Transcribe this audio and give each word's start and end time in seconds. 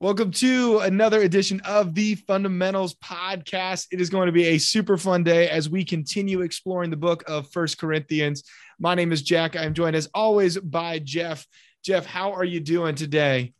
Welcome 0.00 0.30
to 0.30 0.78
another 0.78 1.22
edition 1.22 1.60
of 1.64 1.92
the 1.92 2.14
Fundamentals 2.14 2.94
Podcast. 2.94 3.88
It 3.90 4.00
is 4.00 4.10
going 4.10 4.26
to 4.26 4.32
be 4.32 4.44
a 4.44 4.58
super 4.58 4.96
fun 4.96 5.24
day 5.24 5.48
as 5.48 5.68
we 5.68 5.84
continue 5.84 6.42
exploring 6.42 6.90
the 6.90 6.96
book 6.96 7.24
of 7.26 7.50
First 7.50 7.78
Corinthians. 7.78 8.44
My 8.78 8.94
name 8.94 9.10
is 9.10 9.22
Jack. 9.22 9.56
I'm 9.56 9.74
joined 9.74 9.96
as 9.96 10.08
always 10.14 10.56
by 10.56 11.00
Jeff. 11.00 11.44
Jeff, 11.82 12.06
how 12.06 12.30
are 12.30 12.44
you 12.44 12.60
doing 12.60 12.94
today? 12.94 13.52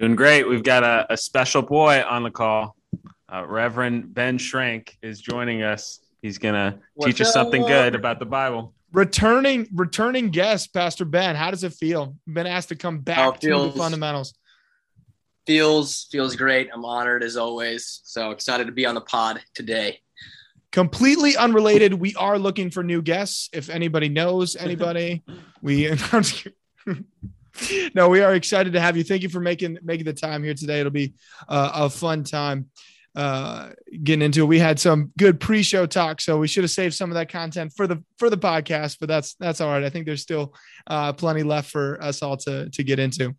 Doing 0.00 0.16
great. 0.16 0.48
We've 0.48 0.64
got 0.64 0.82
a, 0.82 1.06
a 1.08 1.16
special 1.16 1.62
boy 1.62 2.02
on 2.02 2.24
the 2.24 2.32
call. 2.32 2.74
Uh, 3.32 3.46
Reverend 3.46 4.12
Ben 4.12 4.38
Schrank 4.38 4.96
is 5.02 5.20
joining 5.20 5.62
us. 5.62 6.00
He's 6.20 6.38
going 6.38 6.54
to 6.54 6.80
teach 7.00 7.20
us 7.20 7.32
something 7.32 7.62
good 7.62 7.94
about 7.94 8.18
the 8.18 8.26
Bible. 8.26 8.74
Returning 8.92 9.68
returning 9.72 10.30
guest, 10.30 10.74
Pastor 10.74 11.04
Ben. 11.04 11.36
How 11.36 11.52
does 11.52 11.62
it 11.62 11.74
feel? 11.74 12.16
Been 12.26 12.48
asked 12.48 12.70
to 12.70 12.74
come 12.74 12.98
back 12.98 13.18
oh, 13.20 13.32
feels, 13.40 13.66
to 13.68 13.72
the 13.72 13.78
fundamentals 13.78 14.34
feels 15.46 16.06
feels 16.10 16.36
great. 16.36 16.68
I'm 16.72 16.84
honored 16.84 17.22
as 17.22 17.36
always. 17.36 18.00
So 18.04 18.30
excited 18.30 18.66
to 18.66 18.72
be 18.72 18.86
on 18.86 18.94
the 18.94 19.00
pod 19.00 19.40
today. 19.54 20.00
Completely 20.72 21.36
unrelated. 21.36 21.94
We 21.94 22.14
are 22.14 22.38
looking 22.38 22.70
for 22.70 22.84
new 22.84 23.02
guests. 23.02 23.48
If 23.52 23.70
anybody 23.70 24.08
knows 24.08 24.54
anybody, 24.54 25.22
we 25.62 25.92
no, 27.94 28.08
we 28.08 28.20
are 28.20 28.34
excited 28.34 28.72
to 28.74 28.80
have 28.80 28.96
you. 28.96 29.04
Thank 29.04 29.22
you 29.22 29.28
for 29.28 29.40
making 29.40 29.78
making 29.82 30.06
the 30.06 30.12
time 30.12 30.42
here 30.42 30.54
today. 30.54 30.80
It'll 30.80 30.92
be 30.92 31.14
uh, 31.48 31.70
a 31.74 31.90
fun 31.90 32.24
time 32.24 32.70
uh, 33.14 33.70
getting 34.02 34.22
into 34.22 34.42
it. 34.42 34.46
We 34.46 34.58
had 34.58 34.78
some 34.78 35.12
good 35.18 35.40
pre-show 35.40 35.86
talk, 35.86 36.20
so 36.20 36.38
we 36.38 36.46
should 36.46 36.64
have 36.64 36.70
saved 36.70 36.94
some 36.94 37.10
of 37.10 37.14
that 37.14 37.28
content 37.28 37.72
for 37.76 37.86
the 37.86 38.02
for 38.18 38.30
the 38.30 38.38
podcast. 38.38 38.98
But 39.00 39.08
that's 39.08 39.34
that's 39.34 39.60
all 39.60 39.70
right. 39.70 39.82
I 39.82 39.90
think 39.90 40.06
there's 40.06 40.22
still 40.22 40.54
uh, 40.86 41.12
plenty 41.12 41.42
left 41.42 41.70
for 41.70 42.02
us 42.02 42.22
all 42.22 42.36
to 42.38 42.70
to 42.70 42.84
get 42.84 42.98
into. 42.98 43.34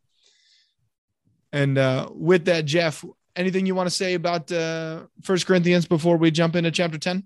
And 1.53 1.77
uh, 1.77 2.09
with 2.11 2.45
that, 2.45 2.65
Jeff, 2.65 3.03
anything 3.35 3.65
you 3.65 3.75
want 3.75 3.87
to 3.87 3.95
say 3.95 4.13
about 4.13 4.51
uh, 4.51 5.03
First 5.21 5.45
Corinthians 5.45 5.85
before 5.85 6.17
we 6.17 6.31
jump 6.31 6.55
into 6.55 6.71
chapter 6.71 6.97
10? 6.97 7.23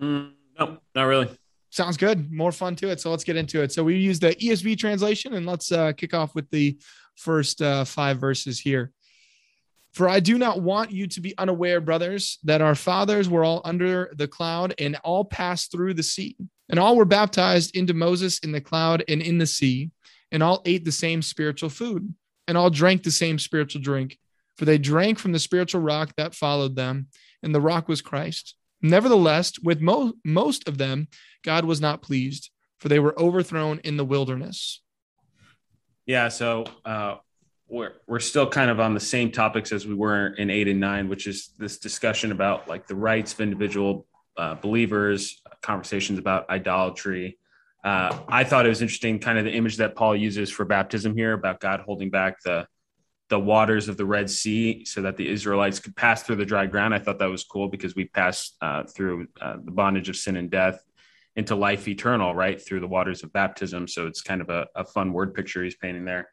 Mm, 0.00 0.32
no, 0.58 0.78
not 0.94 1.04
really. 1.04 1.28
Sounds 1.70 1.96
good. 1.96 2.30
More 2.30 2.52
fun 2.52 2.76
to 2.76 2.90
it. 2.90 3.00
So 3.00 3.10
let's 3.10 3.24
get 3.24 3.36
into 3.36 3.62
it. 3.62 3.72
So 3.72 3.82
we 3.82 3.96
use 3.96 4.20
the 4.20 4.34
ESV 4.36 4.78
translation 4.78 5.34
and 5.34 5.44
let's 5.44 5.72
uh, 5.72 5.92
kick 5.92 6.14
off 6.14 6.34
with 6.34 6.48
the 6.50 6.78
first 7.16 7.60
uh, 7.60 7.84
five 7.84 8.18
verses 8.18 8.60
here. 8.60 8.92
For 9.92 10.08
I 10.08 10.20
do 10.20 10.38
not 10.38 10.60
want 10.60 10.90
you 10.90 11.06
to 11.06 11.20
be 11.20 11.36
unaware, 11.38 11.80
brothers, 11.80 12.38
that 12.44 12.60
our 12.60 12.74
fathers 12.74 13.28
were 13.28 13.44
all 13.44 13.60
under 13.64 14.12
the 14.16 14.26
cloud 14.26 14.74
and 14.78 14.96
all 15.04 15.24
passed 15.24 15.70
through 15.70 15.94
the 15.94 16.02
sea, 16.02 16.36
and 16.68 16.80
all 16.80 16.96
were 16.96 17.04
baptized 17.04 17.76
into 17.76 17.94
Moses 17.94 18.40
in 18.40 18.50
the 18.50 18.60
cloud 18.60 19.04
and 19.06 19.22
in 19.22 19.38
the 19.38 19.46
sea, 19.46 19.90
and 20.32 20.42
all 20.42 20.62
ate 20.64 20.84
the 20.84 20.90
same 20.90 21.22
spiritual 21.22 21.70
food 21.70 22.12
and 22.46 22.56
all 22.56 22.70
drank 22.70 23.02
the 23.02 23.10
same 23.10 23.38
spiritual 23.38 23.80
drink, 23.80 24.18
for 24.56 24.64
they 24.64 24.78
drank 24.78 25.18
from 25.18 25.32
the 25.32 25.38
spiritual 25.38 25.80
rock 25.80 26.12
that 26.16 26.34
followed 26.34 26.76
them, 26.76 27.08
and 27.42 27.54
the 27.54 27.60
rock 27.60 27.88
was 27.88 28.02
Christ. 28.02 28.54
Nevertheless, 28.82 29.58
with 29.60 29.80
mo- 29.80 30.14
most 30.24 30.68
of 30.68 30.78
them, 30.78 31.08
God 31.42 31.64
was 31.64 31.80
not 31.80 32.02
pleased, 32.02 32.50
for 32.78 32.88
they 32.88 32.98
were 32.98 33.18
overthrown 33.18 33.80
in 33.82 33.96
the 33.96 34.04
wilderness. 34.04 34.82
Yeah, 36.06 36.28
so 36.28 36.64
uh, 36.84 37.16
we're 37.66 37.92
we're 38.06 38.20
still 38.20 38.48
kind 38.48 38.70
of 38.70 38.78
on 38.80 38.92
the 38.92 39.00
same 39.00 39.30
topics 39.30 39.72
as 39.72 39.86
we 39.86 39.94
were 39.94 40.28
in 40.34 40.50
eight 40.50 40.68
and 40.68 40.80
nine, 40.80 41.08
which 41.08 41.26
is 41.26 41.54
this 41.58 41.78
discussion 41.78 42.30
about 42.30 42.68
like 42.68 42.86
the 42.86 42.94
rights 42.94 43.32
of 43.32 43.40
individual 43.40 44.06
uh, 44.36 44.54
believers, 44.54 45.40
conversations 45.62 46.18
about 46.18 46.48
idolatry, 46.50 47.38
uh, 47.84 48.18
I 48.28 48.44
thought 48.44 48.64
it 48.64 48.70
was 48.70 48.82
interesting, 48.82 49.18
kind 49.18 49.38
of 49.38 49.44
the 49.44 49.52
image 49.52 49.76
that 49.76 49.94
Paul 49.94 50.16
uses 50.16 50.50
for 50.50 50.64
baptism 50.64 51.14
here 51.14 51.34
about 51.34 51.60
God 51.60 51.80
holding 51.80 52.10
back 52.10 52.42
the 52.42 52.66
the 53.30 53.40
waters 53.40 53.88
of 53.88 53.96
the 53.96 54.04
Red 54.04 54.28
Sea 54.30 54.84
so 54.84 55.00
that 55.02 55.16
the 55.16 55.26
Israelites 55.26 55.80
could 55.80 55.96
pass 55.96 56.22
through 56.22 56.36
the 56.36 56.44
dry 56.44 56.66
ground. 56.66 56.94
I 56.94 56.98
thought 56.98 57.18
that 57.20 57.30
was 57.30 57.42
cool 57.42 57.68
because 57.68 57.94
we 57.94 58.04
pass 58.04 58.52
uh, 58.60 58.84
through 58.84 59.28
uh, 59.40 59.56
the 59.64 59.70
bondage 59.70 60.10
of 60.10 60.16
sin 60.16 60.36
and 60.36 60.50
death 60.50 60.84
into 61.34 61.54
life 61.54 61.88
eternal, 61.88 62.34
right, 62.34 62.60
through 62.64 62.80
the 62.80 62.86
waters 62.86 63.22
of 63.22 63.32
baptism. 63.32 63.88
So 63.88 64.06
it's 64.06 64.20
kind 64.20 64.42
of 64.42 64.50
a, 64.50 64.66
a 64.76 64.84
fun 64.84 65.12
word 65.12 65.34
picture 65.34 65.64
he's 65.64 65.74
painting 65.74 66.04
there. 66.04 66.28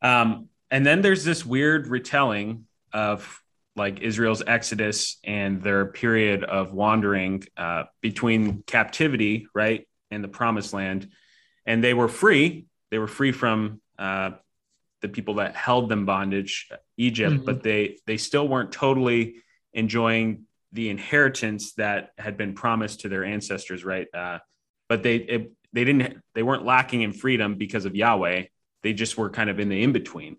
Um, 0.00 0.48
and 0.70 0.86
then 0.86 1.02
there's 1.02 1.24
this 1.24 1.44
weird 1.44 1.88
retelling 1.88 2.66
of 2.92 3.42
like 3.74 4.00
Israel's 4.00 4.42
exodus 4.46 5.18
and 5.24 5.60
their 5.60 5.86
period 5.86 6.44
of 6.44 6.72
wandering 6.72 7.42
uh, 7.56 7.84
between 8.00 8.62
captivity, 8.62 9.48
right, 9.54 9.86
in 10.12 10.22
the 10.22 10.28
promised 10.28 10.72
land. 10.72 11.08
And 11.66 11.82
they 11.82 11.94
were 11.94 12.08
free. 12.08 12.66
They 12.90 12.98
were 12.98 13.08
free 13.08 13.32
from 13.32 13.80
uh, 13.98 14.32
the 15.02 15.08
people 15.08 15.34
that 15.34 15.54
held 15.54 15.88
them 15.88 16.06
bondage 16.06 16.68
egypt 16.96 17.34
mm-hmm. 17.34 17.44
but 17.44 17.62
they 17.62 17.98
they 18.06 18.16
still 18.16 18.48
weren't 18.48 18.72
totally 18.72 19.34
enjoying 19.74 20.44
the 20.72 20.88
inheritance 20.88 21.74
that 21.74 22.12
had 22.16 22.36
been 22.36 22.54
promised 22.54 23.00
to 23.00 23.08
their 23.08 23.24
ancestors 23.24 23.84
right? 23.84 24.06
Uh, 24.14 24.38
but 24.88 25.02
they 25.02 25.16
it, 25.16 25.52
they 25.72 25.84
didn't 25.84 26.18
they 26.34 26.42
weren't 26.42 26.64
lacking 26.64 27.02
in 27.02 27.12
freedom 27.12 27.56
because 27.56 27.84
of 27.84 27.94
yahweh. 27.94 28.44
They 28.82 28.92
just 28.92 29.18
were 29.18 29.30
kind 29.30 29.50
of 29.50 29.60
in 29.60 29.68
the 29.68 29.82
in 29.82 29.92
between 29.92 30.36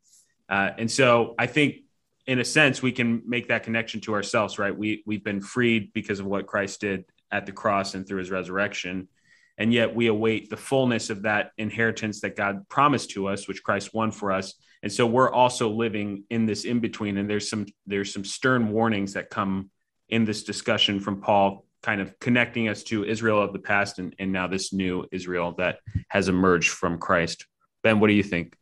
uh, 0.50 0.72
and 0.78 0.90
so 0.90 1.36
i 1.38 1.46
think 1.46 1.76
in 2.26 2.40
a 2.40 2.46
sense 2.46 2.82
we 2.82 2.92
can 2.92 3.22
make 3.26 3.50
that 3.50 3.64
connection 3.64 4.00
to 4.02 4.14
ourselves 4.14 4.58
right? 4.58 4.76
We 4.76 5.04
we've 5.06 5.24
been 5.24 5.42
freed 5.42 5.94
because 5.94 6.20
of 6.20 6.26
what 6.26 6.48
christ 6.48 6.82
did 6.82 7.06
at 7.32 7.46
the 7.46 7.52
cross 7.52 7.96
and 7.96 8.08
through 8.08 8.20
his 8.20 8.32
resurrection 8.32 9.08
and 9.58 9.72
yet 9.74 9.94
we 9.94 10.08
await 10.08 10.50
the 10.50 10.58
fullness 10.58 11.10
of 11.10 11.24
that 11.24 11.52
inheritance 11.58 12.22
that 12.22 12.36
God 12.36 12.68
promised 12.70 13.12
to 13.12 13.28
us, 13.28 13.48
which 13.48 13.64
Christ 13.64 13.94
won 13.94 14.12
for 14.12 14.32
us. 14.32 14.56
And 14.82 14.92
so 14.92 15.06
we're 15.06 15.32
also 15.32 15.70
living 15.70 16.24
in 16.30 16.46
this 16.46 16.66
in 16.66 16.80
between. 16.80 17.18
And 17.18 17.30
there's 17.30 17.50
some 17.50 17.68
there's 17.86 18.12
some 18.12 18.26
stern 18.26 18.72
warnings 18.72 19.14
that 19.14 19.30
come 19.30 19.70
in 20.10 20.26
this 20.26 20.44
discussion 20.44 21.00
from 21.00 21.22
Paul, 21.22 21.66
kind 21.82 22.02
of 22.02 22.18
connecting 22.20 22.68
us 22.68 22.84
to 22.84 23.06
Israel 23.06 23.42
of 23.42 23.54
the 23.54 23.60
past 23.60 24.00
and, 24.00 24.16
and 24.20 24.32
now 24.32 24.48
this 24.48 24.74
new 24.74 25.06
Israel 25.12 25.54
that 25.58 25.80
has 26.10 26.28
emerged 26.30 26.70
from 26.70 26.98
Christ. 26.98 27.46
Ben, 27.84 28.00
what 28.00 28.08
do 28.08 28.14
you 28.14 28.24
think? 28.24 28.56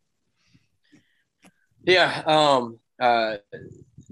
Yeah, 1.84 2.22
um, 2.28 2.79
uh, 3.02 3.38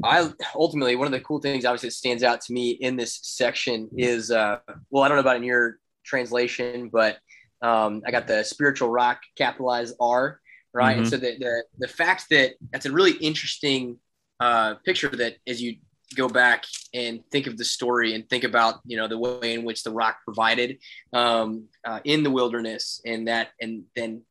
I 0.03 0.31
ultimately 0.55 0.95
one 0.95 1.07
of 1.07 1.11
the 1.11 1.19
cool 1.19 1.39
things 1.39 1.65
obviously 1.65 1.89
that 1.89 1.93
stands 1.93 2.23
out 2.23 2.41
to 2.41 2.53
me 2.53 2.71
in 2.71 2.95
this 2.95 3.19
section 3.21 3.89
is 3.97 4.31
uh, 4.31 4.59
well, 4.89 5.03
I 5.03 5.09
don't 5.09 5.17
know 5.17 5.21
about 5.21 5.37
in 5.37 5.43
your 5.43 5.77
translation, 6.09 6.89
but 6.91 7.17
um, 7.61 8.01
I 8.05 8.11
got 8.11 8.27
the 8.27 8.43
spiritual 8.43 8.89
rock 8.89 9.21
capitalized 9.37 9.95
R, 9.99 10.39
right? 10.73 10.93
Mm-hmm. 10.93 10.99
And 11.01 11.09
so 11.09 11.17
the, 11.17 11.37
the, 11.37 11.63
the 11.77 11.87
fact 11.87 12.25
that 12.31 12.53
that's 12.71 12.85
a 12.85 12.91
really 12.91 13.13
interesting 13.13 13.97
uh, 14.39 14.75
picture 14.85 15.09
that 15.09 15.35
as 15.47 15.61
you 15.61 15.77
go 16.15 16.27
back 16.27 16.63
and 16.93 17.23
think 17.31 17.45
of 17.45 17.57
the 17.57 17.65
story 17.65 18.15
and 18.15 18.27
think 18.29 18.43
about 18.43 18.79
you 18.85 18.97
know 18.97 19.07
the 19.07 19.17
way 19.17 19.53
in 19.53 19.63
which 19.63 19.83
the 19.83 19.91
rock 19.91 20.17
provided 20.25 20.79
um, 21.13 21.65
uh, 21.85 21.99
in 22.03 22.23
the 22.23 22.31
wilderness 22.31 23.01
and 23.05 23.27
that 23.27 23.49
and 23.61 23.83
then 23.95 24.23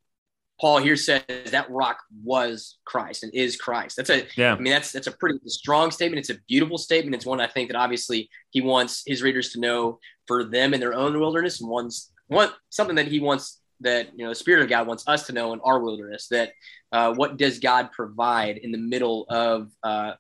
Paul 0.60 0.78
here 0.78 0.96
says 0.96 1.22
that 1.46 1.70
rock 1.70 1.98
was 2.24 2.78
Christ 2.84 3.22
and 3.22 3.32
is 3.32 3.56
Christ. 3.56 3.96
That's 3.96 4.10
a, 4.10 4.26
yeah. 4.36 4.54
I 4.54 4.58
mean, 4.58 4.72
that's 4.72 4.90
that's 4.90 5.06
a 5.06 5.12
pretty 5.12 5.38
strong 5.46 5.92
statement. 5.92 6.18
It's 6.18 6.36
a 6.36 6.42
beautiful 6.48 6.78
statement. 6.78 7.14
It's 7.14 7.24
one 7.26 7.40
I 7.40 7.46
think 7.46 7.68
that 7.70 7.76
obviously 7.76 8.28
he 8.50 8.60
wants 8.60 9.04
his 9.06 9.22
readers 9.22 9.52
to 9.52 9.60
know 9.60 10.00
for 10.28 10.44
them 10.44 10.74
in 10.74 10.80
their 10.80 10.94
own 10.94 11.18
wilderness, 11.18 11.60
and 11.60 11.68
one's 11.68 12.12
one 12.28 12.50
something 12.68 12.96
that 12.96 13.08
he 13.08 13.18
wants 13.18 13.60
that 13.80 14.08
you 14.16 14.24
know 14.24 14.30
the 14.30 14.36
Spirit 14.36 14.62
of 14.62 14.68
God 14.68 14.86
wants 14.86 15.04
us 15.08 15.26
to 15.26 15.32
know 15.32 15.52
in 15.52 15.60
our 15.64 15.80
wilderness. 15.80 16.28
That 16.28 16.52
uh, 16.92 17.14
what 17.14 17.36
does 17.36 17.58
God 17.58 17.90
provide 17.90 18.58
in 18.58 18.70
the 18.70 18.78
middle 18.78 19.26
of 19.28 19.70
uh, 19.82 20.12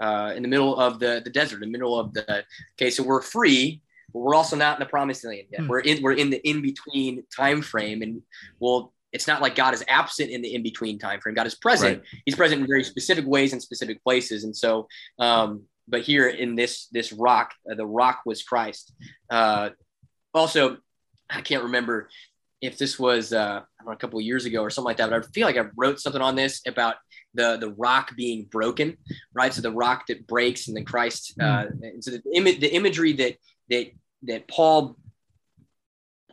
uh, 0.00 0.32
in 0.34 0.42
the 0.42 0.48
middle 0.48 0.76
of 0.78 0.98
the 1.00 1.20
the 1.22 1.30
desert, 1.30 1.56
in 1.56 1.68
the 1.68 1.72
middle 1.78 1.98
of 1.98 2.14
the 2.14 2.44
okay, 2.76 2.90
so 2.90 3.02
we're 3.02 3.22
free, 3.22 3.82
but 4.12 4.20
we're 4.20 4.34
also 4.34 4.56
not 4.56 4.76
in 4.76 4.80
the 4.80 4.88
promised 4.88 5.24
land 5.24 5.42
yet. 5.50 5.62
Hmm. 5.62 5.68
We're 5.68 5.80
in 5.80 6.02
we're 6.02 6.12
in 6.12 6.30
the 6.30 6.48
in 6.48 6.62
between 6.62 7.24
time 7.34 7.60
frame, 7.60 8.02
and 8.02 8.22
we'll 8.60 8.92
it's 9.12 9.26
not 9.26 9.40
like 9.40 9.54
God 9.54 9.72
is 9.72 9.84
absent 9.88 10.30
in 10.30 10.42
the 10.42 10.54
in 10.54 10.62
between 10.62 10.98
time 10.98 11.20
frame. 11.20 11.34
God 11.34 11.46
is 11.46 11.54
present. 11.54 11.98
Right. 11.98 12.22
He's 12.24 12.36
present 12.36 12.60
in 12.60 12.66
very 12.66 12.84
specific 12.84 13.26
ways 13.26 13.52
and 13.52 13.62
specific 13.62 14.02
places. 14.02 14.44
And 14.44 14.54
so, 14.54 14.88
um, 15.18 15.62
but 15.88 16.02
here 16.02 16.28
in 16.28 16.54
this 16.54 16.86
this 16.92 17.12
rock, 17.12 17.52
uh, 17.70 17.74
the 17.74 17.86
rock 17.86 18.20
was 18.26 18.42
Christ. 18.42 18.92
Uh, 19.30 19.70
also, 20.34 20.78
I 21.30 21.40
can't 21.40 21.64
remember 21.64 22.08
if 22.60 22.78
this 22.78 22.98
was 22.98 23.32
uh, 23.32 23.62
know, 23.86 23.92
a 23.92 23.96
couple 23.96 24.18
of 24.18 24.24
years 24.24 24.44
ago 24.44 24.62
or 24.62 24.70
something 24.70 24.86
like 24.86 24.96
that, 24.98 25.10
but 25.10 25.24
I 25.24 25.26
feel 25.28 25.46
like 25.46 25.56
I 25.56 25.66
wrote 25.76 26.00
something 26.00 26.22
on 26.22 26.34
this 26.34 26.60
about 26.66 26.96
the 27.34 27.56
the 27.56 27.70
rock 27.72 28.14
being 28.16 28.44
broken, 28.44 28.96
right? 29.32 29.52
So 29.52 29.62
the 29.62 29.72
rock 29.72 30.06
that 30.08 30.26
breaks 30.26 30.68
and 30.68 30.76
then 30.76 30.84
Christ. 30.84 31.34
Uh, 31.40 31.66
and 31.82 32.02
so 32.02 32.12
the, 32.12 32.22
Im- 32.34 32.60
the 32.60 32.74
imagery 32.74 33.12
that 33.14 33.36
that 33.70 33.90
that 34.24 34.48
Paul 34.48 34.96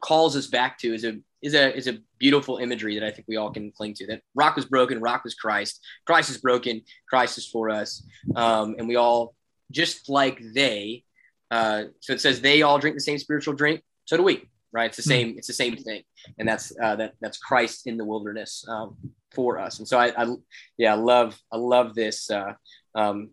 calls 0.01 0.35
us 0.35 0.47
back 0.47 0.77
to 0.79 0.93
is 0.93 1.03
a 1.03 1.19
is 1.41 1.53
a 1.53 1.75
is 1.75 1.87
a 1.87 1.99
beautiful 2.19 2.57
imagery 2.57 2.99
that 2.99 3.05
I 3.05 3.11
think 3.11 3.27
we 3.27 3.37
all 3.37 3.51
can 3.51 3.71
cling 3.71 3.93
to. 3.95 4.07
That 4.07 4.21
rock 4.35 4.55
was 4.55 4.65
broken, 4.65 5.01
rock 5.01 5.23
was 5.23 5.35
Christ. 5.35 5.79
Christ 6.05 6.29
is 6.29 6.37
broken, 6.37 6.81
Christ 7.09 7.37
is 7.37 7.47
for 7.47 7.69
us, 7.69 8.05
um, 8.35 8.75
and 8.77 8.87
we 8.87 8.95
all 8.95 9.35
just 9.71 10.09
like 10.09 10.41
they. 10.53 11.03
Uh, 11.51 11.83
so 11.99 12.13
it 12.13 12.21
says 12.21 12.41
they 12.41 12.61
all 12.61 12.79
drink 12.79 12.95
the 12.95 13.01
same 13.01 13.17
spiritual 13.17 13.53
drink. 13.53 13.81
So 14.05 14.17
do 14.17 14.23
we. 14.23 14.49
right? 14.73 14.87
It's 14.87 14.97
the 14.97 15.03
same. 15.03 15.35
It's 15.37 15.47
the 15.47 15.53
same 15.53 15.77
thing, 15.77 16.01
and 16.37 16.47
that's 16.47 16.73
uh, 16.81 16.95
that 16.97 17.13
that's 17.21 17.37
Christ 17.37 17.87
in 17.87 17.97
the 17.97 18.03
wilderness 18.03 18.65
um, 18.67 18.97
for 19.33 19.59
us. 19.59 19.79
And 19.79 19.87
so 19.87 19.97
I, 19.97 20.11
I, 20.17 20.35
yeah, 20.77 20.93
I 20.93 20.97
love 20.97 21.39
I 21.51 21.57
love 21.57 21.95
this. 21.95 22.29
Uh, 22.29 22.53
um, 22.95 23.29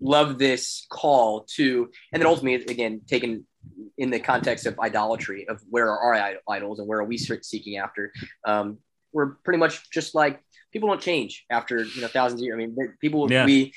love 0.00 0.38
this 0.38 0.86
call 0.90 1.44
to, 1.56 1.90
and 2.12 2.22
then 2.22 2.26
ultimately, 2.26 2.64
again, 2.72 3.02
taken 3.06 3.44
in 3.98 4.10
the 4.10 4.18
context 4.18 4.64
of 4.64 4.78
idolatry, 4.78 5.46
of 5.48 5.60
where 5.68 5.90
are 5.90 6.16
our 6.16 6.34
idols 6.48 6.78
and 6.78 6.88
where 6.88 7.00
are 7.00 7.04
we 7.04 7.18
seeking 7.18 7.76
after? 7.76 8.12
Um, 8.46 8.78
we're 9.12 9.34
pretty 9.44 9.58
much 9.58 9.90
just 9.90 10.14
like 10.14 10.40
people 10.72 10.88
don't 10.88 11.00
change 11.00 11.44
after 11.50 11.82
you 11.84 12.00
know 12.00 12.08
thousands 12.08 12.40
of 12.40 12.44
years. 12.44 12.54
I 12.54 12.58
mean, 12.58 12.76
people 13.00 13.30
yeah. 13.30 13.44
we, 13.44 13.74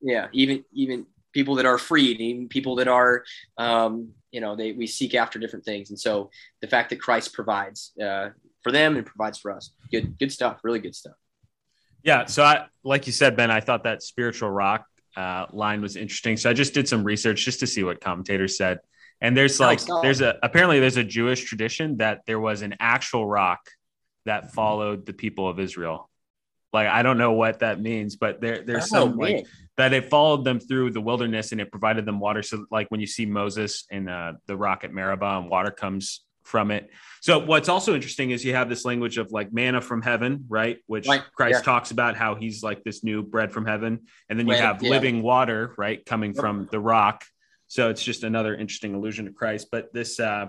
yeah, 0.00 0.28
even 0.32 0.64
even 0.72 1.06
people 1.32 1.56
that 1.56 1.66
are 1.66 1.78
freed, 1.78 2.20
even 2.20 2.48
people 2.48 2.76
that 2.76 2.88
are, 2.88 3.24
um, 3.58 4.10
you 4.30 4.40
know, 4.40 4.56
they 4.56 4.72
we 4.72 4.86
seek 4.86 5.14
after 5.14 5.38
different 5.38 5.64
things, 5.64 5.90
and 5.90 5.98
so 5.98 6.30
the 6.60 6.68
fact 6.68 6.90
that 6.90 7.00
Christ 7.00 7.32
provides 7.32 7.92
uh, 8.02 8.30
for 8.62 8.72
them 8.72 8.96
and 8.96 9.06
provides 9.06 9.38
for 9.38 9.50
us, 9.50 9.70
good 9.90 10.18
good 10.18 10.32
stuff, 10.32 10.60
really 10.62 10.80
good 10.80 10.94
stuff. 10.94 11.14
Yeah, 12.02 12.26
so 12.26 12.44
I 12.44 12.66
like 12.84 13.06
you 13.06 13.12
said, 13.12 13.36
Ben, 13.36 13.50
I 13.50 13.60
thought 13.60 13.84
that 13.84 14.02
spiritual 14.02 14.50
rock 14.50 14.86
uh, 15.16 15.46
line 15.52 15.80
was 15.80 15.96
interesting. 15.96 16.36
So 16.36 16.50
I 16.50 16.52
just 16.52 16.74
did 16.74 16.86
some 16.86 17.02
research 17.02 17.44
just 17.44 17.60
to 17.60 17.66
see 17.66 17.82
what 17.82 18.00
commentators 18.00 18.56
said. 18.56 18.80
And 19.20 19.36
there's 19.36 19.58
like 19.58 19.80
there's 20.02 20.20
a 20.20 20.38
apparently 20.42 20.78
there's 20.78 20.98
a 20.98 21.04
Jewish 21.04 21.44
tradition 21.44 21.96
that 21.96 22.20
there 22.26 22.38
was 22.38 22.60
an 22.62 22.76
actual 22.80 23.26
rock 23.26 23.60
that 24.26 24.52
followed 24.52 25.06
the 25.06 25.14
people 25.14 25.48
of 25.48 25.58
Israel. 25.58 26.10
Like 26.76 26.88
I 26.88 27.02
don't 27.02 27.16
know 27.16 27.32
what 27.32 27.60
that 27.60 27.80
means, 27.80 28.16
but 28.16 28.42
there 28.42 28.62
there's 28.62 28.84
oh, 28.92 28.98
some 28.98 29.16
man. 29.16 29.18
like 29.18 29.46
that 29.78 29.94
it 29.94 30.10
followed 30.10 30.44
them 30.44 30.60
through 30.60 30.90
the 30.90 31.00
wilderness 31.00 31.52
and 31.52 31.60
it 31.60 31.70
provided 31.70 32.04
them 32.04 32.20
water. 32.20 32.42
So 32.42 32.66
like 32.70 32.90
when 32.90 33.00
you 33.00 33.06
see 33.06 33.24
Moses 33.24 33.86
and 33.90 34.10
uh, 34.10 34.34
the 34.46 34.58
rock 34.58 34.84
at 34.84 34.92
Meribah 34.92 35.38
and 35.38 35.48
water 35.48 35.70
comes 35.70 36.22
from 36.44 36.70
it. 36.70 36.90
So 37.22 37.38
what's 37.38 37.70
also 37.70 37.94
interesting 37.94 38.30
is 38.30 38.44
you 38.44 38.54
have 38.54 38.68
this 38.68 38.84
language 38.84 39.16
of 39.16 39.32
like 39.32 39.54
manna 39.54 39.80
from 39.80 40.02
heaven, 40.02 40.44
right? 40.48 40.76
Which 40.86 41.08
right. 41.08 41.22
Christ 41.34 41.60
yeah. 41.60 41.62
talks 41.62 41.92
about 41.92 42.14
how 42.14 42.34
he's 42.34 42.62
like 42.62 42.84
this 42.84 43.02
new 43.02 43.22
bread 43.22 43.52
from 43.52 43.64
heaven, 43.64 44.00
and 44.28 44.38
then 44.38 44.46
you 44.46 44.52
right. 44.52 44.62
have 44.62 44.82
yeah. 44.82 44.90
living 44.90 45.22
water, 45.22 45.74
right, 45.78 46.04
coming 46.04 46.32
yep. 46.34 46.40
from 46.42 46.68
the 46.70 46.78
rock. 46.78 47.24
So 47.68 47.88
it's 47.88 48.02
just 48.02 48.22
another 48.22 48.54
interesting 48.54 48.94
allusion 48.94 49.24
to 49.24 49.32
Christ. 49.32 49.68
But 49.72 49.94
this, 49.94 50.20
uh, 50.20 50.48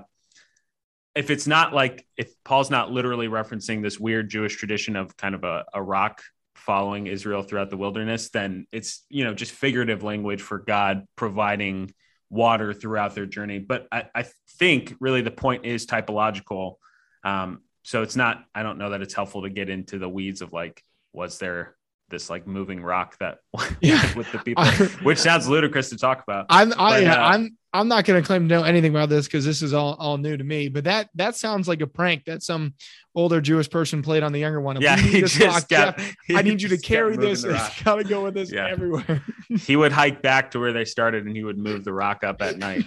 if 1.17 1.31
it's 1.31 1.47
not 1.47 1.73
like 1.73 2.05
if 2.15 2.31
Paul's 2.43 2.69
not 2.69 2.91
literally 2.91 3.27
referencing 3.27 3.81
this 3.81 3.99
weird 3.99 4.29
Jewish 4.29 4.55
tradition 4.55 4.95
of 4.95 5.17
kind 5.17 5.33
of 5.33 5.43
a, 5.43 5.65
a 5.73 5.81
rock 5.81 6.21
following 6.55 7.07
Israel 7.07 7.41
throughout 7.41 7.69
the 7.69 7.77
wilderness, 7.77 8.29
then 8.29 8.67
it's 8.71 9.03
you 9.09 9.23
know 9.23 9.33
just 9.33 9.51
figurative 9.51 10.03
language 10.03 10.41
for 10.41 10.59
God 10.59 11.05
providing 11.15 11.91
water 12.29 12.73
throughout 12.73 13.15
their 13.15 13.25
journey. 13.25 13.57
But 13.57 13.87
I, 13.91 14.05
I 14.13 14.25
think 14.59 14.95
really 14.99 15.21
the 15.21 15.31
point 15.31 15.65
is 15.65 15.87
typological. 15.87 16.75
Um, 17.23 17.61
so 17.83 18.03
it's 18.03 18.15
not. 18.15 18.43
I 18.53 18.63
don't 18.63 18.77
know 18.77 18.91
that 18.91 19.01
it's 19.01 19.13
helpful 19.13 19.41
to 19.41 19.49
get 19.49 19.69
into 19.69 19.97
the 19.97 20.09
weeds 20.09 20.41
of 20.41 20.53
like 20.53 20.83
was 21.13 21.39
there 21.39 21.75
this 22.09 22.29
like 22.29 22.47
moving 22.47 22.81
rock 22.81 23.17
that 23.19 23.39
yeah. 23.81 24.13
with 24.15 24.31
the 24.31 24.39
people, 24.39 24.65
which 25.03 25.19
sounds 25.19 25.47
ludicrous 25.47 25.89
to 25.89 25.97
talk 25.97 26.23
about. 26.23 26.45
I'm 26.49 26.73
I, 26.73 27.03
but, 27.03 27.07
uh, 27.07 27.21
I'm 27.21 27.57
I'm 27.73 27.87
not 27.87 28.05
going 28.05 28.21
to 28.21 28.25
claim 28.25 28.47
to 28.47 28.55
know 28.55 28.63
anything 28.63 28.91
about 28.91 29.09
this 29.09 29.27
because 29.27 29.45
this 29.45 29.61
is 29.61 29.73
all 29.73 29.95
all 29.99 30.17
new 30.17 30.35
to 30.35 30.43
me. 30.43 30.69
But 30.69 30.85
that 30.85 31.09
that 31.15 31.35
sounds 31.35 31.67
like 31.67 31.81
a 31.81 31.87
prank 31.87 32.25
that 32.25 32.41
some 32.43 32.73
older 33.13 33.41
Jewish 33.41 33.69
person 33.69 34.01
played 34.01 34.23
on 34.23 34.31
the 34.31 34.39
younger 34.39 34.61
one. 34.61 34.77
If 34.77 34.83
yeah, 34.83 34.97
he 34.97 35.21
just 35.21 35.69
got, 35.69 35.99
I 36.33 36.41
need 36.41 36.61
you 36.61 36.69
to 36.69 36.77
carry 36.77 37.17
this. 37.17 37.43
It's 37.43 37.83
got 37.83 37.95
to 37.95 38.03
go 38.03 38.23
with 38.23 38.33
this 38.33 38.51
yeah. 38.51 38.67
everywhere. 38.67 39.23
he 39.59 39.75
would 39.75 39.91
hike 39.91 40.21
back 40.21 40.51
to 40.51 40.59
where 40.59 40.73
they 40.73 40.85
started 40.85 41.25
and 41.25 41.35
he 41.35 41.43
would 41.43 41.57
move 41.57 41.83
the 41.83 41.93
rock 41.93 42.23
up 42.23 42.41
at 42.41 42.57
night. 42.57 42.85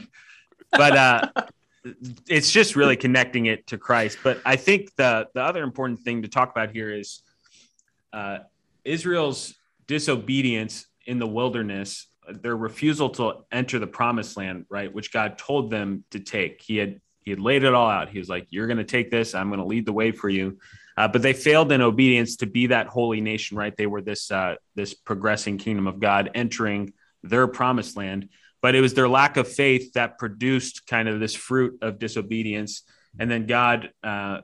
But 0.73 0.97
uh, 0.97 1.29
it's 2.29 2.51
just 2.51 2.75
really 2.75 2.97
connecting 2.97 3.47
it 3.47 3.67
to 3.69 3.79
Christ. 3.79 4.19
But 4.25 4.41
I 4.45 4.57
think 4.57 4.95
the 4.97 5.29
the 5.35 5.43
other 5.43 5.63
important 5.63 6.01
thing 6.01 6.23
to 6.23 6.29
talk 6.29 6.51
about 6.51 6.71
here 6.71 6.93
is. 6.93 7.23
Uh, 8.13 8.39
Israel's 8.85 9.55
disobedience 9.87 10.87
in 11.07 11.19
the 11.19 11.27
wilderness, 11.27 12.07
their 12.29 12.57
refusal 12.57 13.11
to 13.11 13.39
enter 13.51 13.79
the 13.79 13.87
promised 13.87 14.37
land, 14.37 14.67
right, 14.69 14.93
which 14.93 15.13
God 15.13 15.39
told 15.39 15.71
them 15.71 16.05
to 16.11 16.21
take. 16.21 16.63
He 16.63 16.77
had 16.77 17.01
he 17.23 17.31
had 17.31 17.41
laid 17.41 17.65
it 17.65 17.75
all 17.75 17.91
out. 17.91 18.09
He 18.09 18.19
was 18.19 18.29
like, 18.29 18.47
"You're 18.51 18.67
going 18.67 18.79
to 18.79 18.85
take 18.85 19.11
this. 19.11 19.35
I'm 19.35 19.49
going 19.49 19.61
to 19.61 19.67
lead 19.67 19.87
the 19.87 19.93
way 19.93 20.13
for 20.13 20.29
you." 20.29 20.59
Uh, 20.97 21.09
but 21.09 21.23
they 21.23 21.33
failed 21.33 21.73
in 21.73 21.81
obedience 21.81 22.37
to 22.37 22.47
be 22.47 22.69
that 22.69 22.87
holy 22.87 23.21
nation, 23.21 23.57
right? 23.57 23.77
They 23.77 23.87
were 23.87 24.03
this 24.03 24.31
uh, 24.31 24.57
this 24.75 24.95
progressing 24.95 25.59
kingdom 25.59 25.87
of 25.87 26.01
God 26.01 26.31
entering 26.35 26.93
their 27.23 27.47
promised 27.47 27.97
land. 27.97 28.29
But 28.63 28.75
it 28.75 28.81
was 28.81 28.93
their 28.93 29.09
lack 29.09 29.37
of 29.37 29.49
faith 29.49 29.95
that 29.95 30.19
produced 30.19 30.87
kind 30.87 31.09
of 31.09 31.19
this 31.19 31.35
fruit 31.35 31.79
of 31.83 31.99
disobedience, 31.99 32.83
and 33.19 33.31
then 33.31 33.47
God 33.47 33.91
uh, 34.03 34.41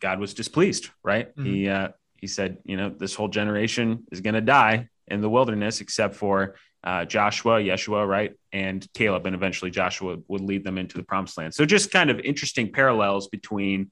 God 0.00 0.18
was 0.18 0.34
displeased, 0.34 0.90
right? 1.02 1.28
Mm-hmm. 1.30 1.44
He 1.44 1.68
uh, 1.68 1.88
he 2.22 2.28
said, 2.28 2.58
you 2.64 2.76
know, 2.76 2.88
this 2.88 3.16
whole 3.16 3.28
generation 3.28 4.06
is 4.12 4.20
going 4.20 4.34
to 4.34 4.40
die 4.40 4.88
in 5.08 5.20
the 5.20 5.28
wilderness, 5.28 5.80
except 5.80 6.14
for 6.14 6.54
uh, 6.84 7.04
Joshua, 7.04 7.58
Yeshua, 7.58 8.08
right, 8.08 8.32
and 8.52 8.86
Caleb, 8.94 9.26
and 9.26 9.34
eventually 9.34 9.72
Joshua 9.72 10.18
would 10.28 10.40
lead 10.40 10.62
them 10.62 10.78
into 10.78 10.96
the 10.96 11.02
promised 11.02 11.36
land. 11.36 11.52
So 11.52 11.66
just 11.66 11.90
kind 11.90 12.10
of 12.10 12.20
interesting 12.20 12.70
parallels 12.72 13.26
between 13.26 13.90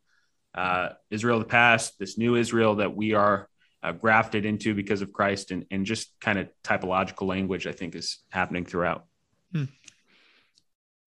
uh, 0.55 0.91
Israel 1.11 1.39
of 1.39 1.43
the 1.43 1.49
past, 1.49 1.99
this 1.99 2.17
new 2.17 2.37
Israel 2.37 2.77
that 2.77 2.95
we 2.95 3.15
are 3.15 3.49
uh, 3.83 3.93
grafted 3.93 4.45
into 4.47 4.77
because 4.77 5.03
of 5.03 5.13
Christ, 5.13 5.51
and, 5.51 5.67
and 5.73 5.85
just 5.85 6.13
kind 6.21 6.39
of 6.39 6.49
typological 6.63 7.27
language, 7.27 7.67
I 7.67 7.73
think, 7.73 7.97
is 7.97 8.19
happening 8.31 8.65
throughout. 8.65 9.07
Hmm. 9.53 9.65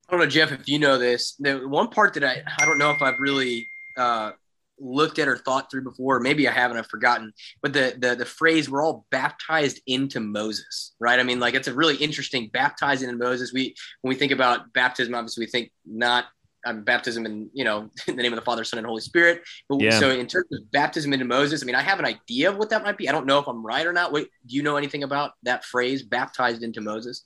I 0.09 0.11
don't 0.11 0.19
know, 0.19 0.27
Jeff, 0.27 0.51
if 0.51 0.67
you 0.67 0.77
know 0.77 0.97
this. 0.97 1.35
The 1.39 1.59
one 1.67 1.87
part 1.87 2.15
that 2.15 2.25
I, 2.25 2.43
I 2.59 2.65
don't 2.65 2.77
know 2.77 2.91
if 2.91 3.01
I've 3.01 3.19
really 3.19 3.67
uh, 3.97 4.31
looked 4.79 5.19
at 5.19 5.27
or 5.27 5.37
thought 5.37 5.69
through 5.69 5.83
before. 5.83 6.19
Maybe 6.19 6.47
I 6.47 6.51
haven't, 6.51 6.77
I've 6.77 6.87
forgotten. 6.87 7.33
But 7.61 7.73
the 7.73 7.95
the 7.97 8.15
the 8.15 8.25
phrase 8.25 8.69
"we're 8.69 8.83
all 8.83 9.05
baptized 9.11 9.81
into 9.87 10.19
Moses," 10.19 10.93
right? 10.99 11.19
I 11.19 11.23
mean, 11.23 11.39
like 11.39 11.53
it's 11.53 11.67
a 11.67 11.73
really 11.73 11.95
interesting 11.97 12.49
baptizing 12.51 13.09
in 13.09 13.17
Moses. 13.17 13.53
We 13.53 13.75
when 14.01 14.09
we 14.09 14.15
think 14.15 14.31
about 14.31 14.73
baptism, 14.73 15.15
obviously 15.15 15.45
we 15.45 15.51
think 15.51 15.71
not 15.85 16.25
um, 16.65 16.83
baptism 16.83 17.25
in 17.25 17.49
you 17.53 17.63
know 17.63 17.89
in 18.07 18.15
the 18.15 18.23
name 18.23 18.33
of 18.33 18.39
the 18.39 18.45
Father, 18.45 18.63
Son, 18.63 18.77
and 18.77 18.87
Holy 18.87 19.01
Spirit. 19.01 19.41
But 19.69 19.81
yeah. 19.81 19.99
so 19.99 20.09
in 20.09 20.27
terms 20.27 20.47
of 20.51 20.71
baptism 20.71 21.13
into 21.13 21.25
Moses, 21.25 21.63
I 21.63 21.65
mean, 21.65 21.75
I 21.75 21.81
have 21.81 21.99
an 21.99 22.05
idea 22.05 22.49
of 22.49 22.57
what 22.57 22.69
that 22.69 22.83
might 22.83 22.97
be. 22.97 23.09
I 23.09 23.11
don't 23.11 23.25
know 23.25 23.39
if 23.39 23.47
I'm 23.47 23.65
right 23.65 23.85
or 23.85 23.93
not. 23.93 24.11
Wait, 24.11 24.27
do 24.45 24.55
you 24.55 24.63
know 24.63 24.77
anything 24.77 25.03
about 25.03 25.31
that 25.43 25.65
phrase, 25.65 26.03
baptized 26.03 26.63
into 26.63 26.81
Moses? 26.81 27.25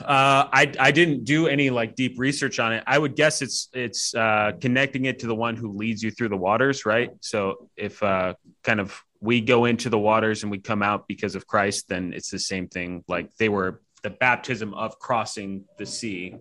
Uh, 0.00 0.44
I 0.52 0.72
I 0.78 0.90
didn't 0.90 1.24
do 1.24 1.46
any 1.46 1.70
like 1.70 1.94
deep 1.94 2.18
research 2.18 2.58
on 2.58 2.72
it. 2.72 2.84
I 2.86 2.98
would 2.98 3.16
guess 3.16 3.40
it's 3.40 3.68
it's 3.72 4.14
uh, 4.14 4.52
connecting 4.60 5.06
it 5.06 5.18
to 5.20 5.26
the 5.26 5.34
one 5.34 5.56
who 5.56 5.72
leads 5.72 6.02
you 6.02 6.10
through 6.10 6.28
the 6.28 6.36
waters, 6.36 6.84
right? 6.84 7.10
So 7.20 7.68
if 7.76 8.02
uh, 8.02 8.34
kind 8.62 8.80
of 8.80 9.02
we 9.20 9.40
go 9.40 9.64
into 9.64 9.88
the 9.88 9.98
waters 9.98 10.42
and 10.42 10.50
we 10.50 10.58
come 10.58 10.82
out 10.82 11.08
because 11.08 11.34
of 11.34 11.46
Christ, 11.46 11.88
then 11.88 12.12
it's 12.14 12.30
the 12.30 12.38
same 12.38 12.68
thing. 12.68 13.04
Like 13.08 13.34
they 13.36 13.48
were 13.48 13.80
the 14.02 14.10
baptism 14.10 14.74
of 14.74 14.98
crossing 14.98 15.64
the 15.78 15.86
sea. 15.86 16.36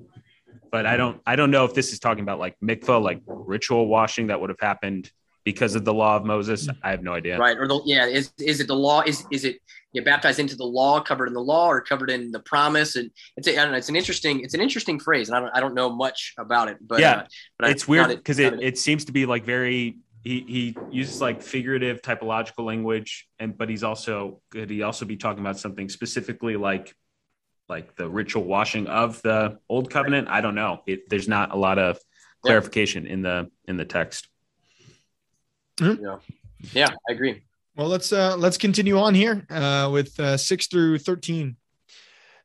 But 0.72 0.86
I 0.86 0.98
don't 0.98 1.22
I 1.26 1.36
don't 1.36 1.52
know 1.52 1.66
if 1.66 1.74
this 1.74 1.94
is 1.94 2.00
talking 2.00 2.24
about 2.24 2.40
like 2.40 2.56
mikvah, 2.62 3.02
like 3.02 3.22
ritual 3.26 3.88
washing 3.88 4.28
that 4.28 4.40
would 4.42 4.50
have 4.50 4.60
happened 4.60 5.12
because 5.44 5.76
of 5.76 5.86
the 5.86 5.94
law 5.94 6.16
of 6.16 6.26
Moses? 6.26 6.68
Mm. 6.68 6.78
I 6.84 6.92
have 6.92 7.04
no 7.04 7.14
idea. 7.14 7.38
Right. 7.38 7.58
Or 7.58 7.68
the 7.68 7.82
yeah, 7.86 8.06
is 8.06 8.32
is 8.40 8.60
it 8.60 8.68
the 8.68 8.76
law? 8.76 9.02
Is 9.06 9.26
is 9.32 9.46
it 9.46 9.60
you 9.92 10.04
baptized 10.04 10.40
into 10.40 10.56
the 10.56 10.66
law, 10.66 11.00
covered 11.00 11.28
in 11.28 11.34
the 11.34 11.42
law, 11.42 11.68
or 11.68 11.82
covered 11.82 12.10
in 12.10 12.32
the 12.32 12.40
promise? 12.40 12.96
And 12.96 13.12
it's 13.38 13.48
a, 13.48 13.54
I 13.54 13.64
don't 13.64 13.72
know, 13.72 13.78
it's 13.78 13.90
an 13.90 13.96
interesting 13.96 14.44
it's 14.44 14.54
an 14.54 14.62
interesting 14.62 15.00
phrase, 15.00 15.30
and 15.30 15.38
I 15.38 15.40
don't 15.40 15.52
I 15.56 15.60
don't 15.60 15.74
know 15.74 15.90
much 15.90 16.34
about 16.38 16.68
it, 16.68 16.78
but 16.82 17.00
yeah, 17.00 17.12
uh, 17.12 17.28
but 17.58 17.70
it's 17.72 17.88
I 17.88 17.92
weird 17.92 18.10
because 18.10 18.40
it, 18.40 18.54
it, 18.54 18.62
it 18.62 18.78
seems 18.78 19.06
to 19.06 19.12
be 19.12 19.26
like 19.26 19.46
very 19.46 19.98
he 20.24 20.42
he 20.48 20.78
uses 20.92 21.22
like 21.22 21.42
figurative 21.42 22.02
typological 22.02 22.66
language, 22.66 23.28
and 23.40 23.58
but 23.58 23.70
he's 23.70 23.84
also 23.84 24.42
could 24.52 24.70
he 24.70 24.84
also 24.84 25.06
be 25.06 25.16
talking 25.16 25.40
about 25.40 25.58
something 25.58 25.90
specifically 25.90 26.58
like 26.58 26.94
like 27.70 27.96
the 27.96 28.10
ritual 28.10 28.44
washing 28.44 28.88
of 28.88 29.22
the 29.22 29.60
old 29.70 29.90
covenant? 29.90 30.28
I 30.28 30.42
don't 30.42 30.56
know. 30.56 30.82
It, 30.86 31.10
there's 31.10 31.28
not 31.28 31.54
a 31.54 31.56
lot 31.56 31.78
of 31.78 32.00
clarification 32.44 33.06
yeah. 33.06 33.14
in 33.14 33.22
the 33.22 33.52
in 33.68 33.78
the 33.78 33.86
text. 33.86 34.28
Mm-hmm. 35.80 36.04
Yeah, 36.04 36.18
yeah, 36.74 36.90
I 37.10 37.14
agree. 37.14 37.44
Well, 37.76 37.88
let's 37.88 38.12
uh, 38.12 38.36
let's 38.38 38.58
continue 38.58 38.98
on 38.98 39.16
here 39.16 39.46
uh, 39.50 39.90
with 39.92 40.20
uh, 40.20 40.38
six 40.38 40.68
through 40.68 41.00
thirteen. 41.00 41.56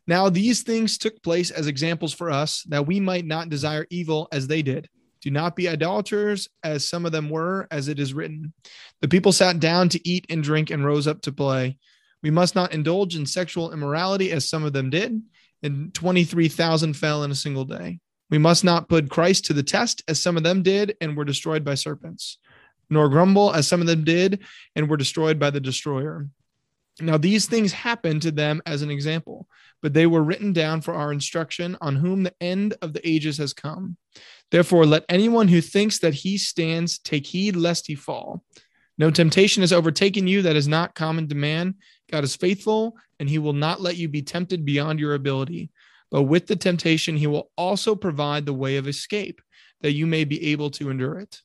Now 0.06 0.28
these 0.28 0.62
things 0.62 0.98
took 0.98 1.22
place 1.22 1.50
as 1.50 1.66
examples 1.66 2.12
for 2.12 2.30
us, 2.30 2.62
that 2.68 2.86
we 2.86 3.00
might 3.00 3.24
not 3.24 3.48
desire 3.48 3.86
evil 3.90 4.28
as 4.30 4.46
they 4.46 4.62
did. 4.62 4.88
Do 5.22 5.30
not 5.30 5.56
be 5.56 5.68
idolaters, 5.68 6.50
as 6.62 6.86
some 6.86 7.06
of 7.06 7.12
them 7.12 7.30
were, 7.30 7.66
as 7.70 7.88
it 7.88 7.98
is 7.98 8.12
written. 8.12 8.52
The 9.00 9.08
people 9.08 9.32
sat 9.32 9.58
down 9.58 9.88
to 9.88 10.08
eat 10.08 10.26
and 10.28 10.42
drink 10.42 10.70
and 10.70 10.84
rose 10.84 11.08
up 11.08 11.22
to 11.22 11.32
play. 11.32 11.78
We 12.22 12.30
must 12.30 12.54
not 12.54 12.74
indulge 12.74 13.16
in 13.16 13.24
sexual 13.24 13.72
immorality, 13.72 14.30
as 14.30 14.48
some 14.48 14.64
of 14.64 14.74
them 14.74 14.90
did, 14.90 15.22
and 15.62 15.92
twenty-three 15.94 16.48
thousand 16.48 16.94
fell 16.94 17.24
in 17.24 17.30
a 17.30 17.34
single 17.34 17.64
day. 17.64 18.00
We 18.30 18.38
must 18.38 18.64
not 18.64 18.88
put 18.88 19.10
Christ 19.10 19.46
to 19.46 19.52
the 19.52 19.62
test, 19.62 20.02
as 20.06 20.20
some 20.20 20.36
of 20.36 20.42
them 20.42 20.62
did, 20.62 20.96
and 21.00 21.16
were 21.16 21.24
destroyed 21.24 21.64
by 21.64 21.74
serpents 21.74 22.38
nor 22.90 23.08
grumble 23.08 23.52
as 23.52 23.66
some 23.66 23.80
of 23.80 23.86
them 23.86 24.04
did 24.04 24.40
and 24.76 24.88
were 24.88 24.96
destroyed 24.96 25.38
by 25.38 25.50
the 25.50 25.60
destroyer. 25.60 26.28
Now, 27.00 27.16
these 27.16 27.46
things 27.46 27.72
happened 27.72 28.22
to 28.22 28.30
them 28.30 28.62
as 28.66 28.82
an 28.82 28.90
example, 28.90 29.48
but 29.82 29.94
they 29.94 30.06
were 30.06 30.22
written 30.22 30.52
down 30.52 30.80
for 30.80 30.94
our 30.94 31.12
instruction, 31.12 31.76
on 31.80 31.96
whom 31.96 32.22
the 32.22 32.34
end 32.40 32.74
of 32.82 32.92
the 32.92 33.06
ages 33.08 33.38
has 33.38 33.52
come. 33.52 33.96
Therefore, 34.52 34.86
let 34.86 35.04
anyone 35.08 35.48
who 35.48 35.60
thinks 35.60 35.98
that 35.98 36.14
he 36.14 36.38
stands 36.38 36.98
take 36.98 37.26
heed 37.26 37.56
lest 37.56 37.88
he 37.88 37.96
fall. 37.96 38.44
No 38.96 39.10
temptation 39.10 39.62
has 39.62 39.72
overtaken 39.72 40.28
you 40.28 40.42
that 40.42 40.54
is 40.54 40.68
not 40.68 40.94
common 40.94 41.26
to 41.28 41.34
man. 41.34 41.74
God 42.12 42.22
is 42.22 42.36
faithful, 42.36 42.96
and 43.18 43.28
he 43.28 43.38
will 43.38 43.52
not 43.52 43.80
let 43.80 43.96
you 43.96 44.08
be 44.08 44.22
tempted 44.22 44.64
beyond 44.64 45.00
your 45.00 45.14
ability. 45.14 45.70
But 46.12 46.22
with 46.22 46.46
the 46.46 46.54
temptation, 46.54 47.16
he 47.16 47.26
will 47.26 47.50
also 47.56 47.96
provide 47.96 48.46
the 48.46 48.52
way 48.52 48.76
of 48.76 48.86
escape, 48.86 49.42
that 49.80 49.92
you 49.92 50.06
may 50.06 50.22
be 50.22 50.52
able 50.52 50.70
to 50.70 50.90
endure 50.90 51.18
it. 51.18 51.42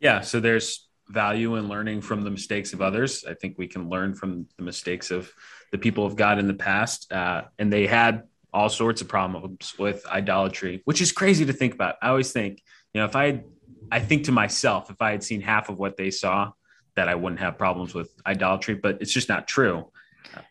Yeah. 0.00 0.22
So 0.22 0.40
there's 0.40 0.88
value 1.08 1.56
in 1.56 1.68
learning 1.68 2.00
from 2.00 2.22
the 2.22 2.30
mistakes 2.30 2.72
of 2.72 2.80
others. 2.80 3.24
I 3.28 3.34
think 3.34 3.58
we 3.58 3.66
can 3.66 3.88
learn 3.88 4.14
from 4.14 4.46
the 4.56 4.62
mistakes 4.62 5.10
of 5.10 5.30
the 5.72 5.78
people 5.78 6.06
of 6.06 6.16
God 6.16 6.38
in 6.38 6.46
the 6.46 6.54
past. 6.54 7.12
Uh, 7.12 7.42
and 7.58 7.72
they 7.72 7.86
had 7.86 8.24
all 8.52 8.68
sorts 8.68 9.00
of 9.00 9.08
problems 9.08 9.78
with 9.78 10.06
idolatry, 10.06 10.82
which 10.84 11.00
is 11.00 11.12
crazy 11.12 11.44
to 11.46 11.52
think 11.52 11.74
about. 11.74 11.96
I 12.02 12.08
always 12.08 12.32
think, 12.32 12.62
you 12.92 13.00
know, 13.00 13.04
if 13.04 13.14
I, 13.14 13.42
I 13.90 14.00
think 14.00 14.24
to 14.24 14.32
myself, 14.32 14.90
if 14.90 15.00
I 15.00 15.10
had 15.10 15.22
seen 15.22 15.40
half 15.40 15.68
of 15.68 15.78
what 15.78 15.96
they 15.96 16.10
saw, 16.10 16.52
that 16.96 17.08
I 17.08 17.14
wouldn't 17.14 17.40
have 17.40 17.58
problems 17.58 17.94
with 17.94 18.10
idolatry, 18.26 18.74
but 18.74 18.98
it's 19.00 19.12
just 19.12 19.28
not 19.28 19.46
true, 19.46 19.90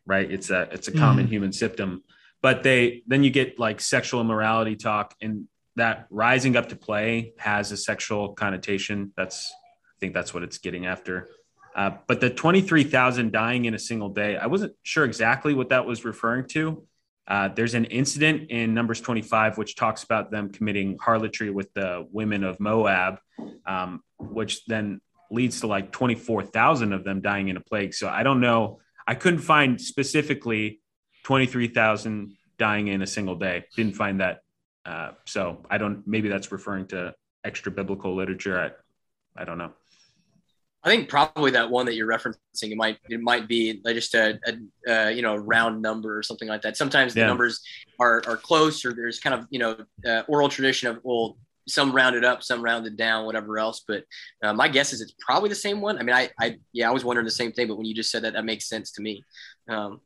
right? 0.06 0.30
It's 0.30 0.50
a, 0.50 0.70
it's 0.72 0.88
a 0.88 0.92
common 0.92 1.26
mm. 1.26 1.30
human 1.30 1.52
symptom. 1.52 2.04
But 2.42 2.64
they, 2.64 3.04
then 3.08 3.24
you 3.24 3.30
get 3.30 3.60
like 3.60 3.82
sexual 3.82 4.22
immorality 4.22 4.78
talk, 4.78 5.14
and 5.22 5.48
that 5.80 6.08
rising 6.10 6.56
up 6.56 6.70
to 6.70 6.76
play 6.76 7.34
has 7.38 7.72
a 7.72 7.78
sexual 7.78 8.34
connotation. 8.34 9.12
That's 9.18 9.52
I 9.52 9.98
think 10.00 10.14
that's 10.14 10.34
what 10.34 10.44
it's 10.44 10.58
getting 10.58 10.86
after. 10.86 11.30
Uh, 11.76 11.92
but 12.08 12.20
the 12.20 12.30
23,000 12.30 13.32
dying 13.32 13.66
in 13.66 13.74
a 13.74 13.80
single 13.80 14.10
day, 14.10 14.38
I 14.38 14.48
wasn't 14.48 14.74
sure 14.84 15.06
exactly 15.06 15.54
what 15.54 15.70
that 15.70 15.86
was 15.86 16.04
referring 16.04 16.48
to. 16.50 16.84
Uh, 17.28 17.50
there's 17.50 17.76
an 17.76 17.86
incident 17.86 18.50
in 18.50 18.74
Numbers 18.74 19.02
25 19.02 19.58
which 19.58 19.76
talks 19.76 20.04
about 20.04 20.32
them 20.32 20.52
committing 20.52 20.98
harlotry 21.00 21.52
with 21.52 21.72
the 21.74 22.08
women 22.12 22.44
of 22.44 22.60
Moab, 22.60 23.20
um, 23.68 24.02
which 24.18 24.66
then 24.66 25.00
leads 25.30 25.62
to 25.62 25.68
like 25.68 25.92
24,000 25.92 26.92
of 26.92 27.04
them 27.04 27.22
dying 27.22 27.50
in 27.50 27.58
a 27.58 27.62
plague. 27.62 27.94
So 27.94 28.10
I 28.10 28.24
don't 28.24 28.42
know. 28.42 28.80
I 29.06 29.16
couldn't 29.16 29.40
find 29.40 29.80
specifically 29.80 30.82
23,000 31.24 32.36
dying 32.58 32.88
in 32.88 33.02
a 33.02 33.08
single 33.08 33.36
day. 33.36 33.66
Didn't 33.76 33.96
find 33.96 34.22
that. 34.22 34.40
Uh, 34.90 35.12
so 35.26 35.64
I 35.70 35.78
don't. 35.78 36.06
Maybe 36.08 36.30
that's 36.30 36.52
referring 36.52 36.88
to 36.88 37.14
extra 37.44 37.72
biblical 37.72 38.16
literature. 38.16 38.60
I, 38.60 39.42
I 39.42 39.46
don't 39.46 39.60
know. 39.60 39.72
I 40.84 40.90
think 40.90 41.10
probably 41.10 41.52
that 41.52 41.70
one 41.70 41.86
that 41.86 41.96
you're 41.96 42.08
referencing 42.08 42.72
it 42.72 42.78
might 42.78 42.98
it 43.10 43.22
might 43.22 43.48
be 43.48 43.82
just 43.86 44.16
a, 44.16 44.40
a 44.48 44.92
uh, 44.92 45.10
you 45.10 45.22
know 45.22 45.36
round 45.36 45.82
number 45.82 46.18
or 46.18 46.24
something 46.24 46.48
like 46.48 46.64
that. 46.64 46.76
Sometimes 46.76 47.14
the 47.14 47.20
yeah. 47.20 47.28
numbers 47.28 47.62
are 48.00 48.24
are 48.26 48.38
close 48.38 48.84
or 48.84 48.94
there's 48.94 49.20
kind 49.20 49.36
of 49.36 49.46
you 49.52 49.60
know 49.60 49.78
uh, 50.08 50.24
oral 50.28 50.50
tradition 50.50 50.90
of 50.90 51.00
well 51.04 51.38
some 51.68 51.92
rounded 51.92 52.26
up, 52.26 52.42
some 52.42 52.64
rounded 52.64 52.98
down, 52.98 53.26
whatever 53.26 53.60
else. 53.60 53.84
But 53.88 54.06
uh, 54.42 54.54
my 54.54 54.68
guess 54.68 54.92
is 54.92 55.02
it's 55.02 55.14
probably 55.20 55.50
the 55.50 55.56
same 55.56 55.82
one. 55.82 56.00
I 56.00 56.04
mean, 56.04 56.16
I 56.16 56.32
I 56.40 56.58
yeah 56.74 56.90
I 56.90 56.94
was 56.94 57.06
wondering 57.06 57.26
the 57.26 57.32
same 57.32 57.52
thing, 57.52 57.68
but 57.68 57.78
when 57.78 57.86
you 57.86 57.94
just 57.94 58.10
said 58.10 58.24
that, 58.24 58.34
that 58.34 58.46
makes 58.46 58.68
sense 58.68 58.92
to 58.94 59.04
me. 59.04 59.24
Um, 59.68 60.02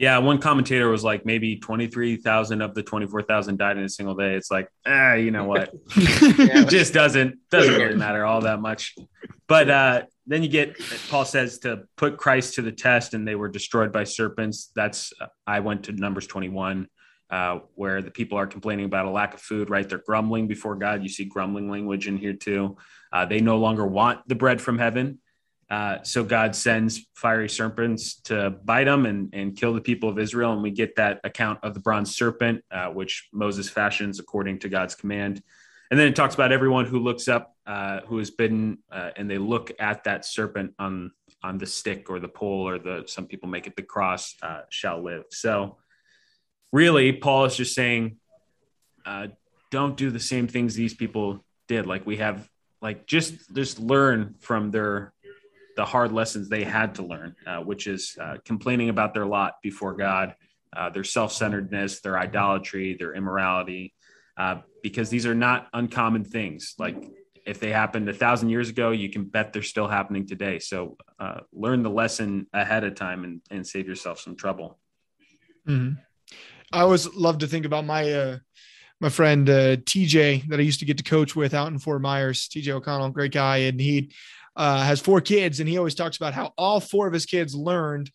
yeah, 0.00 0.16
one 0.16 0.38
commentator 0.38 0.88
was 0.88 1.04
like 1.04 1.26
maybe 1.26 1.56
23,000 1.56 2.62
of 2.62 2.74
the 2.74 2.82
24,000 2.82 3.58
died 3.58 3.76
in 3.76 3.84
a 3.84 3.88
single 3.88 4.14
day. 4.14 4.34
It's 4.34 4.50
like, 4.50 4.66
ah, 4.86 5.12
you 5.12 5.30
know 5.30 5.44
what? 5.44 5.74
it 5.94 6.68
just 6.70 6.94
doesn't 6.94 7.38
doesn't 7.50 7.74
really 7.74 7.96
matter 7.96 8.24
all 8.24 8.40
that 8.40 8.62
much. 8.62 8.94
But 9.46 9.68
uh, 9.68 10.02
then 10.26 10.42
you 10.42 10.48
get 10.48 10.80
Paul 11.10 11.26
says 11.26 11.58
to 11.60 11.82
put 11.98 12.16
Christ 12.16 12.54
to 12.54 12.62
the 12.62 12.72
test 12.72 13.12
and 13.12 13.28
they 13.28 13.34
were 13.34 13.50
destroyed 13.50 13.92
by 13.92 14.04
serpents. 14.04 14.72
That's 14.74 15.12
I 15.46 15.60
went 15.60 15.84
to 15.84 15.92
Numbers 15.92 16.26
21 16.26 16.88
uh, 17.28 17.58
where 17.74 18.00
the 18.00 18.10
people 18.10 18.38
are 18.38 18.46
complaining 18.46 18.86
about 18.86 19.04
a 19.04 19.10
lack 19.10 19.34
of 19.34 19.42
food, 19.42 19.68
right? 19.68 19.86
They're 19.86 19.98
grumbling 19.98 20.48
before 20.48 20.76
God. 20.76 21.02
You 21.02 21.10
see 21.10 21.26
grumbling 21.26 21.70
language 21.70 22.08
in 22.08 22.16
here 22.16 22.32
too. 22.32 22.78
Uh, 23.12 23.26
they 23.26 23.40
no 23.42 23.58
longer 23.58 23.86
want 23.86 24.26
the 24.26 24.34
bread 24.34 24.62
from 24.62 24.78
heaven. 24.78 25.18
Uh, 25.70 26.02
so 26.02 26.24
God 26.24 26.56
sends 26.56 27.06
fiery 27.14 27.48
serpents 27.48 28.20
to 28.22 28.50
bite 28.64 28.84
them 28.84 29.06
and, 29.06 29.32
and 29.32 29.56
kill 29.56 29.72
the 29.72 29.80
people 29.80 30.08
of 30.08 30.18
Israel. 30.18 30.52
And 30.52 30.62
we 30.62 30.72
get 30.72 30.96
that 30.96 31.20
account 31.22 31.60
of 31.62 31.74
the 31.74 31.80
bronze 31.80 32.16
serpent, 32.16 32.64
uh, 32.72 32.88
which 32.88 33.28
Moses 33.32 33.68
fashions 33.68 34.18
according 34.18 34.58
to 34.60 34.68
God's 34.68 34.96
command. 34.96 35.42
And 35.90 35.98
then 35.98 36.08
it 36.08 36.16
talks 36.16 36.34
about 36.34 36.50
everyone 36.50 36.86
who 36.86 36.98
looks 36.98 37.28
up, 37.28 37.54
uh, 37.66 38.00
who 38.00 38.18
is 38.18 38.30
bitten, 38.30 38.78
uh, 38.90 39.10
and 39.16 39.30
they 39.30 39.38
look 39.38 39.70
at 39.78 40.04
that 40.04 40.24
serpent 40.24 40.74
on 40.78 41.12
on 41.42 41.56
the 41.56 41.66
stick 41.66 42.10
or 42.10 42.20
the 42.20 42.28
pole 42.28 42.68
or 42.68 42.78
the 42.78 43.04
some 43.06 43.26
people 43.26 43.48
make 43.48 43.66
it 43.66 43.74
the 43.74 43.82
cross 43.82 44.34
uh, 44.42 44.62
shall 44.68 45.02
live. 45.02 45.24
So 45.30 45.78
really, 46.72 47.12
Paul 47.12 47.46
is 47.46 47.56
just 47.56 47.74
saying, 47.74 48.18
don't 49.70 49.96
do 49.96 50.10
the 50.10 50.20
same 50.20 50.48
things 50.48 50.74
these 50.74 50.94
people 50.94 51.44
did. 51.68 51.86
Like 51.86 52.06
we 52.06 52.16
have, 52.18 52.48
like 52.82 53.06
just 53.06 53.34
just 53.54 53.78
learn 53.78 54.34
from 54.40 54.70
their 54.70 55.12
the 55.80 55.86
hard 55.86 56.12
lessons 56.12 56.50
they 56.50 56.62
had 56.62 56.96
to 56.96 57.02
learn, 57.02 57.34
uh, 57.46 57.60
which 57.60 57.86
is 57.86 58.14
uh, 58.20 58.36
complaining 58.44 58.90
about 58.90 59.14
their 59.14 59.24
lot 59.24 59.54
before 59.62 59.94
God, 59.94 60.34
uh, 60.76 60.90
their 60.90 61.04
self 61.04 61.32
centeredness, 61.32 62.02
their 62.02 62.18
idolatry, 62.18 62.96
their 62.98 63.14
immorality, 63.14 63.94
uh, 64.36 64.56
because 64.82 65.08
these 65.08 65.24
are 65.24 65.34
not 65.34 65.68
uncommon 65.72 66.22
things. 66.22 66.74
Like 66.78 67.02
if 67.46 67.60
they 67.60 67.70
happened 67.70 68.10
a 68.10 68.12
thousand 68.12 68.50
years 68.50 68.68
ago, 68.68 68.90
you 68.90 69.08
can 69.08 69.24
bet 69.24 69.54
they're 69.54 69.62
still 69.62 69.88
happening 69.88 70.26
today. 70.26 70.58
So 70.58 70.98
uh, 71.18 71.40
learn 71.50 71.82
the 71.82 71.88
lesson 71.88 72.46
ahead 72.52 72.84
of 72.84 72.94
time 72.94 73.24
and, 73.24 73.40
and 73.50 73.66
save 73.66 73.88
yourself 73.88 74.20
some 74.20 74.36
trouble. 74.36 74.78
Mm-hmm. 75.66 75.94
I 76.74 76.80
always 76.82 77.06
love 77.14 77.38
to 77.38 77.46
think 77.46 77.64
about 77.64 77.86
my 77.86 78.38
my 79.00 79.08
friend 79.08 79.48
uh, 79.48 79.76
TJ 79.76 80.48
that 80.48 80.60
I 80.60 80.62
used 80.62 80.80
to 80.80 80.84
get 80.84 80.98
to 80.98 81.04
coach 81.04 81.34
with 81.34 81.54
out 81.54 81.68
in 81.68 81.78
Fort 81.78 82.02
Myers, 82.02 82.50
TJ 82.54 82.68
O'Connell, 82.68 83.08
great 83.08 83.32
guy, 83.32 83.56
and 83.58 83.80
he 83.80 84.12
uh, 84.60 84.82
has 84.82 85.00
four 85.00 85.22
kids, 85.22 85.58
and 85.58 85.66
he 85.66 85.78
always 85.78 85.94
talks 85.94 86.18
about 86.18 86.34
how 86.34 86.52
all 86.58 86.80
four 86.80 87.06
of 87.06 87.14
his 87.14 87.24
kids 87.24 87.54
learned 87.54 88.10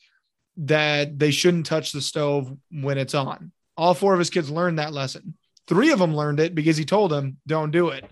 that 0.57 1.17
they 1.17 1.31
shouldn't 1.31 1.65
touch 1.65 1.91
the 1.91 1.99
stove 1.99 2.55
when 2.69 2.99
it's 2.99 3.15
on. 3.15 3.51
All 3.75 3.95
four 3.95 4.13
of 4.13 4.19
his 4.19 4.29
kids 4.29 4.51
learned 4.51 4.77
that 4.77 4.93
lesson. 4.93 5.35
Three 5.67 5.89
of 5.89 5.97
them 5.97 6.15
learned 6.15 6.39
it 6.39 6.53
because 6.53 6.77
he 6.77 6.85
told 6.85 7.09
them, 7.09 7.37
don't 7.47 7.71
do 7.71 7.89
it. 7.89 8.05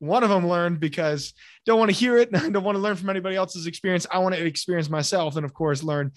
One 0.00 0.24
of 0.24 0.28
them 0.28 0.48
learned 0.48 0.80
because 0.80 1.34
don't 1.66 1.78
want 1.78 1.92
to 1.92 1.96
hear 1.96 2.18
it. 2.18 2.30
I 2.34 2.48
don't 2.50 2.64
want 2.64 2.74
to 2.74 2.82
learn 2.82 2.96
from 2.96 3.10
anybody 3.10 3.36
else's 3.36 3.68
experience. 3.68 4.08
I 4.10 4.18
want 4.18 4.34
to 4.34 4.44
experience 4.44 4.90
myself. 4.90 5.36
And 5.36 5.44
of 5.44 5.54
course, 5.54 5.84
learn 5.84 6.10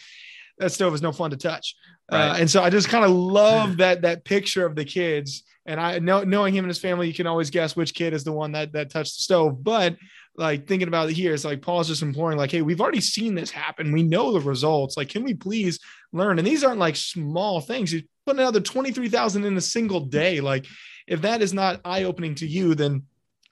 that 0.58 0.72
stove 0.72 0.96
is 0.96 1.04
no 1.04 1.12
fun 1.12 1.30
to 1.30 1.38
touch. 1.38 1.76
Uh, 2.12 2.16
right. 2.16 2.30
Uh, 2.30 2.36
and 2.38 2.50
so 2.50 2.64
I 2.64 2.72
just 2.72 2.90
kind 2.90 3.06
of 3.06 3.12
love 3.12 3.78
that, 3.78 4.02
that 4.02 4.26
picture 4.26 4.66
of 4.66 4.76
the 4.76 4.84
kids 4.84 5.44
and 5.66 5.80
I 5.80 6.00
know 6.00 6.24
knowing 6.24 6.56
him 6.56 6.66
and 6.66 6.70
his 6.70 6.80
family, 6.80 7.08
you 7.08 7.14
can 7.14 7.28
always 7.28 7.50
guess 7.50 7.76
which 7.76 7.94
kid 7.94 8.14
is 8.14 8.24
the 8.24 8.32
one 8.32 8.54
that, 8.54 8.74
that 8.74 8.90
touched 8.90 9.16
the 9.18 9.22
stove, 9.22 9.64
but 9.64 9.96
like 10.42 10.68
thinking 10.68 10.88
about 10.88 11.10
it 11.10 11.14
here, 11.14 11.34
it's 11.34 11.46
like 11.46 11.62
Paul's 11.62 11.88
just 11.88 12.02
imploring, 12.02 12.38
like, 12.38 12.52
hey, 12.52 12.62
we've 12.62 12.82
already 12.82 13.00
seen 13.00 13.36
this 13.36 13.52
happen. 13.52 13.92
We 13.92 14.04
know 14.04 14.34
the 14.34 14.42
results. 14.42 14.98
Like, 14.98 15.10
can 15.10 15.24
we 15.24 15.34
please 15.34 15.80
learn? 16.12 16.40
And 16.40 16.48
these 16.48 16.64
aren't 16.64 16.80
like 16.80 16.96
small 16.96 17.62
things. 17.62 17.92
He's 17.92 18.04
putting 18.26 18.42
another 18.42 18.60
23,000 18.60 19.46
in 19.46 19.56
a 19.56 19.62
single 19.62 20.02
day. 20.02 20.42
Like, 20.42 20.66
if 21.08 21.22
that 21.22 21.42
is 21.42 21.54
not 21.54 21.80
eye 21.86 22.04
opening 22.04 22.36
to 22.36 22.48
you, 22.48 22.76
then 22.76 23.04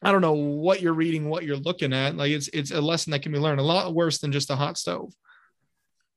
I 0.01 0.11
don't 0.11 0.21
know 0.21 0.33
what 0.33 0.81
you're 0.81 0.93
reading, 0.93 1.29
what 1.29 1.43
you're 1.43 1.57
looking 1.57 1.93
at. 1.93 2.15
Like, 2.15 2.31
it's 2.31 2.49
it's 2.49 2.71
a 2.71 2.81
lesson 2.81 3.11
that 3.11 3.21
can 3.21 3.31
be 3.31 3.39
learned 3.39 3.59
a 3.59 3.63
lot 3.63 3.93
worse 3.93 4.17
than 4.17 4.31
just 4.31 4.49
a 4.49 4.55
hot 4.55 4.77
stove. 4.77 5.13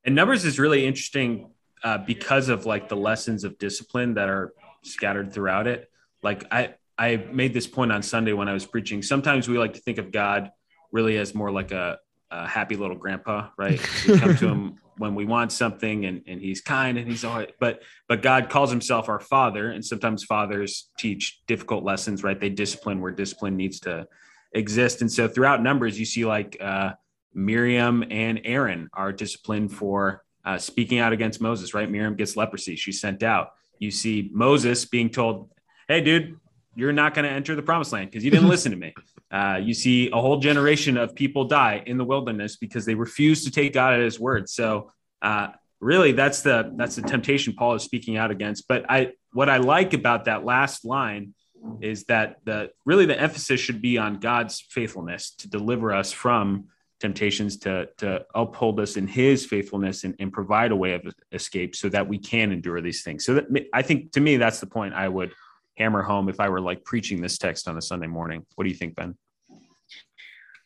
And 0.05 0.15
numbers 0.15 0.45
is 0.45 0.59
really 0.59 0.87
interesting 0.87 1.51
uh, 1.85 1.99
because 1.99 2.49
of 2.49 2.65
like 2.65 2.89
the 2.89 2.97
lessons 2.97 3.45
of 3.45 3.59
discipline 3.59 4.15
that 4.15 4.29
are 4.29 4.53
scattered 4.83 5.33
throughout 5.33 5.67
it. 5.67 5.91
Like 6.23 6.45
I 6.51 6.75
I 6.97 7.17
made 7.17 7.53
this 7.53 7.67
point 7.67 7.93
on 7.93 8.03
Sunday 8.03 8.33
when 8.33 8.49
I 8.49 8.53
was 8.53 8.65
preaching. 8.65 9.03
Sometimes 9.03 9.49
we 9.49 9.59
like 9.59 9.75
to 9.75 9.81
think 9.81 9.99
of 9.99 10.13
God 10.13 10.51
really 10.93 11.19
as 11.19 11.35
more 11.35 11.51
like 11.51 11.73
a, 11.73 11.99
a 12.31 12.47
happy 12.47 12.77
little 12.77 12.97
grandpa, 12.97 13.49
right? 13.57 13.81
We 14.07 14.19
come 14.19 14.37
to 14.37 14.49
him 14.53 14.79
when 14.99 15.15
we 15.15 15.25
want 15.25 15.53
something 15.53 16.05
and, 16.05 16.23
and 16.27 16.41
he's 16.41 16.61
kind 16.61 16.99
and 16.99 17.09
he's 17.09 17.25
all 17.25 17.37
right. 17.37 17.53
But 17.59 17.83
but 18.09 18.23
God 18.23 18.51
calls 18.51 18.71
himself 18.71 19.09
our 19.09 19.21
father. 19.21 19.71
And 19.71 19.85
sometimes 19.85 20.25
fathers 20.25 20.91
teach 20.99 21.41
difficult 21.47 21.85
lessons, 21.85 22.23
right? 22.23 22.39
They 22.39 22.51
discipline 22.51 23.01
where 23.01 23.13
discipline 23.13 23.57
needs 23.57 23.81
to 23.81 24.07
exist. 24.53 25.01
And 25.01 25.11
so 25.11 25.29
throughout 25.29 25.63
numbers, 25.63 25.99
you 25.99 26.05
see 26.05 26.25
like 26.25 26.57
uh, 26.61 26.93
Miriam 27.35 28.05
and 28.11 28.41
Aaron 28.45 28.89
are 28.93 29.13
disciplined 29.13 29.73
for 29.73 30.23
uh, 30.45 30.59
speaking 30.59 30.99
out 30.99 31.13
against 31.13 31.41
Moses, 31.41 31.73
right? 31.75 31.91
Miriam 31.91 32.17
gets 32.17 32.37
leprosy. 32.37 32.77
She's 32.77 33.01
sent 33.01 33.23
out. 33.23 33.53
You 33.79 33.91
see 33.91 34.31
Moses 34.33 34.85
being 34.85 35.11
told, 35.11 35.51
Hey, 35.89 36.01
dude, 36.01 36.39
you're 36.75 36.93
not 36.93 37.15
going 37.15 37.25
to 37.25 37.31
enter 37.31 37.55
the 37.55 37.63
promised 37.63 37.93
land 37.93 38.11
because 38.11 38.25
you 38.25 38.31
didn't 38.31 38.49
listen 38.49 38.73
to 38.73 38.79
me. 38.79 38.95
Uh, 39.33 39.59
you 39.63 39.73
see 39.73 40.11
a 40.11 40.21
whole 40.21 40.39
generation 40.39 40.97
of 40.99 41.15
people 41.15 41.45
die 41.45 41.83
in 41.87 41.97
the 41.97 42.05
wilderness 42.05 42.57
because 42.57 42.85
they 42.85 42.95
refuse 42.95 43.45
to 43.45 43.51
take 43.51 43.73
God 43.73 43.95
at 43.95 44.01
His 44.01 44.21
word. 44.21 44.49
So, 44.49 44.93
uh, 45.23 45.49
really, 45.81 46.13
that's 46.13 46.43
the 46.43 46.73
that's 46.77 46.97
the 46.97 47.03
temptation 47.03 47.55
Paul 47.55 47.75
is 47.75 47.83
speaking 47.83 48.19
out 48.19 48.31
against. 48.31 48.69
But 48.69 48.85
I, 48.91 49.13
what 49.33 49.49
I 49.49 49.57
like 49.57 49.95
about 49.95 50.27
that 50.27 50.45
last 50.45 50.85
line 50.85 51.35
is 51.81 52.05
that 52.05 52.37
the 52.45 52.71
really 52.85 53.07
the 53.07 53.19
emphasis 53.19 53.61
should 53.61 53.81
be 53.81 53.97
on 53.97 54.21
God's 54.21 54.61
faithfulness 54.69 55.31
to 55.39 55.49
deliver 55.49 55.93
us 55.93 56.13
from 56.13 56.67
temptations 57.03 57.57
to 57.57 57.89
to 57.99 58.25
uphold 58.35 58.79
us 58.79 58.97
in 58.97 59.09
his 59.09 59.45
faithfulness 59.45 60.05
and, 60.05 60.15
and 60.21 60.33
provide 60.33 60.71
a 60.71 60.77
way 60.77 60.95
of 60.95 61.03
escape 61.33 61.75
so 61.75 61.89
that 61.89 62.07
we 62.07 62.17
can 62.17 62.53
endure 62.53 62.81
these 62.81 63.03
things 63.03 63.25
so 63.25 63.35
that 63.35 63.45
i 63.75 63.83
think 63.83 64.13
to 64.13 64.21
me 64.21 64.37
that's 64.37 64.61
the 64.61 64.67
point 64.67 64.95
i 64.95 65.09
would 65.09 65.33
hammer 65.79 66.03
home 66.03 66.29
if 66.29 66.41
i 66.41 66.49
were 66.49 66.61
like 66.61 66.85
preaching 66.85 67.21
this 67.21 67.39
text 67.39 67.69
on 67.69 67.77
a 67.77 67.83
sunday 67.83 68.07
morning 68.07 68.45
what 68.55 68.65
do 68.65 68.71
you 68.71 68.77
think 68.77 68.95
ben 68.95 69.17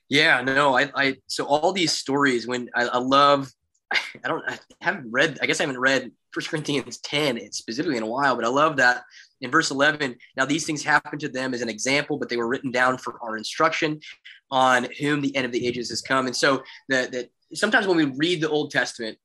yeah 0.08 0.40
no 0.42 0.76
i, 0.76 0.90
I 0.94 1.16
so 1.26 1.44
all 1.46 1.72
these 1.72 1.92
stories 1.92 2.46
when 2.46 2.70
I, 2.74 2.86
I 2.86 2.98
love 2.98 3.50
I 3.92 4.28
don't 4.28 4.42
I 4.48 4.58
haven't 4.80 5.10
read 5.10 5.38
I 5.40 5.46
guess 5.46 5.60
I 5.60 5.64
haven't 5.64 5.80
read 5.80 6.10
First 6.32 6.50
Corinthians 6.50 6.98
10 6.98 7.50
specifically 7.52 7.96
in 7.96 8.02
a 8.02 8.06
while, 8.06 8.36
but 8.36 8.44
I 8.44 8.48
love 8.48 8.76
that 8.76 9.04
in 9.40 9.50
verse 9.50 9.70
11. 9.70 10.16
Now 10.36 10.44
these 10.44 10.66
things 10.66 10.84
happened 10.84 11.20
to 11.22 11.30
them 11.30 11.54
as 11.54 11.62
an 11.62 11.70
example, 11.70 12.18
but 12.18 12.28
they 12.28 12.36
were 12.36 12.46
written 12.46 12.70
down 12.70 12.98
for 12.98 13.18
our 13.22 13.38
instruction 13.38 14.00
on 14.50 14.86
whom 15.00 15.22
the 15.22 15.34
end 15.34 15.46
of 15.46 15.52
the 15.52 15.66
ages 15.66 15.88
has 15.88 16.02
come. 16.02 16.26
And 16.26 16.36
so 16.36 16.62
that 16.88 17.12
that 17.12 17.30
sometimes 17.54 17.86
when 17.86 17.96
we 17.96 18.04
read 18.04 18.40
the 18.40 18.50
Old 18.50 18.70
Testament, 18.70 19.18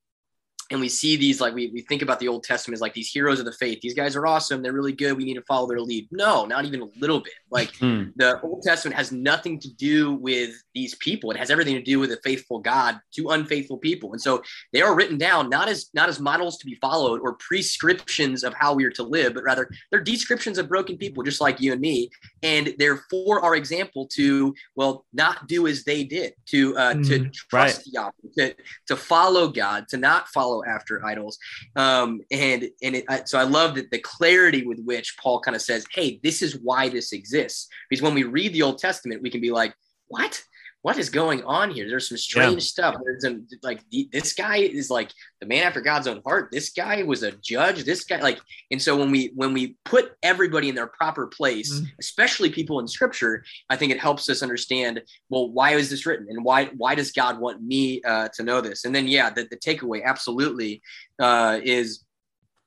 and 0.71 0.79
we 0.79 0.87
see 0.87 1.17
these 1.17 1.41
like 1.41 1.53
we, 1.53 1.67
we 1.67 1.81
think 1.81 2.01
about 2.01 2.19
the 2.19 2.27
old 2.27 2.43
testament 2.43 2.75
as 2.75 2.81
like 2.81 2.93
these 2.93 3.11
heroes 3.11 3.39
of 3.39 3.45
the 3.45 3.51
faith. 3.51 3.79
These 3.81 3.93
guys 3.93 4.15
are 4.15 4.25
awesome. 4.25 4.61
They're 4.61 4.71
really 4.71 4.93
good. 4.93 5.17
We 5.17 5.25
need 5.25 5.35
to 5.35 5.41
follow 5.43 5.67
their 5.67 5.81
lead. 5.81 6.07
No 6.11 6.45
not 6.45 6.65
even 6.65 6.81
a 6.81 6.87
little 6.99 7.19
bit. 7.19 7.33
Like 7.49 7.75
hmm. 7.75 8.05
the 8.15 8.39
old 8.41 8.63
testament 8.63 8.95
has 8.95 9.11
nothing 9.11 9.59
to 9.59 9.69
do 9.73 10.13
with 10.13 10.51
these 10.73 10.95
people. 10.95 11.29
It 11.31 11.37
has 11.37 11.51
everything 11.51 11.75
to 11.75 11.81
do 11.81 11.99
with 11.99 12.11
a 12.11 12.19
faithful 12.23 12.59
god 12.59 12.99
to 13.15 13.29
unfaithful 13.29 13.77
people. 13.77 14.13
And 14.13 14.21
so 14.21 14.41
they 14.71 14.81
are 14.81 14.95
written 14.95 15.17
down 15.17 15.49
not 15.49 15.67
as 15.67 15.89
not 15.93 16.07
as 16.07 16.19
models 16.19 16.57
to 16.59 16.65
be 16.65 16.75
followed 16.75 17.19
or 17.21 17.33
prescriptions 17.33 18.43
of 18.43 18.53
how 18.53 18.73
we 18.73 18.85
are 18.85 18.91
to 18.91 19.03
live 19.03 19.33
but 19.33 19.43
rather 19.43 19.69
they're 19.89 20.01
descriptions 20.01 20.57
of 20.57 20.69
broken 20.69 20.97
people 20.97 21.21
just 21.21 21.41
like 21.41 21.59
you 21.59 21.73
and 21.73 21.81
me. 21.81 22.09
And 22.43 22.73
they're 22.79 23.03
for 23.09 23.41
our 23.41 23.55
example 23.55 24.07
to 24.13 24.55
well 24.75 25.05
not 25.11 25.47
do 25.47 25.67
as 25.67 25.83
they 25.83 26.05
did 26.05 26.33
to 26.47 26.77
uh 26.77 26.93
mm, 26.93 27.07
to 27.07 27.29
trust 27.29 27.89
right. 27.93 28.13
to, 28.37 28.55
to 28.87 28.95
follow 28.95 29.49
god 29.49 29.87
to 29.89 29.97
not 29.97 30.29
follow 30.29 30.60
after 30.67 31.03
idols. 31.05 31.37
Um, 31.75 32.21
and 32.31 32.69
and 32.81 32.95
it, 32.95 33.05
I, 33.09 33.23
so 33.25 33.39
I 33.39 33.43
love 33.43 33.75
that 33.75 33.91
the 33.91 33.99
clarity 33.99 34.65
with 34.65 34.79
which 34.83 35.17
Paul 35.17 35.39
kind 35.41 35.55
of 35.55 35.61
says, 35.61 35.85
"Hey, 35.91 36.19
this 36.23 36.41
is 36.41 36.59
why 36.61 36.89
this 36.89 37.13
exists." 37.13 37.67
Because 37.89 38.01
when 38.01 38.13
we 38.13 38.23
read 38.23 38.53
the 38.53 38.63
Old 38.63 38.79
Testament, 38.79 39.21
we 39.21 39.29
can 39.29 39.41
be 39.41 39.51
like, 39.51 39.73
"What? 40.07 40.41
What 40.83 40.97
is 40.97 41.09
going 41.09 41.43
on 41.43 41.69
here? 41.69 41.87
There's 41.87 42.09
some 42.09 42.17
strange 42.17 42.55
yeah. 42.55 42.59
stuff. 42.59 42.95
There's 43.03 43.23
some 43.23 43.47
like 43.61 43.81
this 44.11 44.33
guy 44.33 44.57
is 44.57 44.89
like 44.89 45.11
the 45.39 45.45
man 45.45 45.63
after 45.63 45.79
God's 45.79 46.07
own 46.07 46.21
heart. 46.25 46.49
This 46.51 46.71
guy 46.71 47.03
was 47.03 47.21
a 47.21 47.33
judge. 47.33 47.83
This 47.83 48.03
guy 48.03 48.19
like, 48.19 48.39
and 48.71 48.81
so 48.81 48.97
when 48.97 49.11
we 49.11 49.31
when 49.35 49.53
we 49.53 49.75
put 49.85 50.13
everybody 50.23 50.69
in 50.69 50.75
their 50.75 50.87
proper 50.87 51.27
place, 51.27 51.71
mm-hmm. 51.71 51.85
especially 51.99 52.49
people 52.49 52.79
in 52.79 52.87
Scripture, 52.87 53.43
I 53.69 53.75
think 53.75 53.91
it 53.91 53.99
helps 53.99 54.27
us 54.27 54.41
understand. 54.41 55.01
Well, 55.29 55.49
why 55.51 55.71
is 55.71 55.89
this 55.89 56.05
written, 56.07 56.27
and 56.29 56.43
why 56.43 56.65
why 56.77 56.95
does 56.95 57.11
God 57.11 57.39
want 57.39 57.61
me 57.61 58.01
uh, 58.01 58.29
to 58.33 58.43
know 58.43 58.59
this? 58.59 58.83
And 58.85 58.95
then 58.95 59.07
yeah, 59.07 59.29
the, 59.29 59.47
the 59.49 59.57
takeaway 59.57 60.03
absolutely 60.03 60.81
uh, 61.19 61.59
is 61.63 62.03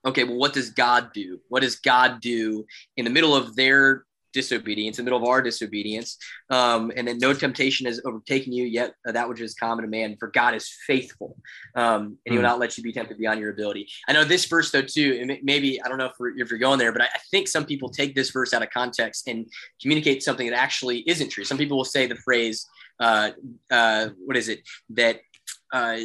okay. 0.06 0.22
Well, 0.22 0.38
what 0.38 0.52
does 0.52 0.70
God 0.70 1.12
do? 1.12 1.40
What 1.48 1.62
does 1.62 1.76
God 1.76 2.20
do 2.20 2.64
in 2.96 3.04
the 3.04 3.10
middle 3.10 3.34
of 3.34 3.56
their 3.56 4.04
disobedience, 4.34 4.98
in 4.98 5.04
the 5.04 5.10
middle 5.10 5.22
of 5.22 5.28
our 5.28 5.40
disobedience. 5.40 6.18
Um, 6.50 6.92
and 6.96 7.08
then 7.08 7.18
no 7.18 7.32
temptation 7.32 7.86
has 7.86 8.02
overtaken 8.04 8.52
you 8.52 8.64
yet 8.64 8.94
uh, 9.06 9.12
that 9.12 9.28
which 9.28 9.40
is 9.40 9.54
common 9.54 9.84
to 9.84 9.90
man, 9.90 10.16
for 10.18 10.28
God 10.28 10.54
is 10.54 10.68
faithful. 10.86 11.38
Um, 11.74 12.18
and 12.26 12.32
he 12.32 12.32
will 12.32 12.38
hmm. 12.38 12.48
not 12.48 12.58
let 12.58 12.76
you 12.76 12.82
be 12.82 12.92
tempted 12.92 13.16
beyond 13.16 13.40
your 13.40 13.50
ability. 13.50 13.88
I 14.08 14.12
know 14.12 14.24
this 14.24 14.44
verse 14.44 14.70
though, 14.70 14.82
too, 14.82 15.38
maybe, 15.42 15.82
I 15.82 15.88
don't 15.88 15.98
know 15.98 16.06
if, 16.06 16.16
if 16.36 16.50
you're 16.50 16.58
going 16.58 16.78
there, 16.78 16.92
but 16.92 17.02
I, 17.02 17.06
I, 17.06 17.20
think 17.30 17.48
some 17.48 17.64
people 17.64 17.88
take 17.88 18.14
this 18.14 18.30
verse 18.30 18.52
out 18.52 18.62
of 18.62 18.70
context 18.70 19.28
and 19.28 19.46
communicate 19.80 20.22
something 20.22 20.48
that 20.50 20.58
actually 20.58 20.98
isn't 21.08 21.30
true. 21.30 21.44
Some 21.44 21.56
people 21.56 21.76
will 21.76 21.84
say 21.84 22.06
the 22.06 22.16
phrase, 22.16 22.66
uh, 23.00 23.30
uh, 23.70 24.08
what 24.24 24.36
is 24.36 24.48
it? 24.48 24.60
That, 24.90 25.20
uh, 25.72 25.96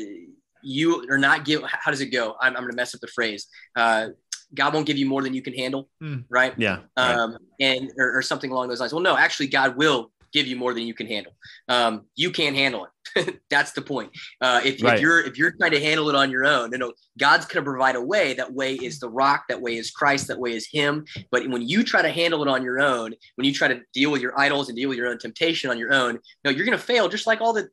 you 0.61 1.05
are 1.09 1.17
not 1.17 1.45
give 1.45 1.63
how 1.63 1.89
does 1.91 2.01
it 2.01 2.07
go 2.07 2.35
i'm, 2.41 2.55
I'm 2.55 2.63
going 2.63 2.71
to 2.71 2.75
mess 2.75 2.93
up 2.93 3.01
the 3.01 3.07
phrase 3.07 3.47
uh, 3.75 4.07
God 4.53 4.73
won't 4.73 4.85
give 4.85 4.97
you 4.97 5.05
more 5.05 5.21
than 5.21 5.33
you 5.33 5.41
can 5.41 5.53
handle, 5.53 5.89
mm. 6.01 6.23
right? 6.29 6.53
Yeah. 6.57 6.79
Um, 6.97 7.31
right. 7.31 7.39
and 7.59 7.91
or, 7.97 8.17
or, 8.17 8.21
something 8.21 8.51
along 8.51 8.69
those 8.69 8.79
lines. 8.79 8.93
Well, 8.93 9.03
no, 9.03 9.15
actually, 9.15 9.47
God 9.47 9.77
will 9.77 10.11
give 10.31 10.47
you 10.47 10.55
more 10.55 10.73
than 10.73 10.83
you 10.83 10.93
can 10.93 11.07
handle. 11.07 11.33
Um, 11.67 12.05
you 12.15 12.31
can't 12.31 12.55
handle 12.55 12.85
it. 12.85 13.39
That's 13.49 13.71
the 13.71 13.81
point. 13.81 14.11
Uh, 14.41 14.61
if, 14.63 14.81
right. 14.83 14.95
if, 14.95 15.01
you're 15.01 15.19
if 15.21 15.37
you're 15.37 15.51
trying 15.51 15.71
to 15.71 15.81
handle 15.81 16.09
it 16.09 16.15
on 16.15 16.29
your 16.31 16.45
own, 16.45 16.71
you 16.71 16.77
know, 16.77 16.93
God's 17.17 17.45
going 17.45 17.63
to 17.63 17.69
provide 17.69 17.95
a 17.95 18.01
way. 18.01 18.33
That 18.33 18.53
way 18.53 18.75
is 18.75 18.99
the 18.99 19.09
rock. 19.09 19.45
That 19.49 19.61
way 19.61 19.77
is 19.77 19.91
Christ. 19.91 20.27
That 20.27 20.39
way 20.39 20.53
is 20.53 20.67
Him. 20.71 21.05
But 21.31 21.47
when 21.47 21.67
you 21.67 21.83
try 21.83 22.01
to 22.01 22.09
handle 22.09 22.41
it 22.41 22.47
on 22.47 22.63
your 22.63 22.79
own, 22.79 23.13
when 23.35 23.45
you 23.45 23.53
try 23.53 23.67
to 23.67 23.81
deal 23.93 24.11
with 24.11 24.21
your 24.21 24.39
idols 24.39 24.69
and 24.69 24.77
deal 24.77 24.89
with 24.89 24.97
your 24.97 25.07
own 25.07 25.17
temptation 25.17 25.69
on 25.69 25.77
your 25.77 25.93
own, 25.93 26.19
no, 26.43 26.51
you're 26.51 26.65
going 26.65 26.77
to 26.77 26.83
fail 26.83 27.09
just 27.09 27.27
like 27.27 27.41
all 27.41 27.53
the 27.53 27.69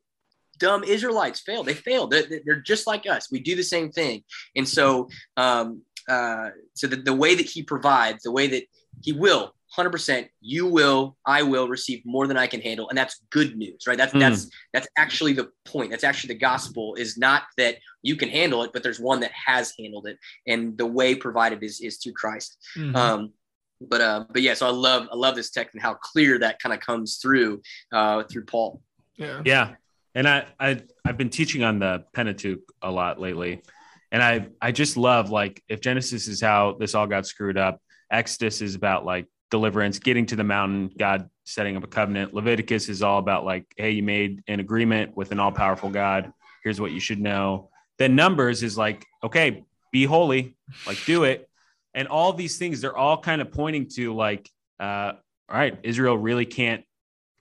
dumb 0.59 0.83
Israelites 0.83 1.39
failed. 1.39 1.65
They 1.65 1.73
failed. 1.73 2.11
They're, 2.11 2.41
they're, 2.45 2.61
just 2.61 2.87
like 2.87 3.05
us. 3.05 3.31
We 3.31 3.39
do 3.39 3.55
the 3.55 3.63
same 3.63 3.91
thing. 3.91 4.23
And 4.55 4.67
so 4.67 5.07
um, 5.37 5.83
uh, 6.07 6.49
so 6.73 6.87
the, 6.87 6.95
the 6.95 7.13
way 7.13 7.35
that 7.35 7.45
he 7.45 7.63
provides, 7.63 8.23
the 8.23 8.31
way 8.31 8.47
that 8.47 8.63
he 9.01 9.11
will 9.11 9.53
100% 9.75 10.27
you 10.39 10.65
will 10.65 11.17
i 11.25 11.43
will 11.43 11.67
receive 11.67 12.01
more 12.05 12.25
than 12.25 12.37
i 12.37 12.47
can 12.47 12.61
handle. 12.61 12.87
And 12.89 12.97
that's 12.97 13.21
good 13.29 13.57
news 13.57 13.85
right? 13.85 13.97
That's 13.97 14.13
mm. 14.13 14.19
that's 14.19 14.49
that's 14.73 14.87
actually 14.97 15.33
the 15.33 15.49
point. 15.65 15.91
That's 15.91 16.03
actually 16.03 16.33
the 16.33 16.39
gospel 16.39 16.95
is 16.95 17.17
not 17.17 17.43
that 17.57 17.77
you 18.01 18.15
can 18.15 18.29
handle 18.29 18.63
it 18.63 18.71
but 18.73 18.83
there's 18.83 18.99
one 18.99 19.19
that 19.21 19.31
has 19.31 19.73
handled 19.77 20.07
it. 20.07 20.17
And 20.47 20.77
the 20.77 20.85
way 20.85 21.15
provided 21.15 21.63
is 21.63 21.81
is 21.81 21.97
through 21.97 22.13
christ. 22.13 22.57
Mm-hmm. 22.77 22.95
um 22.95 23.33
but 23.81 24.01
uh 24.01 24.25
but 24.31 24.41
yeah 24.41 24.53
so 24.53 24.65
i 24.65 24.71
love 24.71 25.07
i 25.11 25.15
love 25.15 25.35
this 25.35 25.51
text 25.51 25.75
and 25.75 25.83
how 25.83 25.93
clear 25.95 26.39
that 26.39 26.59
kind 26.59 26.73
of 26.73 26.79
comes 26.79 27.17
through 27.17 27.61
uh 27.91 28.23
through 28.23 28.45
paul. 28.45 28.81
Yeah. 29.17 29.41
Yeah. 29.45 29.75
And 30.15 30.27
i 30.27 30.45
i 30.59 30.81
i've 31.05 31.17
been 31.17 31.29
teaching 31.29 31.63
on 31.63 31.79
the 31.79 32.05
pentateuch 32.13 32.61
a 32.81 32.89
lot 32.89 33.19
lately 33.19 33.61
and 34.11 34.23
I 34.23 34.47
I 34.61 34.71
just 34.71 34.97
love 34.97 35.29
like 35.29 35.61
if 35.67 35.81
Genesis 35.81 36.27
is 36.27 36.41
how 36.41 36.77
this 36.79 36.95
all 36.95 37.07
got 37.07 37.25
screwed 37.25 37.57
up, 37.57 37.81
Exodus 38.11 38.61
is 38.61 38.75
about 38.75 39.05
like 39.05 39.27
deliverance, 39.51 39.99
getting 39.99 40.25
to 40.27 40.35
the 40.35 40.43
mountain, 40.43 40.91
God 40.97 41.29
setting 41.45 41.77
up 41.77 41.83
a 41.83 41.87
covenant. 41.87 42.33
Leviticus 42.33 42.89
is 42.89 43.01
all 43.01 43.19
about 43.19 43.45
like, 43.45 43.65
hey, 43.77 43.91
you 43.91 44.03
made 44.03 44.43
an 44.47 44.59
agreement 44.59 45.15
with 45.15 45.31
an 45.31 45.39
all 45.39 45.51
powerful 45.51 45.89
God. 45.89 46.31
Here's 46.63 46.81
what 46.81 46.91
you 46.91 46.99
should 46.99 47.19
know. 47.19 47.69
Then 47.97 48.15
Numbers 48.15 48.63
is 48.63 48.77
like, 48.77 49.05
okay, 49.23 49.63
be 49.91 50.03
holy, 50.03 50.55
like 50.85 51.03
do 51.05 51.23
it. 51.23 51.49
And 51.93 52.07
all 52.07 52.33
these 52.33 52.57
things, 52.57 52.81
they're 52.81 52.95
all 52.95 53.17
kind 53.17 53.41
of 53.41 53.51
pointing 53.51 53.87
to 53.95 54.13
like, 54.13 54.49
uh, 54.79 55.13
all 55.49 55.57
right, 55.57 55.79
Israel 55.83 56.17
really 56.17 56.45
can't 56.45 56.83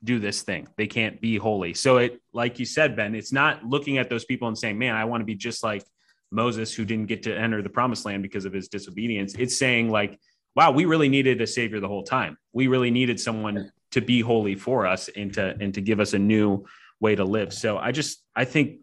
do 0.05 0.19
this 0.19 0.43
thing. 0.43 0.69
They 0.77 0.87
can't 0.87 1.21
be 1.21 1.37
holy. 1.37 1.75
So 1.75 1.99
it, 1.99 2.21
like 2.33 2.59
you 2.59 2.65
said, 2.65 2.97
Ben, 2.97 3.15
it's 3.15 3.33
not 3.33 3.65
looking 3.65 3.99
at 3.99 4.09
those 4.09 4.25
people 4.25 4.49
and 4.49 4.57
saying, 4.57 4.79
man, 4.79 4.95
I 4.95 5.05
want 5.05 5.21
to 5.21 5.25
be 5.25 5.35
just 5.35 5.63
like 5.65 5.83
Moses, 6.31 6.75
who 6.75 6.85
didn't 6.85 7.07
get 7.07 7.23
to 7.25 7.37
enter 7.37 7.63
the 7.63 7.69
promised 7.69 8.05
land 8.05 8.23
because 8.23 8.45
of 8.45 8.53
his 8.53 8.69
disobedience. 8.69 9.35
It's 9.39 9.59
saying, 9.59 9.91
like, 9.91 10.19
wow, 10.55 10.71
we 10.71 10.85
really 10.85 11.09
needed 11.09 11.41
a 11.41 11.47
savior 11.47 11.81
the 11.81 11.89
whole 11.89 12.03
time. 12.03 12.37
We 12.53 12.67
really 12.67 12.91
needed 12.91 13.21
someone 13.21 13.71
to 13.93 14.01
be 14.01 14.21
holy 14.21 14.55
for 14.55 14.87
us 14.87 15.09
and 15.17 15.33
to 15.35 15.57
and 15.61 15.73
to 15.75 15.81
give 15.81 16.01
us 16.01 16.13
a 16.13 16.19
new 16.19 16.65
way 17.01 17.15
to 17.15 17.25
live. 17.25 17.53
So 17.53 17.79
I 17.79 17.93
just 17.93 18.23
I 18.35 18.45
think 18.45 18.81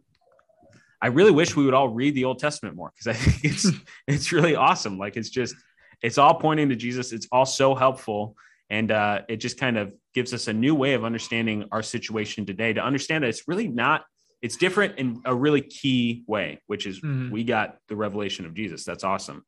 I 1.01 1.07
really 1.07 1.31
wish 1.31 1.55
we 1.55 1.65
would 1.65 1.73
all 1.73 1.89
read 1.89 2.15
the 2.15 2.25
Old 2.25 2.39
Testament 2.39 2.75
more 2.75 2.91
because 2.93 3.07
I 3.07 3.13
think 3.19 3.43
it's 3.43 3.69
it's 4.07 4.31
really 4.31 4.55
awesome. 4.55 4.97
Like 4.97 5.17
it's 5.17 5.29
just 5.29 5.55
it's 6.01 6.17
all 6.17 6.35
pointing 6.35 6.69
to 6.69 6.75
Jesus. 6.75 7.11
It's 7.11 7.27
all 7.31 7.45
so 7.45 7.75
helpful. 7.75 8.35
And 8.69 8.91
uh, 8.91 9.21
it 9.27 9.37
just 9.37 9.59
kind 9.59 9.77
of 9.77 9.93
gives 10.13 10.33
us 10.33 10.47
a 10.47 10.53
new 10.53 10.75
way 10.75 10.93
of 10.93 11.03
understanding 11.03 11.65
our 11.71 11.83
situation 11.83 12.45
today 12.45 12.73
to 12.73 12.83
understand 12.83 13.23
that 13.23 13.29
it's 13.29 13.47
really 13.47 13.67
not 13.67 14.05
it's 14.43 14.57
different 14.57 14.99
in 14.99 15.21
a 15.23 15.33
really 15.33 15.61
key 15.61 16.25
way, 16.27 16.61
which 16.67 16.85
is 16.85 16.99
mm-hmm. 16.99 17.31
we 17.31 17.45
got 17.45 17.77
the 17.87 17.95
revelation 17.95 18.45
of 18.45 18.53
Jesus. 18.53 18.83
That's 18.83 19.05
awesome. 19.05 19.45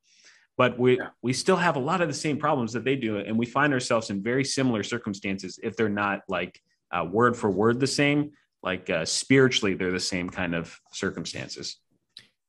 But 0.57 0.79
we 0.79 0.97
yeah. 0.97 1.09
we 1.21 1.33
still 1.33 1.57
have 1.57 1.75
a 1.75 1.79
lot 1.79 1.99
of 1.99 2.07
the 2.07 2.13
same 2.13 2.37
problems 2.37 2.71
that 2.73 2.85
they 2.85 2.95
do, 2.95 3.17
and 3.17 3.37
we 3.37 3.45
find 3.45 3.73
ourselves 3.73 4.09
in 4.09 4.23
very 4.23 4.45
similar 4.45 4.83
circumstances 4.83 5.59
if 5.61 5.75
they're 5.75 5.89
not 5.89 6.21
like 6.29 6.61
uh, 6.91 7.03
word 7.03 7.35
for 7.35 7.51
word 7.51 7.81
the 7.81 7.87
same. 7.87 8.31
Like 8.63 8.89
uh, 8.89 9.03
spiritually, 9.03 9.75
they're 9.75 9.91
the 9.91 9.99
same 9.99 10.29
kind 10.29 10.55
of 10.55 10.79
circumstances. 10.93 11.77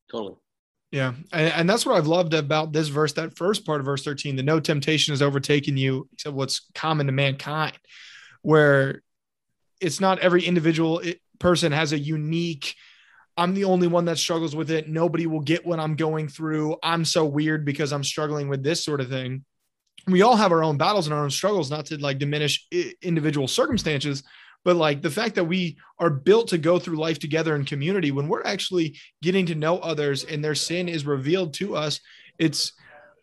Totally. 0.08 0.36
Yeah. 0.92 1.14
And, 1.32 1.52
and, 1.52 1.68
that's 1.68 1.84
what 1.84 1.96
I've 1.96 2.06
loved 2.06 2.32
about 2.32 2.72
this 2.72 2.88
verse, 2.88 3.12
that 3.14 3.36
first 3.36 3.66
part 3.66 3.80
of 3.80 3.86
verse 3.86 4.04
13, 4.04 4.36
the 4.36 4.42
no 4.42 4.60
temptation 4.60 5.12
has 5.12 5.20
overtaken 5.20 5.76
you 5.76 6.08
except 6.12 6.36
what's 6.36 6.70
common 6.74 7.06
to 7.06 7.12
mankind, 7.12 7.76
where 8.42 9.02
it's 9.80 10.00
not 10.00 10.20
every 10.20 10.44
individual 10.44 11.02
person 11.38 11.72
has 11.72 11.92
a 11.92 11.98
unique 11.98 12.74
I'm 13.36 13.54
the 13.54 13.64
only 13.64 13.86
one 13.86 14.06
that 14.06 14.18
struggles 14.18 14.56
with 14.56 14.70
it. 14.70 14.88
Nobody 14.88 15.26
will 15.26 15.40
get 15.40 15.66
what 15.66 15.78
I'm 15.78 15.94
going 15.94 16.28
through. 16.28 16.76
I'm 16.82 17.04
so 17.04 17.26
weird 17.26 17.64
because 17.64 17.92
I'm 17.92 18.04
struggling 18.04 18.48
with 18.48 18.62
this 18.62 18.82
sort 18.84 19.00
of 19.00 19.10
thing. 19.10 19.44
We 20.06 20.22
all 20.22 20.36
have 20.36 20.52
our 20.52 20.64
own 20.64 20.78
battles 20.78 21.06
and 21.06 21.14
our 21.14 21.22
own 21.22 21.30
struggles, 21.30 21.70
not 21.70 21.86
to 21.86 21.98
like 21.98 22.18
diminish 22.18 22.66
individual 23.02 23.48
circumstances, 23.48 24.22
but 24.64 24.76
like 24.76 25.02
the 25.02 25.10
fact 25.10 25.34
that 25.34 25.44
we 25.44 25.76
are 25.98 26.10
built 26.10 26.48
to 26.48 26.58
go 26.58 26.78
through 26.78 26.96
life 26.96 27.18
together 27.18 27.54
in 27.54 27.64
community, 27.64 28.10
when 28.10 28.28
we're 28.28 28.44
actually 28.44 28.96
getting 29.20 29.44
to 29.46 29.54
know 29.54 29.78
others 29.78 30.24
and 30.24 30.42
their 30.42 30.54
sin 30.54 30.88
is 30.88 31.04
revealed 31.04 31.52
to 31.54 31.76
us, 31.76 32.00
it's 32.38 32.72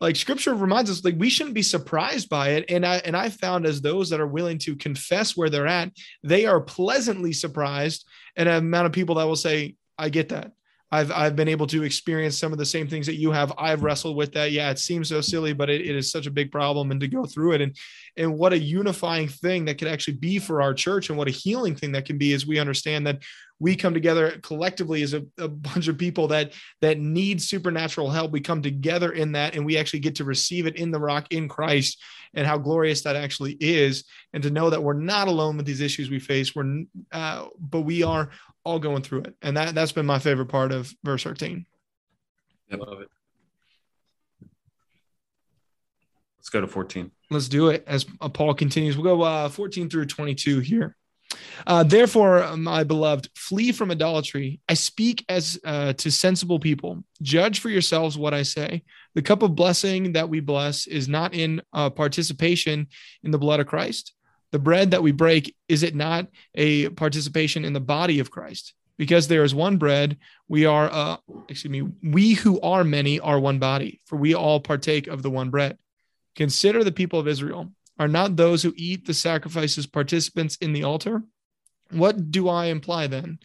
like 0.03 0.17
scripture 0.17 0.53
reminds 0.53 0.91
us 0.91 1.03
like 1.05 1.15
we 1.17 1.29
shouldn't 1.29 1.55
be 1.55 1.63
surprised 1.63 2.29
by 2.29 2.49
it 2.49 2.65
and 2.69 2.85
i 2.85 2.97
and 2.97 3.15
i 3.15 3.29
found 3.29 3.65
as 3.65 3.81
those 3.81 4.09
that 4.09 4.19
are 4.19 4.27
willing 4.27 4.57
to 4.57 4.75
confess 4.75 5.35
where 5.35 5.49
they're 5.49 5.65
at 5.65 5.89
they 6.23 6.45
are 6.45 6.59
pleasantly 6.59 7.31
surprised 7.31 8.05
and 8.35 8.49
an 8.49 8.55
amount 8.55 8.85
of 8.85 8.91
people 8.91 9.15
that 9.15 9.23
will 9.23 9.35
say 9.35 9.75
i 9.97 10.09
get 10.09 10.29
that 10.29 10.51
I've 10.91 11.11
I've 11.11 11.35
been 11.35 11.47
able 11.47 11.65
to 11.67 11.81
experience 11.81 12.37
some 12.37 12.51
of 12.51 12.59
the 12.59 12.67
same 12.67 12.87
things 12.87 13.07
that 13.07 13.15
you 13.15 13.31
have. 13.31 13.51
I've 13.57 13.81
wrestled 13.81 14.15
with 14.15 14.31
that. 14.33 14.51
Yeah, 14.51 14.69
it 14.69 14.77
seems 14.77 15.09
so 15.09 15.21
silly, 15.21 15.51
but 15.51 15.67
it, 15.67 15.81
it 15.81 15.95
is 15.95 16.11
such 16.11 16.27
a 16.27 16.31
big 16.31 16.51
problem, 16.51 16.91
and 16.91 17.01
to 17.01 17.07
go 17.07 17.25
through 17.25 17.53
it, 17.53 17.61
and 17.61 17.75
and 18.17 18.37
what 18.37 18.53
a 18.53 18.59
unifying 18.59 19.27
thing 19.27 19.65
that 19.65 19.77
could 19.77 19.87
actually 19.87 20.15
be 20.15 20.39
for 20.39 20.61
our 20.61 20.73
church, 20.73 21.09
and 21.09 21.17
what 21.17 21.27
a 21.27 21.31
healing 21.31 21.75
thing 21.75 21.91
that 21.93 22.05
can 22.05 22.17
be, 22.17 22.33
as 22.33 22.45
we 22.45 22.59
understand 22.59 23.07
that 23.07 23.21
we 23.59 23.75
come 23.75 23.93
together 23.93 24.39
collectively 24.41 25.03
as 25.03 25.13
a, 25.13 25.23
a 25.37 25.47
bunch 25.47 25.87
of 25.87 25.97
people 25.97 26.27
that 26.27 26.53
that 26.81 26.99
need 26.99 27.41
supernatural 27.41 28.09
help. 28.09 28.31
We 28.31 28.41
come 28.41 28.61
together 28.61 29.11
in 29.11 29.31
that, 29.33 29.55
and 29.55 29.65
we 29.65 29.77
actually 29.77 29.99
get 29.99 30.15
to 30.15 30.23
receive 30.23 30.67
it 30.67 30.75
in 30.75 30.91
the 30.91 30.99
rock 30.99 31.27
in 31.31 31.47
Christ, 31.47 32.01
and 32.33 32.45
how 32.45 32.57
glorious 32.57 33.01
that 33.03 33.15
actually 33.15 33.57
is, 33.59 34.03
and 34.33 34.43
to 34.43 34.49
know 34.49 34.69
that 34.69 34.83
we're 34.83 34.93
not 34.93 35.27
alone 35.27 35.57
with 35.57 35.65
these 35.65 35.81
issues 35.81 36.09
we 36.09 36.19
face. 36.19 36.55
We're 36.55 36.83
uh, 37.11 37.47
but 37.59 37.81
we 37.81 38.03
are 38.03 38.29
all 38.63 38.79
going 38.79 39.01
through 39.01 39.21
it. 39.21 39.35
And 39.41 39.57
that, 39.57 39.75
that's 39.75 39.91
been 39.91 40.05
my 40.05 40.19
favorite 40.19 40.47
part 40.47 40.71
of 40.71 40.93
verse 41.03 41.23
13. 41.23 41.65
I 42.71 42.75
love 42.75 43.01
it. 43.01 43.09
Let's 46.39 46.49
go 46.49 46.61
to 46.61 46.67
14. 46.67 47.11
Let's 47.33 47.49
do 47.49 47.69
it 47.69 47.83
as 47.87 48.05
Paul 48.33 48.53
continues. 48.53 48.97
We'll 48.97 49.17
go 49.17 49.23
uh, 49.23 49.49
14 49.49 49.89
through 49.89 50.05
22 50.05 50.59
here. 50.59 50.95
Uh, 51.65 51.83
Therefore, 51.83 52.55
my 52.57 52.83
beloved, 52.83 53.29
flee 53.35 53.71
from 53.71 53.89
idolatry. 53.89 54.61
I 54.69 54.75
speak 54.75 55.25
as 55.27 55.59
uh, 55.65 55.93
to 55.93 56.11
sensible 56.11 56.59
people. 56.59 57.03
Judge 57.21 57.59
for 57.59 57.69
yourselves 57.69 58.17
what 58.17 58.33
I 58.33 58.43
say. 58.43 58.83
The 59.15 59.21
cup 59.21 59.41
of 59.41 59.55
blessing 59.55 60.13
that 60.13 60.29
we 60.29 60.39
bless 60.39 60.85
is 60.85 61.07
not 61.07 61.33
in 61.33 61.61
uh, 61.73 61.89
participation 61.89 62.87
in 63.23 63.31
the 63.31 63.39
blood 63.39 63.59
of 63.59 63.67
Christ 63.67 64.13
the 64.53 64.59
bread 64.59 64.91
that 64.91 65.01
we 65.01 65.11
break, 65.11 65.55
is 65.67 65.81
it 65.81 65.95
not 65.95 66.27
a 66.53 66.87
participation 66.89 67.65
in 67.65 67.73
the 67.73 67.79
body 67.79 68.19
of 68.19 68.29
Christ? 68.29 68.75
Because 68.97 69.27
there 69.27 69.43
is 69.43 69.55
one 69.55 69.77
bread, 69.77 70.17
we 70.47 70.67
are, 70.67 70.89
uh, 70.91 71.17
excuse 71.49 71.71
me, 71.71 71.81
we 72.03 72.33
who 72.33 72.61
are 72.61 72.83
many 72.83 73.19
are 73.19 73.39
one 73.39 73.57
body, 73.57 73.99
for 74.05 74.15
we 74.15 74.35
all 74.35 74.59
partake 74.59 75.07
of 75.07 75.23
the 75.23 75.31
one 75.31 75.49
bread. 75.49 75.79
Consider 76.35 76.83
the 76.83 76.91
people 76.91 77.19
of 77.19 77.27
Israel. 77.27 77.71
Are 77.99 78.07
not 78.07 78.35
those 78.35 78.63
who 78.63 78.73
eat 78.75 79.05
the 79.05 79.13
sacrifices 79.13 79.85
participants 79.85 80.55
in 80.57 80.73
the 80.73 80.83
altar? 80.83 81.23
What 81.91 82.31
do 82.31 82.49
I 82.49 82.65
imply 82.65 83.07
then? 83.07 83.39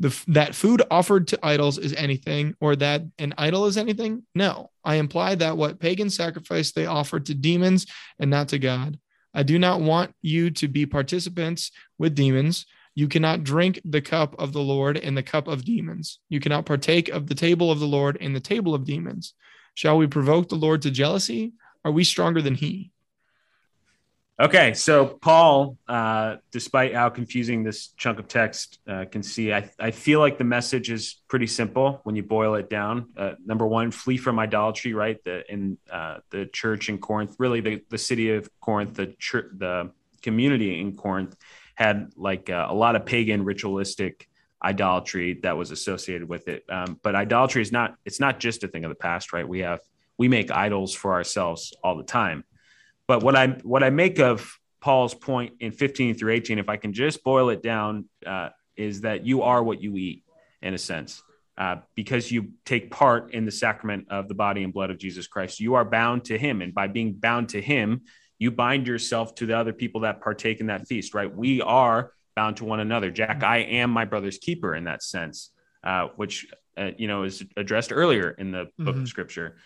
The, 0.00 0.24
that 0.28 0.54
food 0.54 0.82
offered 0.90 1.28
to 1.28 1.38
idols 1.42 1.78
is 1.78 1.94
anything, 1.94 2.56
or 2.60 2.74
that 2.76 3.02
an 3.18 3.34
idol 3.38 3.66
is 3.66 3.76
anything? 3.76 4.24
No, 4.34 4.70
I 4.84 4.96
imply 4.96 5.36
that 5.36 5.56
what 5.56 5.78
pagan 5.78 6.10
sacrifice 6.10 6.72
they 6.72 6.86
offer 6.86 7.20
to 7.20 7.34
demons 7.34 7.86
and 8.18 8.30
not 8.30 8.48
to 8.48 8.58
God. 8.58 8.98
I 9.34 9.42
do 9.42 9.58
not 9.58 9.80
want 9.80 10.14
you 10.22 10.50
to 10.50 10.68
be 10.68 10.86
participants 10.86 11.70
with 11.98 12.14
demons. 12.14 12.66
You 12.94 13.08
cannot 13.08 13.44
drink 13.44 13.80
the 13.84 14.00
cup 14.00 14.34
of 14.38 14.52
the 14.52 14.60
Lord 14.60 14.96
and 14.96 15.16
the 15.16 15.22
cup 15.22 15.48
of 15.48 15.64
demons. 15.64 16.20
You 16.28 16.40
cannot 16.40 16.66
partake 16.66 17.08
of 17.08 17.26
the 17.26 17.34
table 17.34 17.70
of 17.70 17.80
the 17.80 17.86
Lord 17.86 18.16
and 18.20 18.34
the 18.34 18.40
table 18.40 18.74
of 18.74 18.84
demons. 18.84 19.34
Shall 19.74 19.98
we 19.98 20.06
provoke 20.06 20.48
the 20.48 20.54
Lord 20.54 20.82
to 20.82 20.90
jealousy? 20.90 21.52
Are 21.84 21.92
we 21.92 22.04
stronger 22.04 22.40
than 22.40 22.54
he? 22.54 22.90
Okay, 24.40 24.74
so 24.74 25.06
Paul, 25.06 25.78
uh, 25.86 26.36
despite 26.50 26.92
how 26.92 27.08
confusing 27.08 27.62
this 27.62 27.88
chunk 27.96 28.18
of 28.18 28.26
text 28.26 28.80
uh, 28.88 29.04
can 29.08 29.22
see, 29.22 29.52
I, 29.52 29.70
I 29.78 29.92
feel 29.92 30.18
like 30.18 30.38
the 30.38 30.44
message 30.44 30.90
is 30.90 31.22
pretty 31.28 31.46
simple 31.46 32.00
when 32.02 32.16
you 32.16 32.24
boil 32.24 32.56
it 32.56 32.68
down. 32.68 33.10
Uh, 33.16 33.34
number 33.46 33.64
one, 33.64 33.92
flee 33.92 34.16
from 34.16 34.40
idolatry, 34.40 34.92
right? 34.92 35.22
The, 35.22 35.48
in 35.48 35.78
uh, 35.88 36.18
the 36.30 36.46
church 36.46 36.88
in 36.88 36.98
Corinth, 36.98 37.36
really 37.38 37.60
the, 37.60 37.82
the 37.90 37.98
city 37.98 38.34
of 38.34 38.48
Corinth, 38.60 38.94
the 38.94 39.14
church, 39.20 39.52
the 39.56 39.92
community 40.20 40.80
in 40.80 40.96
Corinth 40.96 41.36
had 41.76 42.10
like 42.16 42.50
uh, 42.50 42.66
a 42.68 42.74
lot 42.74 42.96
of 42.96 43.06
pagan 43.06 43.44
ritualistic 43.44 44.28
idolatry 44.64 45.38
that 45.44 45.56
was 45.56 45.70
associated 45.70 46.28
with 46.28 46.48
it. 46.48 46.64
Um, 46.68 46.98
but 47.04 47.14
idolatry 47.14 47.62
is 47.62 47.70
not, 47.70 47.94
it's 48.04 48.18
not 48.18 48.40
just 48.40 48.64
a 48.64 48.68
thing 48.68 48.84
of 48.84 48.88
the 48.88 48.96
past, 48.96 49.32
right? 49.32 49.46
We 49.46 49.60
have, 49.60 49.78
we 50.18 50.28
make 50.28 50.50
idols 50.50 50.94
for 50.94 51.12
ourselves 51.12 51.74
all 51.82 51.96
the 51.96 52.04
time 52.04 52.44
but 53.06 53.22
what 53.22 53.36
I 53.36 53.48
what 53.62 53.82
I 53.82 53.90
make 53.90 54.18
of 54.18 54.58
Paul's 54.80 55.14
point 55.14 55.54
in 55.60 55.72
15 55.72 56.14
through 56.14 56.32
18, 56.32 56.58
if 56.58 56.68
I 56.68 56.76
can 56.76 56.92
just 56.92 57.24
boil 57.24 57.50
it 57.50 57.62
down, 57.62 58.08
uh, 58.26 58.50
is 58.76 59.02
that 59.02 59.24
you 59.24 59.42
are 59.42 59.62
what 59.62 59.80
you 59.80 59.96
eat, 59.96 60.24
in 60.62 60.74
a 60.74 60.78
sense, 60.78 61.22
uh, 61.56 61.76
because 61.94 62.30
you 62.30 62.50
take 62.64 62.90
part 62.90 63.32
in 63.32 63.44
the 63.44 63.50
sacrament 63.50 64.06
of 64.10 64.28
the 64.28 64.34
body 64.34 64.62
and 64.62 64.72
blood 64.72 64.90
of 64.90 64.98
Jesus 64.98 65.26
Christ. 65.26 65.60
You 65.60 65.74
are 65.74 65.84
bound 65.84 66.26
to 66.26 66.38
Him, 66.38 66.62
and 66.62 66.74
by 66.74 66.88
being 66.88 67.14
bound 67.14 67.50
to 67.50 67.60
Him, 67.60 68.02
you 68.38 68.50
bind 68.50 68.86
yourself 68.86 69.34
to 69.36 69.46
the 69.46 69.56
other 69.56 69.72
people 69.72 70.02
that 70.02 70.20
partake 70.20 70.60
in 70.60 70.66
that 70.66 70.86
feast. 70.86 71.14
Right? 71.14 71.34
We 71.34 71.60
are 71.60 72.12
bound 72.36 72.56
to 72.58 72.64
one 72.64 72.80
another. 72.80 73.10
Jack, 73.10 73.42
I 73.42 73.58
am 73.58 73.90
my 73.90 74.04
brother's 74.06 74.38
keeper 74.38 74.74
in 74.74 74.84
that 74.84 75.02
sense, 75.02 75.50
uh, 75.82 76.08
which 76.16 76.46
uh, 76.76 76.90
you 76.96 77.06
know 77.06 77.24
is 77.24 77.44
addressed 77.56 77.92
earlier 77.92 78.30
in 78.30 78.50
the 78.50 78.64
book 78.78 78.94
mm-hmm. 78.94 79.02
of 79.02 79.08
Scripture. 79.08 79.56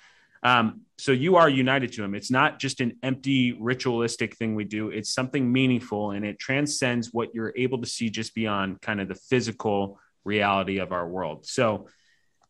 Um, 0.43 0.83
so 0.99 1.13
you 1.13 1.37
are 1.37 1.49
united 1.49 1.93
to 1.93 2.05
him. 2.05 2.15
It's 2.15 2.31
not 2.31 2.59
just 2.59 2.81
an 2.81 2.97
empty 3.03 3.53
ritualistic 3.53 4.37
thing 4.37 4.55
we 4.55 4.65
do. 4.65 4.91
It's 4.91 5.13
something 5.13 5.51
meaningful 5.51 6.11
and 6.11 6.25
it 6.25 6.39
transcends 6.39 7.13
what 7.13 7.35
you're 7.35 7.53
able 7.57 7.81
to 7.81 7.87
see 7.87 8.11
just 8.11 8.35
beyond 8.35 8.81
kind 8.81 9.01
of 9.01 9.09
the 9.09 9.15
physical 9.15 10.01
reality 10.25 10.79
of 10.79 10.93
our 10.93 11.09
world. 11.09 11.47
So, 11.47 11.89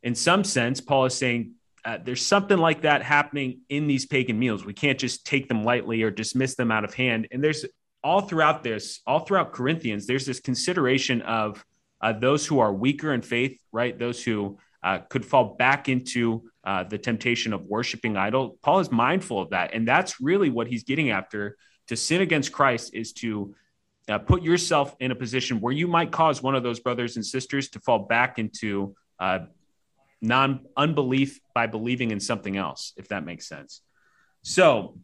in 0.03 0.15
some 0.15 0.45
sense, 0.45 0.81
Paul 0.81 1.07
is 1.07 1.15
saying 1.15 1.53
uh, 1.85 1.99
there's 2.03 2.25
something 2.25 2.59
like 2.59 2.83
that 2.83 3.03
happening 3.03 3.61
in 3.69 3.87
these 3.87 4.07
pagan 4.07 4.39
meals. 4.39 4.65
We 4.65 4.73
can't 4.73 4.99
just 4.99 5.27
take 5.27 5.49
them 5.49 5.65
lightly 5.65 6.03
or 6.03 6.11
dismiss 6.11 6.55
them 6.55 6.71
out 6.71 6.85
of 6.85 6.95
hand. 6.95 7.29
And 7.33 7.43
there's 7.43 7.65
all 8.05 8.21
throughout 8.21 8.63
this, 8.63 9.01
all 9.07 9.21
throughout 9.21 9.53
Corinthians, 9.53 10.07
there's 10.07 10.25
this 10.25 10.41
consideration 10.41 11.23
of 11.23 11.65
uh, 12.01 12.13
those 12.13 12.47
who 12.47 12.61
are 12.61 12.73
weaker 12.73 13.13
in 13.13 13.23
faith, 13.23 13.61
right? 13.73 13.99
Those 13.99 14.23
who 14.23 14.59
uh, 14.83 14.99
could 15.09 15.25
fall 15.25 15.57
back 15.57 15.89
into 15.89 16.49
uh, 16.65 16.85
the 16.85 16.99
temptation 16.99 17.53
of 17.53 17.65
worshiping 17.65 18.17
idol. 18.17 18.59
Paul 18.63 18.81
is 18.81 18.91
mindful 18.91 19.41
of 19.41 19.51
that, 19.51 19.75
and 19.75 19.87
that's 19.87 20.21
really 20.21 20.51
what 20.51 20.67
he's 20.67 20.85
getting 20.85 21.11
after. 21.11 21.57
To 21.89 21.97
sin 21.97 22.21
against 22.21 22.53
Christ 22.53 22.95
is 22.95 23.13
to 23.15 23.55
uh, 24.09 24.19
put 24.19 24.43
yourself 24.43 24.95
in 25.01 25.11
a 25.11 25.15
position 25.15 25.61
where 25.61 25.73
you 25.73 25.87
might 25.87 26.11
cause 26.11 26.43
one 26.43 26.55
of 26.55 26.63
those 26.63 26.81
brothers 26.81 27.17
and 27.17 27.25
sisters 27.25 27.71
to 27.71 27.81
fall 27.81 28.01
back 28.01 28.39
into 28.39 28.95
uh, 29.19 29.41
non 30.21 30.67
unbelief 30.77 31.41
by 31.55 31.67
believing 31.67 32.11
in 32.11 32.21
something 32.21 32.57
else, 32.57 32.93
if 32.97 33.09
that 33.09 33.25
makes 33.25 33.49
sense. 33.49 33.83
So, 34.43 34.99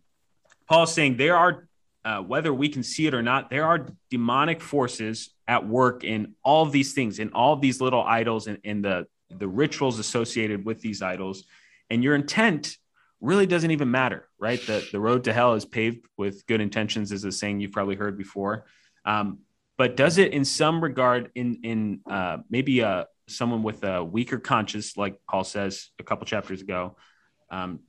Paul 0.68 0.84
is 0.84 0.90
saying 0.90 1.16
there 1.16 1.36
are, 1.36 1.68
uh, 2.04 2.20
whether 2.20 2.52
we 2.52 2.68
can 2.68 2.82
see 2.82 3.06
it 3.06 3.14
or 3.14 3.22
not, 3.22 3.50
there 3.50 3.66
are 3.66 3.88
demonic 4.10 4.60
forces 4.60 5.30
at 5.46 5.66
work 5.66 6.04
in 6.04 6.34
all 6.42 6.64
of 6.64 6.72
these 6.72 6.94
things, 6.94 7.18
in 7.18 7.30
all 7.32 7.52
of 7.52 7.60
these 7.60 7.80
little 7.80 8.02
idols, 8.02 8.46
and 8.46 8.58
in, 8.64 8.76
in 8.76 8.82
the 8.82 9.06
the 9.38 9.48
rituals 9.48 9.98
associated 9.98 10.64
with 10.64 10.80
these 10.80 11.02
idols, 11.02 11.44
and 11.90 12.02
your 12.02 12.14
intent 12.14 12.76
really 13.20 13.46
doesn't 13.46 13.70
even 13.70 13.90
matter, 13.90 14.28
right? 14.38 14.60
The, 14.66 14.86
the 14.92 15.00
road 15.00 15.24
to 15.24 15.32
hell 15.32 15.54
is 15.54 15.64
paved 15.64 16.06
with 16.16 16.46
good 16.46 16.60
intentions, 16.60 17.12
is 17.12 17.24
a 17.24 17.32
saying 17.32 17.60
you've 17.60 17.72
probably 17.72 17.96
heard 17.96 18.18
before. 18.18 18.66
Um, 19.04 19.38
but 19.76 19.96
does 19.96 20.18
it, 20.18 20.32
in 20.32 20.44
some 20.44 20.82
regard, 20.82 21.30
in 21.34 21.60
in 21.62 22.00
uh, 22.08 22.38
maybe 22.48 22.80
a 22.80 22.88
uh, 22.88 23.04
someone 23.26 23.62
with 23.62 23.82
a 23.84 24.04
weaker 24.04 24.38
conscience, 24.38 24.96
like 24.96 25.18
Paul 25.28 25.44
says 25.44 25.90
a 25.98 26.02
couple 26.02 26.26
chapters 26.26 26.60
ago, 26.60 26.96
um, 27.50 27.80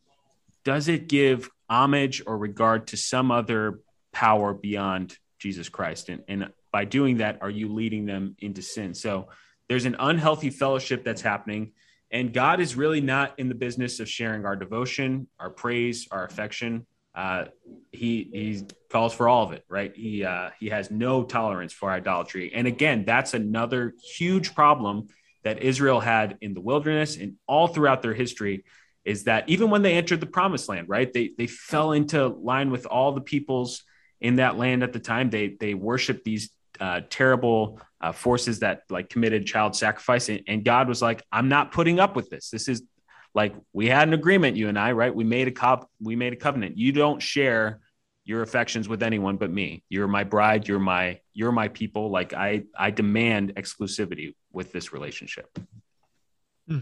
does 0.64 0.88
it 0.88 1.08
give 1.08 1.50
homage 1.70 2.24
or 2.26 2.38
regard 2.38 2.88
to 2.88 2.98
some 2.98 3.32
other 3.32 3.82
power 4.14 4.54
beyond 4.54 5.18
Jesus 5.40 5.70
Christ? 5.70 6.10
And, 6.10 6.24
and 6.28 6.50
by 6.72 6.86
doing 6.86 7.18
that, 7.18 7.40
are 7.42 7.50
you 7.50 7.72
leading 7.72 8.06
them 8.06 8.36
into 8.40 8.62
sin? 8.62 8.94
So 8.94 9.28
there's 9.68 9.86
an 9.86 9.96
unhealthy 10.00 10.50
fellowship 10.50 11.04
that's 11.04 11.22
happening. 11.22 11.72
And 12.12 12.34
God 12.34 12.60
is 12.60 12.76
really 12.76 13.02
not 13.02 13.38
in 13.40 13.50
the 13.50 13.56
business 13.56 14.00
of 14.00 14.08
sharing 14.08 14.46
our 14.46 14.56
devotion, 14.56 15.28
our 15.40 15.50
praise, 15.50 16.08
our 16.12 16.24
affection. 16.24 16.86
Uh, 17.16 17.46
he 17.92 18.30
he 18.34 18.64
calls 18.90 19.14
for 19.14 19.28
all 19.28 19.44
of 19.44 19.54
it, 19.54 19.64
right? 19.70 19.96
He 19.96 20.24
uh, 20.24 20.50
he 20.60 20.70
has 20.70 20.92
no 20.92 21.24
tolerance 21.24 21.74
for 21.74 21.90
idolatry. 21.90 22.52
And 22.54 22.68
again, 22.68 23.06
that's 23.06 23.34
another 23.34 23.94
huge 24.18 24.54
problem 24.54 25.08
that 25.44 25.62
Israel 25.64 26.00
had 26.00 26.38
in 26.42 26.54
the 26.54 26.62
wilderness 26.62 27.16
and 27.18 27.36
all 27.48 27.68
throughout 27.68 28.02
their 28.02 28.14
history. 28.14 28.66
Is 29.06 29.26
that 29.26 29.48
even 29.48 29.70
when 29.70 29.82
they 29.82 29.94
entered 29.94 30.20
the 30.20 30.26
promised 30.26 30.68
land, 30.68 30.90
right? 30.90 31.12
They 31.12 31.32
they 31.38 31.48
fell 31.48 31.94
into 31.94 32.28
line 32.28 32.70
with 32.70 32.86
all 32.86 33.14
the 33.14 33.22
peoples 33.22 33.84
in 34.20 34.38
that 34.38 34.58
land 34.58 34.84
at 34.84 34.94
the 34.94 35.00
time. 35.00 35.30
They 35.30 35.56
they 35.60 35.74
worshiped 35.74 36.26
these 36.26 36.50
uh, 36.80 37.02
terrible 37.10 37.80
uh, 38.02 38.12
forces 38.12 38.60
that 38.60 38.84
like 38.90 39.10
committed 39.10 39.46
child 39.46 39.76
sacrifice, 39.76 40.30
and, 40.30 40.42
and 40.48 40.64
God 40.64 40.88
was 40.88 41.02
like, 41.02 41.24
"I'm 41.32 41.50
not 41.50 41.72
putting 41.72 42.00
up 42.00 42.16
with 42.16 42.30
this. 42.30 42.50
This 42.50 42.68
is 42.68 42.84
like 43.34 43.54
we 43.74 43.88
had 43.88 44.08
an 44.08 44.14
agreement, 44.14 44.58
you 44.58 44.70
and 44.70 44.80
I, 44.80 44.94
right? 44.94 45.14
We 45.14 45.24
made 45.24 45.48
a 45.48 45.52
cop, 45.52 45.90
we 46.02 46.16
made 46.16 46.34
a 46.34 46.38
covenant. 46.38 46.78
You 46.78 46.92
don't 46.92 47.22
share 47.22 47.82
your 48.24 48.42
affections 48.42 48.90
with 48.90 49.04
anyone 49.04 49.38
but 49.38 49.52
me. 49.52 49.84
You're 49.90 50.08
my 50.08 50.24
bride. 50.24 50.68
You're 50.68 50.80
my 50.80 51.20
you're 51.34 51.52
my 51.52 51.68
people. 51.68 52.10
Like 52.10 52.34
I 52.34 52.64
I 52.78 52.92
demand 52.92 53.54
exclusivity 53.56 54.36
with 54.52 54.72
this 54.72 54.92
relationship. 54.94 55.60
Hmm. 56.68 56.80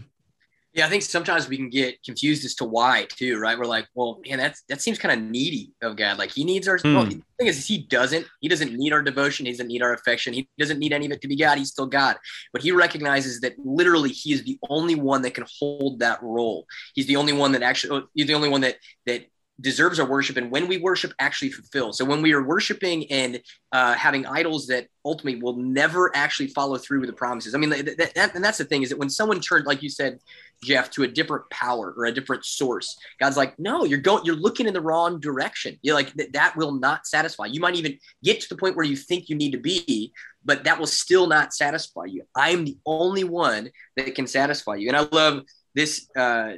Yeah, 0.74 0.86
I 0.86 0.88
think 0.88 1.04
sometimes 1.04 1.48
we 1.48 1.56
can 1.56 1.70
get 1.70 2.02
confused 2.02 2.44
as 2.44 2.56
to 2.56 2.64
why 2.64 3.06
too, 3.08 3.38
right? 3.38 3.56
We're 3.56 3.64
like, 3.64 3.86
well, 3.94 4.20
man, 4.26 4.38
that's 4.38 4.64
that 4.68 4.82
seems 4.82 4.98
kind 4.98 5.16
of 5.16 5.30
needy 5.30 5.72
of 5.82 5.94
God. 5.94 6.18
Like 6.18 6.32
he 6.32 6.42
needs 6.42 6.66
our. 6.66 6.78
Mm. 6.78 6.94
Well, 6.94 7.04
the 7.04 7.22
thing 7.38 7.46
is, 7.46 7.64
he 7.64 7.78
doesn't. 7.78 8.26
He 8.40 8.48
doesn't 8.48 8.72
need 8.72 8.92
our 8.92 9.00
devotion. 9.00 9.46
He 9.46 9.52
doesn't 9.52 9.68
need 9.68 9.82
our 9.82 9.94
affection. 9.94 10.34
He 10.34 10.48
doesn't 10.58 10.80
need 10.80 10.92
any 10.92 11.06
of 11.06 11.12
it 11.12 11.20
to 11.20 11.28
be 11.28 11.36
God. 11.36 11.58
He's 11.58 11.70
still 11.70 11.86
God, 11.86 12.16
but 12.52 12.60
he 12.60 12.72
recognizes 12.72 13.40
that 13.40 13.54
literally 13.58 14.10
he 14.10 14.32
is 14.32 14.42
the 14.42 14.58
only 14.68 14.96
one 14.96 15.22
that 15.22 15.34
can 15.34 15.46
hold 15.60 16.00
that 16.00 16.20
role. 16.22 16.66
He's 16.94 17.06
the 17.06 17.16
only 17.16 17.32
one 17.32 17.52
that 17.52 17.62
actually. 17.62 18.02
He's 18.14 18.26
the 18.26 18.34
only 18.34 18.48
one 18.48 18.62
that 18.62 18.78
that 19.06 19.26
deserves 19.60 20.00
our 20.00 20.08
worship 20.08 20.36
and 20.36 20.50
when 20.50 20.66
we 20.66 20.78
worship 20.78 21.12
actually 21.20 21.50
fulfill. 21.50 21.92
So 21.92 22.04
when 22.04 22.22
we 22.22 22.32
are 22.32 22.42
worshiping 22.42 23.10
and 23.10 23.40
uh, 23.70 23.94
having 23.94 24.26
idols 24.26 24.66
that 24.66 24.88
ultimately 25.04 25.40
will 25.40 25.56
never 25.56 26.10
actually 26.16 26.48
follow 26.48 26.76
through 26.76 27.00
with 27.00 27.08
the 27.08 27.14
promises. 27.14 27.54
I 27.54 27.58
mean 27.58 27.70
that, 27.70 28.32
and 28.34 28.44
that's 28.44 28.58
the 28.58 28.64
thing 28.64 28.82
is 28.82 28.88
that 28.88 28.98
when 28.98 29.10
someone 29.10 29.40
turned 29.40 29.66
like 29.66 29.82
you 29.82 29.88
said 29.88 30.18
jeff 30.62 30.90
to 30.90 31.02
a 31.02 31.08
different 31.08 31.48
power 31.50 31.92
or 31.96 32.06
a 32.06 32.12
different 32.12 32.44
source 32.44 32.96
god's 33.20 33.36
like 33.36 33.58
no 33.58 33.84
you're 33.84 33.98
going 33.98 34.24
you're 34.24 34.36
looking 34.36 34.66
in 34.66 34.72
the 34.72 34.80
wrong 34.80 35.20
direction. 35.20 35.78
You're 35.82 35.94
like 35.94 36.12
that, 36.14 36.32
that 36.32 36.56
will 36.56 36.72
not 36.72 37.06
satisfy 37.06 37.46
you. 37.46 37.60
Might 37.60 37.76
even 37.76 37.98
get 38.22 38.40
to 38.40 38.48
the 38.48 38.56
point 38.56 38.76
where 38.76 38.86
you 38.86 38.96
think 38.96 39.28
you 39.28 39.36
need 39.36 39.52
to 39.52 39.58
be 39.58 40.12
but 40.44 40.64
that 40.64 40.78
will 40.78 40.86
still 40.86 41.26
not 41.26 41.54
satisfy 41.54 42.04
you. 42.04 42.22
I'm 42.36 42.64
the 42.64 42.76
only 42.84 43.24
one 43.24 43.70
that 43.96 44.14
can 44.14 44.26
satisfy 44.26 44.74
you. 44.74 44.88
And 44.88 44.96
i 44.96 45.06
love 45.10 45.42
this 45.74 46.08
uh, 46.16 46.52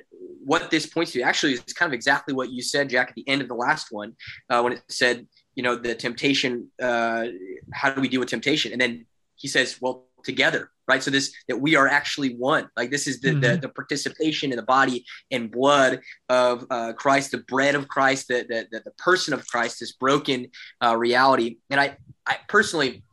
what 0.46 0.70
this 0.70 0.86
points 0.86 1.12
to 1.12 1.22
actually 1.22 1.54
is 1.54 1.60
kind 1.72 1.90
of 1.90 1.92
exactly 1.92 2.32
what 2.32 2.50
you 2.50 2.62
said, 2.62 2.88
Jack, 2.88 3.08
at 3.08 3.14
the 3.16 3.28
end 3.28 3.42
of 3.42 3.48
the 3.48 3.54
last 3.54 3.88
one, 3.90 4.14
uh, 4.48 4.60
when 4.60 4.74
it 4.74 4.82
said, 4.88 5.26
you 5.56 5.62
know, 5.62 5.74
the 5.74 5.94
temptation. 5.94 6.70
Uh, 6.80 7.26
how 7.72 7.90
do 7.90 8.00
we 8.00 8.08
deal 8.08 8.20
with 8.20 8.28
temptation? 8.28 8.70
And 8.72 8.80
then 8.80 9.06
he 9.34 9.48
says, 9.48 9.78
well, 9.80 10.06
together, 10.26 10.70
right? 10.88 11.02
So 11.02 11.10
this 11.10 11.32
that 11.48 11.58
we 11.58 11.76
are 11.76 11.88
actually 11.88 12.34
one. 12.34 12.68
Like 12.76 12.90
this 12.90 13.06
is 13.06 13.20
the 13.20 13.30
mm-hmm. 13.30 13.40
the, 13.40 13.56
the, 13.56 13.68
participation 13.68 14.50
in 14.50 14.56
the 14.56 14.62
body 14.62 15.04
and 15.30 15.50
blood 15.50 16.00
of 16.28 16.66
uh, 16.70 16.92
Christ, 16.94 17.30
the 17.30 17.38
bread 17.38 17.74
of 17.74 17.88
Christ, 17.88 18.28
the 18.28 18.44
the, 18.48 18.82
the 18.84 18.90
person 18.98 19.32
of 19.32 19.46
Christ, 19.46 19.80
this 19.80 19.92
broken 19.92 20.48
uh, 20.84 20.96
reality. 20.96 21.58
And 21.70 21.80
I 21.80 21.96
I 22.26 22.38
personally 22.48 23.04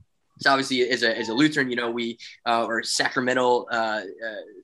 so 0.43 0.51
obviously, 0.51 0.81
as 0.89 1.03
a, 1.03 1.17
as 1.17 1.29
a 1.29 1.33
Lutheran, 1.33 1.69
you 1.69 1.75
know, 1.75 1.89
we 1.89 2.17
uh, 2.45 2.65
are 2.65 2.83
sacramental 2.83 3.67
uh, 3.71 3.75
uh, 3.75 4.01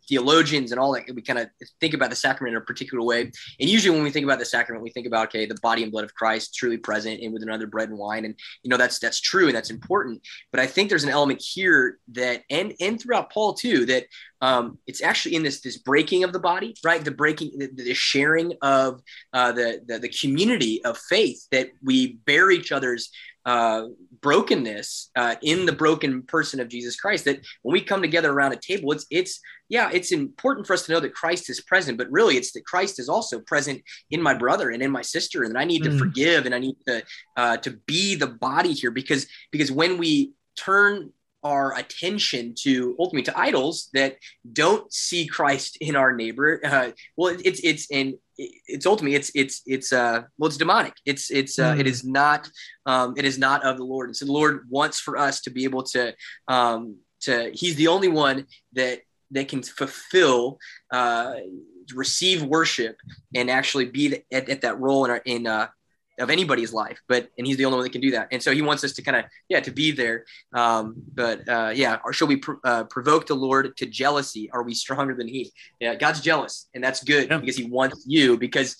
theologians 0.08 0.72
and 0.72 0.80
all 0.80 0.92
that. 0.94 1.04
We 1.14 1.22
kind 1.22 1.40
of 1.40 1.50
think 1.80 1.94
about 1.94 2.10
the 2.10 2.16
sacrament 2.16 2.56
in 2.56 2.62
a 2.62 2.66
particular 2.66 3.04
way. 3.04 3.22
And 3.22 3.34
usually, 3.70 3.96
when 3.96 4.04
we 4.04 4.12
think 4.12 4.24
about 4.24 4.40
the 4.40 4.46
sacrament, 4.46 4.84
we 4.84 4.90
think 4.90 5.08
about 5.08 5.28
okay, 5.28 5.46
the 5.46 5.58
body 5.62 5.84
and 5.84 5.92
blood 5.92 6.04
of 6.04 6.14
Christ 6.14 6.56
truly 6.56 6.78
present 6.78 7.22
and 7.22 7.34
with 7.34 7.44
another 7.44 7.68
bread 7.68 7.90
and 7.90 7.98
wine, 7.98 8.26
and 8.26 8.36
you 8.64 8.70
know 8.70 8.78
that's 8.78 9.00
that's 9.00 9.22
true 9.22 9.48
and 9.48 9.56
that's 9.56 9.70
important. 9.70 10.22
But 10.52 10.60
I 10.60 10.68
think 10.68 10.90
there's 10.90 11.04
an 11.04 11.10
element 11.10 11.42
here 11.42 12.00
that, 12.14 12.44
and 12.50 12.74
and 12.80 13.00
throughout 13.00 13.32
Paul 13.32 13.54
too, 13.54 13.86
that 13.86 14.06
um, 14.42 14.78
it's 14.88 15.02
actually 15.02 15.36
in 15.36 15.44
this 15.44 15.62
this 15.62 15.78
breaking 15.78 16.24
of 16.24 16.34
the 16.34 16.40
body, 16.40 16.76
right? 16.84 17.04
The 17.04 17.12
breaking, 17.12 17.58
the, 17.58 17.68
the 17.68 17.94
sharing 17.94 18.54
of 18.62 19.02
uh, 19.34 19.52
the, 19.52 19.82
the 19.86 20.00
the 20.00 20.10
community 20.10 20.84
of 20.86 20.98
faith 20.98 21.48
that 21.52 21.70
we 21.84 22.14
bear 22.26 22.52
each 22.52 22.72
other's 22.72 23.12
uh, 23.50 23.88
brokenness 24.22 25.10
uh, 25.16 25.36
in 25.42 25.66
the 25.66 25.72
broken 25.72 26.22
person 26.22 26.60
of 26.60 26.68
Jesus 26.70 26.96
Christ. 26.96 27.26
That 27.26 27.40
when 27.64 27.74
we 27.74 27.82
come 27.82 28.00
together 28.00 28.32
around 28.32 28.52
a 28.52 28.58
table, 28.58 28.92
it's 28.92 29.08
it's 29.10 29.40
yeah, 29.70 29.90
it's 29.92 30.12
important 30.12 30.68
for 30.68 30.74
us 30.74 30.86
to 30.86 30.92
know 30.92 31.00
that 31.00 31.16
Christ 31.16 31.50
is 31.50 31.60
present, 31.62 31.98
but 31.98 32.12
really 32.12 32.36
it's 32.38 32.52
that 32.52 32.64
Christ 32.64 33.00
is 33.00 33.10
also 33.10 33.40
present 33.40 33.82
in 34.12 34.22
my 34.22 34.36
brother 34.36 34.70
and 34.70 34.84
in 34.84 34.92
my 34.92 35.02
sister, 35.02 35.44
and 35.44 35.58
I 35.58 35.64
need 35.64 35.84
to 35.84 35.90
mm. 35.90 35.98
forgive 35.98 36.46
and 36.46 36.54
I 36.54 36.60
need 36.60 36.76
to 36.88 37.04
uh, 37.38 37.58
to 37.58 37.72
be 37.88 38.14
the 38.14 38.28
body 38.28 38.74
here 38.74 38.92
because 38.92 39.26
because 39.52 39.72
when 39.72 39.98
we 39.98 40.34
turn 40.56 41.12
our 41.44 41.76
attention 41.78 42.54
to 42.54 42.96
ultimately 43.00 43.24
to 43.24 43.40
idols 43.40 43.90
that 43.94 44.18
don't 44.52 44.92
see 44.94 45.26
Christ 45.26 45.78
in 45.80 45.96
our 45.96 46.14
neighbor. 46.14 46.60
Uh, 46.64 46.92
well, 47.16 47.36
it's 47.46 47.62
it's 47.62 47.90
in 47.90 48.20
it's 48.40 48.86
ultimately 48.86 49.16
it's 49.16 49.32
it's 49.36 49.62
it's 49.66 49.92
uh 49.92 50.24
well 50.38 50.48
it's 50.48 50.58
demonic. 50.58 50.94
It's 51.06 51.30
it's 51.30 51.60
uh, 51.60 51.74
mm. 51.74 51.80
it 51.80 51.88
is 51.88 52.04
not 52.04 52.50
um, 52.86 53.14
it 53.18 53.26
is 53.26 53.38
not 53.38 53.64
of 53.64 53.78
the 53.78 53.84
Lord. 53.84 54.10
And 54.10 54.16
so 54.16 54.26
the 54.26 54.32
Lord 54.32 54.66
wants 54.70 55.00
for 55.00 55.18
us 55.18 55.42
to 55.42 55.50
be 55.50 55.64
able 55.66 55.84
to 55.84 56.16
um, 56.48 56.98
to 57.22 57.52
He's 57.54 57.76
the 57.76 57.88
only 57.88 58.08
one 58.08 58.48
that 58.74 59.02
that 59.32 59.48
can 59.48 59.62
fulfill 59.62 60.58
uh, 60.92 61.34
receive 61.94 62.44
worship 62.44 62.98
and 63.36 63.50
actually 63.50 63.86
be 63.86 64.24
at, 64.32 64.50
at 64.50 64.62
that 64.62 64.80
role 64.80 65.06
in 65.06 65.12
our, 65.12 65.22
in 65.26 65.48
uh, 65.48 65.68
of 66.20 66.30
anybody's 66.30 66.74
life, 66.74 67.00
but 67.08 67.30
and 67.38 67.48
he's 67.48 67.58
the 67.58 67.66
only 67.66 67.78
one 67.78 67.84
that 67.84 67.92
can 67.92 68.02
do 68.02 68.12
that. 68.12 68.28
And 68.32 68.42
so 68.42 68.54
he 68.54 68.62
wants 68.62 68.84
us 68.84 68.94
to 68.94 69.02
kind 69.02 69.18
of 69.18 69.26
yeah 69.48 69.60
to 69.62 69.72
be 69.72 69.92
there. 69.92 70.26
Um, 70.54 70.96
but 71.14 71.48
uh, 71.48 71.72
yeah, 71.74 72.00
or 72.04 72.14
shall 72.14 72.28
we 72.28 72.38
pr- 72.38 72.62
uh, 72.64 72.84
provoke 72.86 73.28
the 73.28 73.36
Lord 73.36 73.76
to 73.78 73.86
jealousy? 73.86 74.50
Are 74.52 74.64
we 74.64 74.74
stronger 74.74 75.16
than 75.16 75.28
He? 75.28 75.52
Yeah, 75.80 75.96
God's 75.96 76.22
jealous, 76.22 76.68
and 76.74 76.84
that's 76.84 77.04
good 77.04 77.30
yeah. 77.30 77.38
because 77.38 77.58
He 77.58 77.66
wants 77.66 78.04
you 78.08 78.38
because 78.38 78.78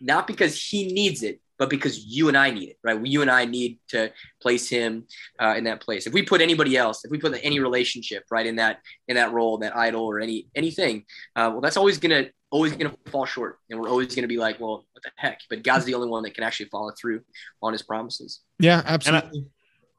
not 0.00 0.26
because 0.26 0.60
He 0.60 0.92
needs 0.92 1.22
it, 1.22 1.40
but 1.58 1.70
because 1.70 2.04
you 2.04 2.28
and 2.28 2.36
I 2.36 2.50
need 2.50 2.70
it, 2.70 2.78
right? 2.82 3.04
You 3.04 3.22
and 3.22 3.30
I 3.30 3.44
need 3.44 3.78
to 3.88 4.12
place 4.40 4.68
him 4.68 5.06
uh, 5.40 5.54
in 5.56 5.64
that 5.64 5.80
place. 5.80 6.06
If 6.06 6.12
we 6.12 6.22
put 6.22 6.40
anybody 6.40 6.76
else, 6.76 7.04
if 7.04 7.10
we 7.10 7.18
put 7.18 7.38
any 7.42 7.60
relationship 7.60 8.24
right 8.30 8.46
in 8.46 8.56
that 8.56 8.80
in 9.08 9.16
that 9.16 9.32
role, 9.32 9.58
that 9.58 9.76
idol 9.76 10.04
or 10.04 10.20
any 10.20 10.48
anything, 10.54 11.04
uh, 11.36 11.50
well, 11.52 11.60
that's 11.60 11.76
always 11.76 11.98
gonna 11.98 12.26
always 12.54 12.72
gonna 12.76 12.94
fall 13.10 13.26
short, 13.26 13.58
and 13.68 13.80
we're 13.80 13.88
always 13.88 14.14
gonna 14.14 14.28
be 14.28 14.36
like, 14.36 14.60
well, 14.60 14.86
what 14.92 15.02
the 15.02 15.10
heck? 15.16 15.40
But 15.50 15.64
God's 15.64 15.84
the 15.86 15.94
only 15.94 16.08
one 16.08 16.22
that 16.22 16.34
can 16.34 16.44
actually 16.44 16.66
follow 16.66 16.92
through 16.98 17.22
on 17.60 17.72
His 17.72 17.82
promises. 17.82 18.42
Yeah, 18.60 18.80
absolutely. 18.86 19.46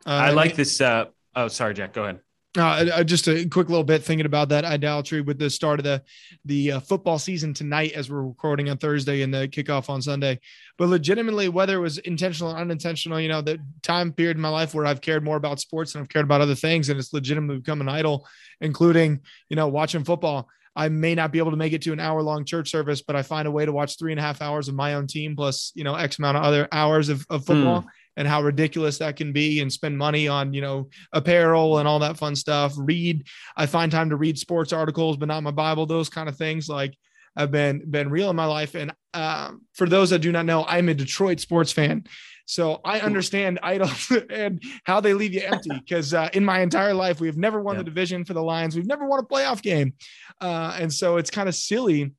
I, 0.05 0.09
uh, 0.09 0.21
I, 0.27 0.29
like 0.29 0.55
this. 0.55 0.79
Uh, 0.79 1.05
oh, 1.35 1.49
sorry, 1.49 1.73
Jack. 1.73 1.91
Go 1.91 2.03
ahead. 2.03 2.21
Uh, 2.57 3.03
just 3.03 3.27
a 3.27 3.45
quick 3.49 3.67
little 3.67 3.83
bit 3.83 4.01
thinking 4.01 4.25
about 4.25 4.47
that 4.47 4.63
idolatry 4.63 5.19
with 5.19 5.37
the 5.37 5.49
start 5.49 5.81
of 5.81 5.83
the 5.83 6.01
the 6.45 6.71
uh, 6.71 6.79
football 6.79 7.19
season 7.19 7.53
tonight 7.53 7.91
as 7.91 8.09
we're 8.09 8.23
recording 8.23 8.69
on 8.69 8.77
Thursday 8.77 9.21
and 9.21 9.33
the 9.33 9.49
kickoff 9.49 9.89
on 9.89 10.01
Sunday. 10.01 10.39
But 10.77 10.87
legitimately, 10.87 11.49
whether 11.49 11.75
it 11.75 11.81
was 11.81 11.97
intentional 11.97 12.53
or 12.53 12.57
unintentional, 12.57 13.19
you 13.19 13.27
know, 13.27 13.41
the 13.41 13.59
time 13.83 14.13
period 14.13 14.37
in 14.37 14.41
my 14.41 14.47
life 14.47 14.73
where 14.73 14.85
I've 14.85 15.01
cared 15.01 15.25
more 15.25 15.35
about 15.35 15.59
sports 15.59 15.93
and 15.93 16.01
I've 16.03 16.09
cared 16.09 16.23
about 16.23 16.39
other 16.39 16.55
things, 16.55 16.87
and 16.87 16.97
it's 16.97 17.11
legitimately 17.11 17.57
become 17.57 17.81
an 17.81 17.89
idol, 17.89 18.25
including 18.61 19.19
you 19.49 19.57
know 19.57 19.67
watching 19.67 20.05
football. 20.05 20.47
I 20.75 20.89
may 20.89 21.15
not 21.15 21.31
be 21.31 21.39
able 21.39 21.51
to 21.51 21.57
make 21.57 21.73
it 21.73 21.81
to 21.83 21.93
an 21.93 21.99
hour 21.99 22.21
long 22.21 22.45
church 22.45 22.69
service, 22.69 23.01
but 23.01 23.15
I 23.15 23.21
find 23.21 23.47
a 23.47 23.51
way 23.51 23.65
to 23.65 23.71
watch 23.71 23.97
three 23.97 24.11
and 24.11 24.19
a 24.19 24.23
half 24.23 24.41
hours 24.41 24.67
of 24.67 24.75
my 24.75 24.95
own 24.95 25.07
team 25.07 25.35
plus 25.35 25.71
you 25.75 25.83
know 25.83 25.95
X 25.95 26.19
amount 26.19 26.37
of 26.37 26.43
other 26.43 26.67
hours 26.71 27.09
of, 27.09 27.25
of 27.29 27.45
football. 27.45 27.81
Mm 27.81 27.87
and 28.17 28.27
how 28.27 28.41
ridiculous 28.41 28.97
that 28.99 29.15
can 29.15 29.33
be 29.33 29.59
and 29.59 29.71
spend 29.71 29.97
money 29.97 30.27
on, 30.27 30.53
you 30.53 30.61
know, 30.61 30.89
apparel 31.11 31.79
and 31.79 31.87
all 31.87 31.99
that 31.99 32.17
fun 32.17 32.35
stuff. 32.35 32.73
Read, 32.77 33.27
I 33.57 33.65
find 33.65 33.91
time 33.91 34.09
to 34.09 34.15
read 34.15 34.37
sports 34.37 34.73
articles, 34.73 35.17
but 35.17 35.27
not 35.27 35.43
my 35.43 35.51
Bible, 35.51 35.85
those 35.85 36.09
kind 36.09 36.29
of 36.29 36.37
things. 36.37 36.69
Like 36.69 36.95
I've 37.35 37.51
been, 37.51 37.83
been 37.89 38.09
real 38.09 38.29
in 38.29 38.35
my 38.35 38.45
life. 38.45 38.75
And 38.75 38.93
um, 39.13 39.63
for 39.73 39.87
those 39.87 40.11
that 40.11 40.19
do 40.19 40.31
not 40.31 40.45
know, 40.45 40.65
I'm 40.65 40.89
a 40.89 40.93
Detroit 40.93 41.39
sports 41.39 41.71
fan. 41.71 42.05
So 42.45 42.79
I 42.85 42.99
understand 42.99 43.59
idols 43.63 44.11
and 44.29 44.61
how 44.83 44.99
they 44.99 45.13
leave 45.13 45.33
you 45.33 45.41
empty 45.41 45.71
because 45.85 46.13
uh, 46.13 46.29
in 46.33 46.45
my 46.45 46.59
entire 46.59 46.93
life, 46.93 47.19
we've 47.19 47.37
never 47.37 47.61
won 47.61 47.75
yeah. 47.75 47.79
the 47.79 47.85
division 47.85 48.23
for 48.23 48.33
the 48.33 48.43
Lions. 48.43 48.75
We've 48.75 48.85
never 48.85 49.05
won 49.07 49.19
a 49.19 49.23
playoff 49.23 49.61
game. 49.61 49.93
Uh, 50.41 50.77
and 50.79 50.93
so 50.93 51.17
it's 51.17 51.29
kind 51.29 51.49
of 51.49 51.55
silly 51.55 52.11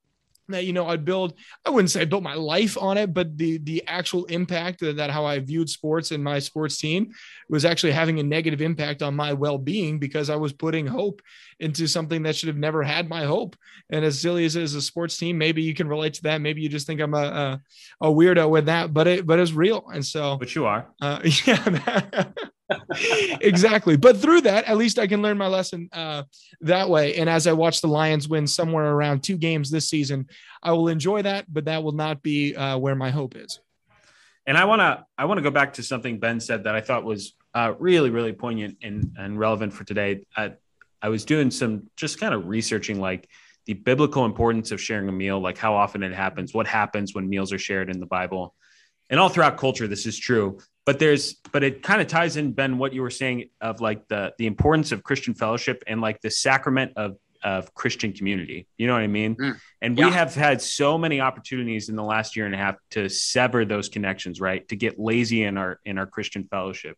that 0.48 0.64
you 0.64 0.72
know 0.72 0.86
I'd 0.86 1.04
build 1.04 1.34
I 1.64 1.70
wouldn't 1.70 1.90
say 1.90 2.02
I 2.02 2.04
built 2.04 2.22
my 2.22 2.34
life 2.34 2.76
on 2.80 2.96
it 2.98 3.12
but 3.12 3.36
the 3.36 3.58
the 3.58 3.84
actual 3.86 4.24
impact 4.26 4.80
that, 4.80 4.96
that 4.96 5.10
how 5.10 5.24
I 5.24 5.38
viewed 5.38 5.68
sports 5.68 6.10
and 6.10 6.22
my 6.22 6.38
sports 6.38 6.78
team 6.78 7.12
was 7.48 7.64
actually 7.64 7.92
having 7.92 8.18
a 8.18 8.22
negative 8.22 8.60
impact 8.60 9.02
on 9.02 9.14
my 9.14 9.32
well-being 9.32 9.98
because 9.98 10.30
I 10.30 10.36
was 10.36 10.52
putting 10.52 10.86
hope 10.86 11.22
into 11.60 11.86
something 11.86 12.22
that 12.22 12.36
should 12.36 12.48
have 12.48 12.56
never 12.56 12.82
had 12.82 13.08
my 13.08 13.24
hope. 13.24 13.56
And 13.90 14.04
as 14.04 14.20
silly 14.20 14.44
as 14.44 14.56
it 14.56 14.62
is 14.62 14.74
a 14.74 14.82
sports 14.82 15.16
team 15.16 15.38
maybe 15.38 15.62
you 15.62 15.74
can 15.74 15.88
relate 15.88 16.14
to 16.14 16.22
that. 16.24 16.40
Maybe 16.40 16.62
you 16.62 16.68
just 16.68 16.86
think 16.86 17.00
I'm 17.00 17.14
a 17.14 17.60
a, 18.00 18.06
a 18.08 18.08
weirdo 18.08 18.48
with 18.50 18.66
that 18.66 18.92
but 18.92 19.06
it 19.06 19.26
but 19.26 19.38
it's 19.38 19.52
real. 19.52 19.84
And 19.92 20.04
so 20.04 20.36
but 20.36 20.54
you 20.54 20.66
are. 20.66 20.86
uh, 21.00 21.20
yeah 21.46 22.24
exactly. 23.40 23.96
But 23.96 24.16
through 24.16 24.42
that, 24.42 24.64
at 24.64 24.76
least 24.76 24.98
I 24.98 25.06
can 25.06 25.22
learn 25.22 25.38
my 25.38 25.46
lesson 25.46 25.88
uh, 25.92 26.24
that 26.62 26.88
way. 26.88 27.16
And 27.16 27.28
as 27.28 27.46
I 27.46 27.52
watch 27.52 27.80
the 27.80 27.88
Lions 27.88 28.28
win 28.28 28.46
somewhere 28.46 28.92
around 28.92 29.22
two 29.22 29.36
games 29.36 29.70
this 29.70 29.88
season, 29.88 30.26
I 30.62 30.72
will 30.72 30.88
enjoy 30.88 31.22
that, 31.22 31.46
but 31.52 31.66
that 31.66 31.82
will 31.82 31.92
not 31.92 32.22
be 32.22 32.56
uh, 32.56 32.78
where 32.78 32.96
my 32.96 33.10
hope 33.10 33.36
is. 33.36 33.60
And 34.46 34.56
I 34.56 34.64
want 34.64 34.80
to 34.80 35.04
I 35.18 35.24
want 35.24 35.38
to 35.38 35.42
go 35.42 35.50
back 35.50 35.74
to 35.74 35.82
something 35.82 36.20
Ben 36.20 36.38
said 36.38 36.64
that 36.64 36.74
I 36.74 36.80
thought 36.80 37.04
was 37.04 37.34
uh, 37.54 37.74
really 37.78 38.10
really 38.10 38.32
poignant 38.32 38.78
and, 38.82 39.12
and 39.18 39.38
relevant 39.38 39.72
for 39.72 39.84
today. 39.84 40.24
I, 40.36 40.52
I 41.02 41.08
was 41.08 41.24
doing 41.24 41.50
some 41.50 41.90
just 41.96 42.20
kind 42.20 42.32
of 42.32 42.46
researching 42.46 43.00
like 43.00 43.28
the 43.66 43.74
biblical 43.74 44.24
importance 44.24 44.70
of 44.70 44.80
sharing 44.80 45.08
a 45.08 45.12
meal, 45.12 45.40
like 45.40 45.58
how 45.58 45.74
often 45.74 46.04
it 46.04 46.14
happens, 46.14 46.54
what 46.54 46.68
happens 46.68 47.14
when 47.14 47.28
meals 47.28 47.52
are 47.52 47.58
shared 47.58 47.90
in 47.90 47.98
the 47.98 48.06
Bible. 48.06 48.54
And 49.10 49.18
all 49.18 49.28
throughout 49.28 49.56
culture, 49.56 49.88
this 49.88 50.06
is 50.06 50.16
true 50.16 50.58
but 50.86 50.98
there's 50.98 51.34
but 51.52 51.62
it 51.62 51.82
kind 51.82 52.00
of 52.00 52.06
ties 52.06 52.36
in 52.36 52.52
ben 52.52 52.78
what 52.78 52.92
you 52.92 53.02
were 53.02 53.10
saying 53.10 53.44
of 53.60 53.80
like 53.80 54.08
the 54.08 54.32
the 54.38 54.46
importance 54.46 54.92
of 54.92 55.02
christian 55.02 55.34
fellowship 55.34 55.82
and 55.86 56.00
like 56.00 56.20
the 56.20 56.30
sacrament 56.30 56.92
of 56.96 57.16
of 57.44 57.74
christian 57.74 58.12
community 58.12 58.66
you 58.78 58.86
know 58.86 58.94
what 58.94 59.02
i 59.02 59.06
mean 59.06 59.36
mm, 59.36 59.56
and 59.82 59.98
yeah. 59.98 60.06
we 60.06 60.12
have 60.12 60.34
had 60.34 60.62
so 60.62 60.96
many 60.96 61.20
opportunities 61.20 61.88
in 61.88 61.96
the 61.96 62.02
last 62.02 62.34
year 62.34 62.46
and 62.46 62.54
a 62.54 62.58
half 62.58 62.76
to 62.90 63.08
sever 63.08 63.64
those 63.64 63.88
connections 63.88 64.40
right 64.40 64.66
to 64.68 64.76
get 64.76 64.98
lazy 64.98 65.42
in 65.42 65.58
our 65.58 65.78
in 65.84 65.98
our 65.98 66.06
christian 66.06 66.44
fellowship 66.44 66.96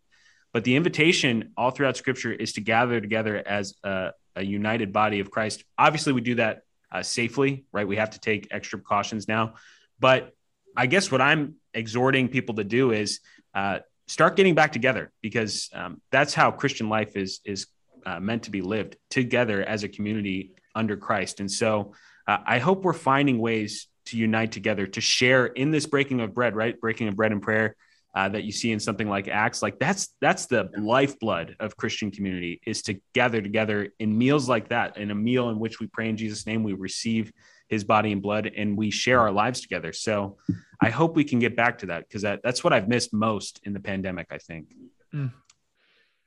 but 0.52 0.64
the 0.64 0.76
invitation 0.76 1.52
all 1.56 1.70
throughout 1.70 1.96
scripture 1.96 2.32
is 2.32 2.52
to 2.52 2.60
gather 2.60 3.00
together 3.00 3.42
as 3.44 3.74
a, 3.82 4.12
a 4.36 4.44
united 4.44 4.92
body 4.92 5.18
of 5.20 5.30
christ 5.30 5.64
obviously 5.76 6.12
we 6.12 6.20
do 6.20 6.36
that 6.36 6.62
uh, 6.90 7.02
safely, 7.02 7.64
right? 7.72 7.86
We 7.86 7.96
have 7.96 8.10
to 8.10 8.20
take 8.20 8.48
extra 8.50 8.78
precautions 8.78 9.28
now. 9.28 9.54
But 9.98 10.34
I 10.76 10.86
guess 10.86 11.10
what 11.10 11.20
I'm 11.20 11.56
exhorting 11.74 12.28
people 12.28 12.56
to 12.56 12.64
do 12.64 12.92
is 12.92 13.20
uh, 13.58 13.80
start 14.06 14.36
getting 14.36 14.54
back 14.54 14.72
together 14.72 15.10
because 15.20 15.68
um, 15.74 16.00
that's 16.12 16.32
how 16.32 16.50
Christian 16.52 16.88
life 16.88 17.16
is 17.16 17.40
is 17.44 17.66
uh, 18.06 18.20
meant 18.20 18.44
to 18.44 18.50
be 18.50 18.62
lived 18.62 18.96
together 19.10 19.62
as 19.62 19.82
a 19.82 19.88
community 19.88 20.52
under 20.74 20.96
Christ. 20.96 21.40
And 21.40 21.50
so 21.50 21.92
uh, 22.28 22.38
I 22.46 22.58
hope 22.58 22.84
we're 22.84 22.92
finding 22.92 23.38
ways 23.40 23.88
to 24.06 24.16
unite 24.16 24.52
together 24.52 24.86
to 24.86 25.00
share 25.00 25.46
in 25.46 25.72
this 25.72 25.86
breaking 25.86 26.20
of 26.20 26.32
bread, 26.32 26.54
right? 26.54 26.80
Breaking 26.80 27.08
of 27.08 27.16
bread 27.16 27.32
and 27.32 27.42
prayer. 27.42 27.74
Uh, 28.14 28.28
that 28.28 28.42
you 28.42 28.50
see 28.50 28.72
in 28.72 28.80
something 28.80 29.08
like 29.08 29.28
Acts, 29.28 29.60
like 29.62 29.78
that's 29.78 30.14
that's 30.20 30.46
the 30.46 30.70
lifeblood 30.78 31.54
of 31.60 31.76
Christian 31.76 32.10
community 32.10 32.60
is 32.66 32.80
to 32.82 32.98
gather 33.12 33.40
together 33.42 33.90
in 33.98 34.16
meals 34.16 34.48
like 34.48 34.70
that, 34.70 34.96
in 34.96 35.10
a 35.10 35.14
meal 35.14 35.50
in 35.50 35.58
which 35.60 35.78
we 35.78 35.86
pray 35.86 36.08
in 36.08 36.16
Jesus' 36.16 36.46
name, 36.46 36.62
we 36.62 36.72
receive 36.72 37.30
His 37.68 37.84
body 37.84 38.10
and 38.10 38.22
blood, 38.22 38.50
and 38.56 38.78
we 38.78 38.90
share 38.90 39.20
our 39.20 39.30
lives 39.30 39.60
together. 39.60 39.92
So, 39.92 40.38
I 40.80 40.90
hope 40.90 41.16
we 41.16 41.24
can 41.24 41.38
get 41.38 41.56
back 41.56 41.78
to 41.78 41.86
that 41.86 42.08
because 42.08 42.22
that, 42.22 42.40
that's 42.42 42.62
what 42.62 42.72
I've 42.72 42.88
missed 42.88 43.12
most 43.12 43.60
in 43.64 43.72
the 43.72 43.80
pandemic. 43.80 44.28
I 44.30 44.38
think. 44.38 44.68
Mm. 45.14 45.32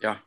Yeah, 0.02 0.18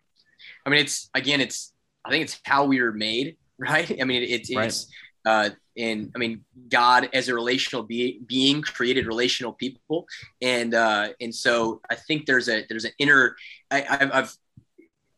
I 0.65 0.71
mean, 0.71 0.81
it's 0.81 1.11
again, 1.15 1.41
it's 1.41 1.73
I 2.05 2.11
think 2.11 2.25
it's 2.25 2.41
how 2.45 2.65
we 2.65 2.81
were 2.81 2.93
made, 2.93 3.37
right? 3.59 3.91
I 4.01 4.05
mean, 4.05 4.23
it, 4.23 4.49
right. 4.55 4.67
it's 4.67 4.89
uh, 5.27 5.51
and 5.77 6.13
I 6.15 6.19
mean, 6.19 6.45
God 6.69 7.09
as 7.13 7.29
a 7.29 7.35
relational 7.35 7.83
be- 7.83 8.21
being 8.27 8.63
created 8.63 9.07
relational 9.07 9.53
people, 9.53 10.07
and 10.41 10.75
uh, 10.75 11.09
and 11.21 11.35
so 11.35 11.81
I 11.91 11.95
think 11.95 12.27
there's 12.27 12.49
a 12.49 12.65
there's 12.69 12.85
an 12.85 12.93
inner. 12.99 13.37
I, 13.71 13.85
I've, 13.89 14.13
I've 14.13 14.37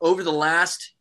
over 0.01 0.23
the 0.23 0.33
last 0.33 0.95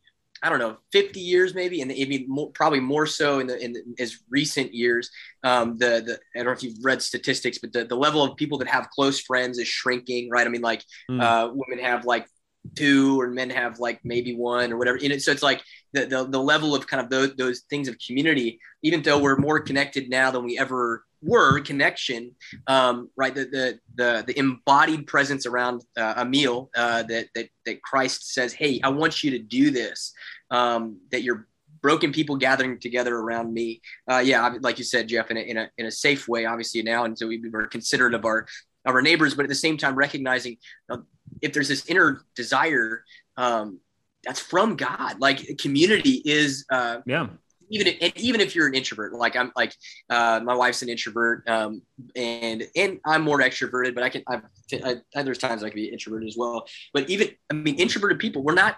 I 0.46 0.48
don't 0.48 0.60
know, 0.60 0.76
50 0.92 1.18
years 1.18 1.54
maybe, 1.54 1.80
and 1.80 1.88
maybe 1.88 2.24
more, 2.28 2.50
probably 2.52 2.78
more 2.78 3.06
so 3.06 3.40
in 3.40 3.48
the 3.48 3.58
in 3.58 3.72
the, 3.72 3.82
as 3.98 4.20
recent 4.30 4.72
years. 4.72 5.10
Um, 5.42 5.76
the 5.76 6.02
the 6.06 6.20
I 6.34 6.38
don't 6.38 6.46
know 6.46 6.52
if 6.52 6.62
you've 6.62 6.84
read 6.84 7.02
statistics, 7.02 7.58
but 7.58 7.72
the, 7.72 7.84
the 7.84 7.96
level 7.96 8.22
of 8.22 8.36
people 8.36 8.58
that 8.58 8.68
have 8.68 8.88
close 8.90 9.20
friends 9.20 9.58
is 9.58 9.66
shrinking, 9.66 10.30
right? 10.30 10.46
I 10.46 10.50
mean, 10.50 10.62
like 10.62 10.84
mm. 11.10 11.20
uh, 11.20 11.50
women 11.52 11.84
have 11.84 12.04
like 12.04 12.28
two 12.74 13.20
or 13.20 13.28
men 13.28 13.50
have 13.50 13.78
like 13.78 14.00
maybe 14.04 14.34
one 14.34 14.72
or 14.72 14.76
whatever. 14.76 14.98
And 15.02 15.20
so 15.22 15.30
it's 15.30 15.42
like 15.42 15.62
the, 15.92 16.06
the, 16.06 16.24
the 16.24 16.40
level 16.40 16.74
of 16.74 16.86
kind 16.86 17.02
of 17.02 17.10
those, 17.10 17.34
those 17.36 17.60
things 17.70 17.88
of 17.88 17.96
community, 18.04 18.60
even 18.82 19.02
though 19.02 19.18
we're 19.18 19.36
more 19.36 19.60
connected 19.60 20.10
now 20.10 20.30
than 20.30 20.44
we 20.44 20.58
ever 20.58 21.04
were 21.22 21.60
connection, 21.60 22.34
um, 22.66 23.10
right. 23.16 23.34
The, 23.34 23.44
the, 23.44 23.78
the, 23.94 24.24
the 24.26 24.38
embodied 24.38 25.06
presence 25.06 25.46
around 25.46 25.82
uh, 25.96 26.14
a 26.16 26.24
meal 26.24 26.70
uh, 26.76 27.02
that, 27.04 27.28
that, 27.34 27.48
that 27.64 27.82
Christ 27.82 28.32
says, 28.32 28.52
Hey, 28.52 28.80
I 28.82 28.88
want 28.88 29.24
you 29.24 29.30
to 29.32 29.38
do 29.38 29.70
this, 29.70 30.12
um, 30.50 31.00
that 31.10 31.22
you're 31.22 31.46
broken 31.82 32.12
people 32.12 32.36
gathering 32.36 32.78
together 32.80 33.14
around 33.16 33.52
me. 33.52 33.80
Uh, 34.10 34.18
yeah. 34.18 34.54
Like 34.60 34.78
you 34.78 34.84
said, 34.84 35.08
Jeff, 35.08 35.30
in 35.30 35.36
a, 35.36 35.40
in 35.40 35.56
a, 35.56 35.70
in 35.78 35.86
a 35.86 35.90
safe 35.90 36.26
way, 36.26 36.44
obviously 36.46 36.82
now. 36.82 37.04
And 37.04 37.16
so 37.16 37.28
we 37.28 37.40
were 37.48 37.66
considerate 37.66 38.14
of 38.14 38.24
our, 38.24 38.46
of 38.84 38.94
our 38.94 39.02
neighbors, 39.02 39.34
but 39.34 39.44
at 39.44 39.48
the 39.48 39.54
same 39.54 39.76
time 39.76 39.94
recognizing 39.94 40.56
uh, 40.90 40.98
if 41.42 41.52
there's 41.52 41.68
this 41.68 41.86
inner 41.86 42.22
desire, 42.34 43.04
um, 43.36 43.80
that's 44.24 44.40
from 44.40 44.76
God. 44.76 45.20
Like 45.20 45.58
community 45.58 46.22
is, 46.24 46.64
uh, 46.70 46.98
yeah. 47.06 47.28
Even 47.68 47.88
if, 47.88 48.16
even 48.16 48.40
if 48.40 48.54
you're 48.54 48.68
an 48.68 48.74
introvert, 48.74 49.12
like 49.12 49.34
I'm, 49.34 49.50
like 49.56 49.74
uh, 50.08 50.40
my 50.44 50.54
wife's 50.54 50.82
an 50.82 50.88
introvert, 50.88 51.42
um, 51.48 51.82
and 52.14 52.62
and 52.76 53.00
I'm 53.04 53.22
more 53.22 53.40
extroverted, 53.40 53.92
but 53.92 54.04
I 54.04 54.08
can. 54.08 54.22
I've, 54.28 54.42
I, 54.84 54.96
I, 55.16 55.22
there's 55.24 55.38
times 55.38 55.64
I 55.64 55.70
can 55.70 55.74
be 55.74 55.86
introverted 55.86 56.28
as 56.28 56.36
well. 56.36 56.64
But 56.94 57.10
even 57.10 57.30
I 57.50 57.54
mean, 57.54 57.74
introverted 57.74 58.20
people, 58.20 58.44
we're 58.44 58.54
not 58.54 58.76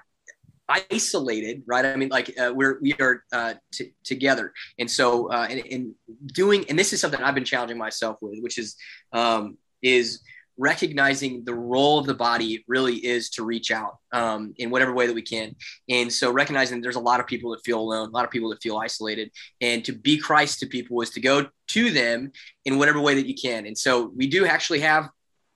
isolated, 0.69 1.63
right? 1.67 1.85
I 1.85 1.97
mean, 1.97 2.11
like 2.11 2.39
uh, 2.39 2.53
we're 2.55 2.79
we 2.81 2.95
are 2.95 3.25
uh, 3.33 3.55
t- 3.73 3.95
together, 4.05 4.53
and 4.79 4.91
so 4.91 5.31
uh, 5.31 5.47
and, 5.49 5.63
and 5.71 5.95
doing, 6.27 6.65
and 6.69 6.79
this 6.79 6.93
is 6.93 7.01
something 7.01 7.21
I've 7.21 7.35
been 7.35 7.45
challenging 7.45 7.79
myself 7.79 8.19
with, 8.21 8.39
which 8.41 8.59
is 8.59 8.77
um, 9.13 9.57
is 9.83 10.21
recognizing 10.59 11.45
the 11.45 11.55
role 11.55 12.01
of 12.01 12.07
the 12.07 12.15
body 12.15 12.65
really 12.67 12.97
is 12.97 13.31
to 13.31 13.45
reach 13.45 13.71
out 13.71 13.99
um, 14.13 14.53
in 14.57 14.71
whatever 14.71 14.93
way 14.93 15.07
that 15.07 15.15
we 15.15 15.23
can. 15.23 15.55
And 15.89 16.13
so 16.13 16.33
recognizing 16.33 16.81
there's 16.81 16.97
a 16.97 17.01
lot 17.01 17.21
of 17.21 17.29
people 17.29 17.53
that 17.53 17.61
feel 17.65 17.79
alone, 17.79 18.09
a 18.09 18.11
lot 18.11 18.25
of 18.25 18.31
people 18.33 18.51
that 18.51 18.61
feel 18.61 18.77
isolated, 18.77 19.31
and 19.61 19.85
to 19.85 19.93
be 19.93 20.19
Christ 20.19 20.59
to 20.61 20.67
people 20.67 21.01
is 21.01 21.11
to 21.11 21.21
go 21.21 21.47
to 21.69 21.91
them 21.91 22.33
in 22.65 22.77
whatever 22.77 23.01
way 23.01 23.15
that 23.15 23.27
you 23.27 23.35
can. 23.35 23.67
And 23.67 23.79
so 23.79 24.11
we 24.17 24.27
do 24.27 24.47
actually 24.47 24.81
have 24.81 25.09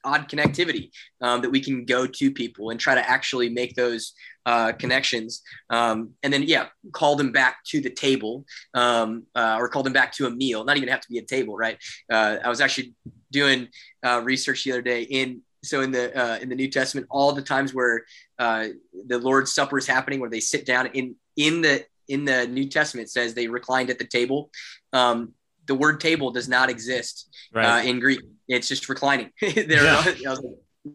odd 0.04 0.28
connectivity 0.28 0.90
um, 1.20 1.42
that 1.42 1.50
we 1.50 1.60
can 1.60 1.84
go 1.84 2.06
to 2.06 2.30
people 2.30 2.70
and 2.70 2.78
try 2.78 2.94
to 2.94 3.08
actually 3.08 3.48
make 3.48 3.74
those 3.74 4.14
uh, 4.46 4.72
connections 4.72 5.42
um, 5.70 6.10
and 6.22 6.32
then 6.32 6.42
yeah 6.42 6.66
call 6.92 7.16
them 7.16 7.32
back 7.32 7.62
to 7.64 7.80
the 7.80 7.90
table 7.90 8.44
um, 8.74 9.24
uh, 9.34 9.56
or 9.58 9.68
call 9.68 9.82
them 9.82 9.92
back 9.92 10.12
to 10.12 10.26
a 10.26 10.30
meal 10.30 10.64
not 10.64 10.76
even 10.76 10.88
have 10.88 11.00
to 11.00 11.08
be 11.08 11.18
a 11.18 11.22
table 11.22 11.56
right 11.56 11.78
uh, 12.10 12.36
i 12.44 12.48
was 12.48 12.60
actually 12.60 12.94
doing 13.30 13.68
uh, 14.04 14.20
research 14.22 14.64
the 14.64 14.72
other 14.72 14.82
day 14.82 15.02
in 15.02 15.40
so 15.64 15.80
in 15.80 15.92
the 15.92 16.16
uh, 16.20 16.38
in 16.38 16.48
the 16.48 16.54
New 16.54 16.68
Testament, 16.68 17.06
all 17.10 17.32
the 17.32 17.42
times 17.42 17.72
where 17.72 18.04
uh, 18.38 18.68
the 19.06 19.18
Lord's 19.18 19.52
Supper 19.52 19.78
is 19.78 19.86
happening, 19.86 20.20
where 20.20 20.30
they 20.30 20.40
sit 20.40 20.66
down 20.66 20.86
in 20.86 21.14
in 21.36 21.62
the 21.62 21.84
in 22.08 22.24
the 22.24 22.46
New 22.46 22.68
Testament 22.68 23.10
says 23.10 23.34
they 23.34 23.48
reclined 23.48 23.90
at 23.90 23.98
the 23.98 24.04
table. 24.04 24.50
Um, 24.92 25.34
the 25.66 25.74
word 25.76 26.00
table 26.00 26.32
does 26.32 26.48
not 26.48 26.68
exist 26.68 27.28
right. 27.54 27.80
uh, 27.80 27.88
in 27.88 28.00
Greek. 28.00 28.20
It's 28.48 28.66
just 28.66 28.88
reclining. 28.88 29.30
there, 29.40 29.84
yeah. 29.84 30.04
I, 30.26 30.30
was, 30.30 30.44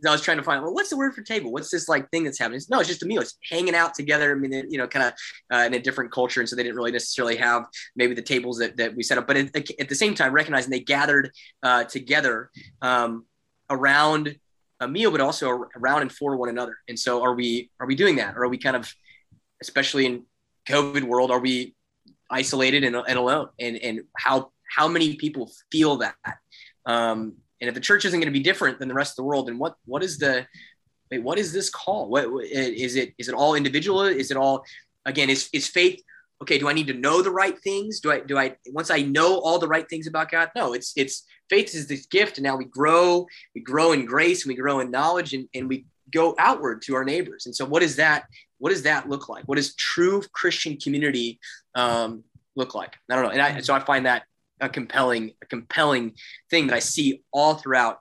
I 0.05 0.11
was 0.11 0.21
trying 0.21 0.37
to 0.37 0.43
find 0.43 0.61
well, 0.61 0.73
what's 0.73 0.89
the 0.89 0.97
word 0.97 1.13
for 1.13 1.21
table? 1.21 1.51
What's 1.51 1.71
this 1.71 1.87
like 1.87 2.09
thing 2.09 2.25
that's 2.25 2.39
happening? 2.39 2.59
no, 2.69 2.79
it's 2.79 2.89
just 2.89 3.03
a 3.03 3.05
meal. 3.05 3.21
It's 3.21 3.37
hanging 3.49 3.73
out 3.73 3.93
together. 3.93 4.31
I 4.31 4.35
mean, 4.35 4.51
you 4.69 4.77
know, 4.77 4.87
kind 4.87 5.05
of 5.07 5.13
uh, 5.57 5.63
in 5.63 5.73
a 5.73 5.79
different 5.79 6.11
culture, 6.11 6.41
and 6.41 6.49
so 6.49 6.55
they 6.55 6.63
didn't 6.63 6.75
really 6.75 6.91
necessarily 6.91 7.37
have 7.37 7.65
maybe 7.95 8.13
the 8.13 8.21
tables 8.21 8.57
that, 8.57 8.75
that 8.77 8.95
we 8.95 9.03
set 9.03 9.17
up. 9.17 9.27
But 9.27 9.37
at, 9.37 9.55
at 9.79 9.89
the 9.89 9.95
same 9.95 10.13
time, 10.13 10.33
recognizing 10.33 10.71
they 10.71 10.81
gathered 10.81 11.31
uh, 11.63 11.85
together 11.85 12.49
um, 12.81 13.25
around 13.69 14.35
a 14.79 14.87
meal, 14.87 15.09
but 15.09 15.21
also 15.21 15.49
around 15.75 16.01
and 16.01 16.11
for 16.11 16.35
one 16.35 16.49
another. 16.49 16.77
And 16.89 16.99
so, 16.99 17.23
are 17.23 17.33
we 17.33 17.71
are 17.79 17.87
we 17.87 17.95
doing 17.95 18.17
that, 18.17 18.35
or 18.35 18.43
are 18.43 18.49
we 18.49 18.57
kind 18.57 18.75
of, 18.75 18.93
especially 19.61 20.05
in 20.05 20.25
COVID 20.67 21.03
world, 21.03 21.31
are 21.31 21.39
we 21.39 21.75
isolated 22.29 22.83
and, 22.83 22.95
and 22.95 23.17
alone? 23.17 23.49
And 23.57 23.77
and 23.77 24.01
how 24.17 24.51
how 24.69 24.89
many 24.89 25.15
people 25.15 25.49
feel 25.71 25.97
that? 25.97 26.15
Um, 26.85 27.37
and 27.61 27.67
if 27.67 27.73
the 27.73 27.81
church 27.81 28.05
isn't 28.05 28.19
going 28.19 28.31
to 28.31 28.39
be 28.39 28.43
different 28.43 28.79
than 28.79 28.87
the 28.87 28.93
rest 28.93 29.13
of 29.13 29.17
the 29.17 29.23
world, 29.23 29.47
then 29.47 29.57
what 29.57 29.75
what 29.85 30.03
is 30.03 30.17
the 30.17 30.45
wait, 31.09 31.23
what 31.23 31.39
is 31.39 31.51
this 31.53 31.69
call? 31.69 32.09
What 32.09 32.25
is 32.43 32.95
it? 32.95 33.13
Is 33.17 33.29
it 33.29 33.35
all 33.35 33.55
individual? 33.55 34.01
Is 34.03 34.31
it 34.31 34.37
all 34.37 34.63
again? 35.05 35.29
Is 35.29 35.49
is 35.53 35.67
faith? 35.67 36.01
Okay, 36.41 36.59
do 36.59 36.69
I 36.69 36.73
need 36.73 36.87
to 36.87 36.93
know 36.93 37.23
the 37.23 37.31
right 37.31 37.57
things? 37.59 37.99
Do 37.99 38.11
I 38.11 38.19
do 38.19 38.37
I 38.37 38.55
once 38.67 38.91
I 38.91 39.01
know 39.01 39.39
all 39.39 39.59
the 39.59 39.67
right 39.67 39.87
things 39.89 40.07
about 40.07 40.31
God? 40.31 40.51
No, 40.55 40.73
it's 40.73 40.93
it's 40.95 41.23
faith 41.49 41.73
is 41.73 41.87
this 41.87 42.05
gift, 42.05 42.37
and 42.37 42.43
now 42.43 42.55
we 42.55 42.65
grow, 42.65 43.25
we 43.55 43.61
grow 43.61 43.91
in 43.91 44.05
grace, 44.05 44.43
and 44.43 44.49
we 44.49 44.55
grow 44.55 44.79
in 44.79 44.91
knowledge, 44.91 45.33
and, 45.33 45.47
and 45.53 45.67
we 45.67 45.85
go 46.13 46.35
outward 46.37 46.81
to 46.83 46.95
our 46.95 47.03
neighbors. 47.03 47.45
And 47.45 47.55
so, 47.55 47.65
what 47.65 47.83
is 47.83 47.95
that? 47.95 48.25
What 48.59 48.69
does 48.69 48.83
that 48.83 49.09
look 49.09 49.29
like? 49.29 49.45
What 49.45 49.55
does 49.55 49.75
true 49.75 50.21
Christian 50.31 50.77
community 50.77 51.39
um, 51.75 52.23
look 52.55 52.75
like? 52.75 52.95
I 53.09 53.15
don't 53.15 53.23
know. 53.25 53.31
And 53.31 53.41
I, 53.41 53.59
so 53.61 53.73
I 53.73 53.79
find 53.79 54.05
that 54.05 54.23
a 54.59 54.69
compelling, 54.69 55.33
a 55.41 55.45
compelling 55.45 56.13
thing 56.49 56.67
that 56.67 56.75
I 56.75 56.79
see 56.79 57.23
all 57.31 57.55
throughout 57.55 57.99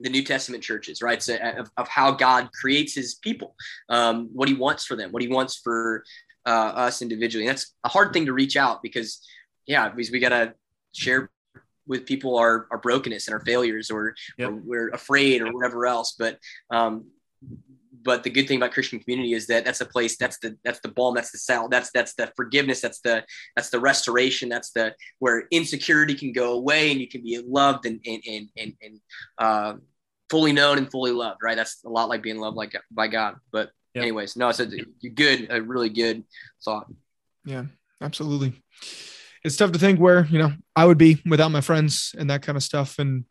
the 0.00 0.10
New 0.10 0.22
Testament 0.22 0.62
churches, 0.62 1.02
right? 1.02 1.22
So 1.22 1.36
of, 1.36 1.70
of 1.76 1.88
how 1.88 2.12
God 2.12 2.50
creates 2.52 2.94
his 2.94 3.14
people, 3.14 3.54
um, 3.88 4.28
what 4.32 4.48
he 4.48 4.54
wants 4.54 4.84
for 4.84 4.96
them, 4.96 5.12
what 5.12 5.22
he 5.22 5.28
wants 5.28 5.56
for 5.56 6.04
uh, 6.46 6.50
us 6.50 7.00
individually. 7.00 7.46
And 7.46 7.56
that's 7.56 7.72
a 7.84 7.88
hard 7.88 8.12
thing 8.12 8.26
to 8.26 8.32
reach 8.32 8.56
out 8.56 8.82
because, 8.82 9.20
yeah, 9.66 9.88
because 9.88 10.10
we 10.10 10.18
got 10.18 10.30
to 10.30 10.54
share 10.92 11.30
with 11.86 12.06
people 12.06 12.38
our, 12.38 12.66
our 12.70 12.78
brokenness 12.78 13.28
and 13.28 13.34
our 13.34 13.40
failures 13.40 13.90
or, 13.90 14.14
yep. 14.38 14.50
or 14.50 14.54
we're 14.54 14.88
afraid 14.90 15.42
or 15.42 15.52
whatever 15.52 15.86
else. 15.86 16.16
But 16.18 16.38
um, 16.70 17.06
but 18.04 18.22
the 18.22 18.30
good 18.30 18.46
thing 18.46 18.58
about 18.58 18.72
Christian 18.72 19.00
community 19.00 19.32
is 19.32 19.46
that 19.46 19.64
that's 19.64 19.80
a 19.80 19.86
place 19.86 20.16
that's 20.16 20.38
the 20.38 20.56
that's 20.64 20.80
the 20.80 20.88
balm 20.88 21.14
that's 21.14 21.32
the 21.32 21.38
sal 21.38 21.68
that's 21.68 21.90
that's 21.92 22.14
the 22.14 22.30
forgiveness 22.36 22.80
that's 22.80 23.00
the 23.00 23.24
that's 23.56 23.70
the 23.70 23.80
restoration 23.80 24.48
that's 24.48 24.70
the 24.72 24.94
where 25.18 25.48
insecurity 25.50 26.14
can 26.14 26.32
go 26.32 26.52
away 26.52 26.92
and 26.92 27.00
you 27.00 27.08
can 27.08 27.22
be 27.22 27.42
loved 27.46 27.86
and 27.86 28.00
and 28.06 28.22
and 28.28 28.48
and, 28.56 28.72
and 28.82 29.00
uh, 29.38 29.74
fully 30.30 30.52
known 30.52 30.78
and 30.78 30.90
fully 30.90 31.12
loved 31.12 31.40
right? 31.42 31.56
That's 31.56 31.82
a 31.84 31.88
lot 31.88 32.08
like 32.08 32.22
being 32.22 32.38
loved 32.38 32.56
like 32.56 32.76
by 32.90 33.08
God. 33.08 33.36
But 33.50 33.70
yep. 33.94 34.02
anyways 34.02 34.36
no 34.36 34.48
it's 34.48 34.60
a 34.60 34.68
good 35.14 35.48
a 35.50 35.60
really 35.62 35.88
good 35.88 36.24
thought. 36.64 36.86
Yeah 37.44 37.64
absolutely. 38.00 38.52
It's 39.42 39.56
tough 39.56 39.72
to 39.72 39.78
think 39.78 39.98
where 39.98 40.26
you 40.26 40.38
know 40.38 40.52
I 40.76 40.84
would 40.84 40.98
be 40.98 41.22
without 41.26 41.50
my 41.50 41.60
friends 41.60 42.14
and 42.18 42.30
that 42.30 42.42
kind 42.42 42.56
of 42.56 42.62
stuff. 42.62 42.98
And 42.98 43.24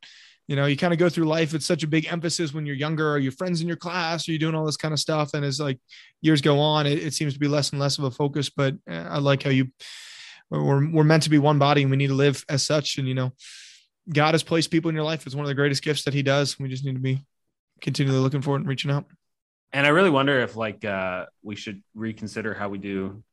you 0.47 0.55
know 0.55 0.65
you 0.65 0.75
kind 0.75 0.93
of 0.93 0.99
go 0.99 1.09
through 1.09 1.25
life 1.25 1.53
it's 1.53 1.65
such 1.65 1.83
a 1.83 1.87
big 1.87 2.11
emphasis 2.11 2.53
when 2.53 2.65
you're 2.65 2.75
younger 2.75 3.09
are 3.09 3.19
your 3.19 3.31
friends 3.31 3.61
in 3.61 3.67
your 3.67 3.77
class 3.77 4.27
are 4.27 4.31
you 4.31 4.39
doing 4.39 4.55
all 4.55 4.65
this 4.65 4.77
kind 4.77 4.93
of 4.93 4.99
stuff? 4.99 5.33
And 5.33 5.45
as 5.45 5.59
like 5.59 5.79
years 6.21 6.41
go 6.41 6.59
on 6.59 6.85
it, 6.85 6.99
it 6.99 7.13
seems 7.13 7.33
to 7.33 7.39
be 7.39 7.47
less 7.47 7.71
and 7.71 7.79
less 7.79 7.97
of 7.97 8.03
a 8.03 8.11
focus 8.11 8.49
but 8.49 8.75
uh, 8.89 9.07
i 9.09 9.17
like 9.19 9.43
how 9.43 9.49
you 9.49 9.67
we're, 10.49 10.91
we're 10.91 11.03
meant 11.03 11.23
to 11.23 11.29
be 11.29 11.39
one 11.39 11.59
body 11.59 11.81
and 11.81 11.91
we 11.91 11.97
need 11.97 12.07
to 12.07 12.13
live 12.13 12.45
as 12.49 12.63
such. 12.63 12.97
And 12.97 13.07
you 13.07 13.15
know 13.15 13.33
god 14.11 14.33
has 14.33 14.43
placed 14.43 14.69
people 14.69 14.89
in 14.89 14.95
your 14.95 15.05
life. 15.05 15.25
It's 15.25 15.35
one 15.35 15.45
of 15.45 15.49
the 15.49 15.55
greatest 15.55 15.83
gifts 15.83 16.03
that 16.03 16.13
he 16.13 16.23
does. 16.23 16.59
We 16.59 16.67
just 16.67 16.85
need 16.85 16.95
to 16.95 17.01
be 17.01 17.23
continually 17.81 18.19
looking 18.19 18.41
for 18.41 18.55
it 18.55 18.59
and 18.59 18.67
reaching 18.67 18.91
out. 18.91 19.05
And 19.71 19.87
i 19.87 19.89
really 19.89 20.09
wonder 20.09 20.39
if 20.41 20.55
like 20.55 20.85
uh 20.85 21.25
we 21.41 21.55
should 21.55 21.81
reconsider 21.95 22.53
how 22.53 22.69
we 22.69 22.77
do 22.77 23.23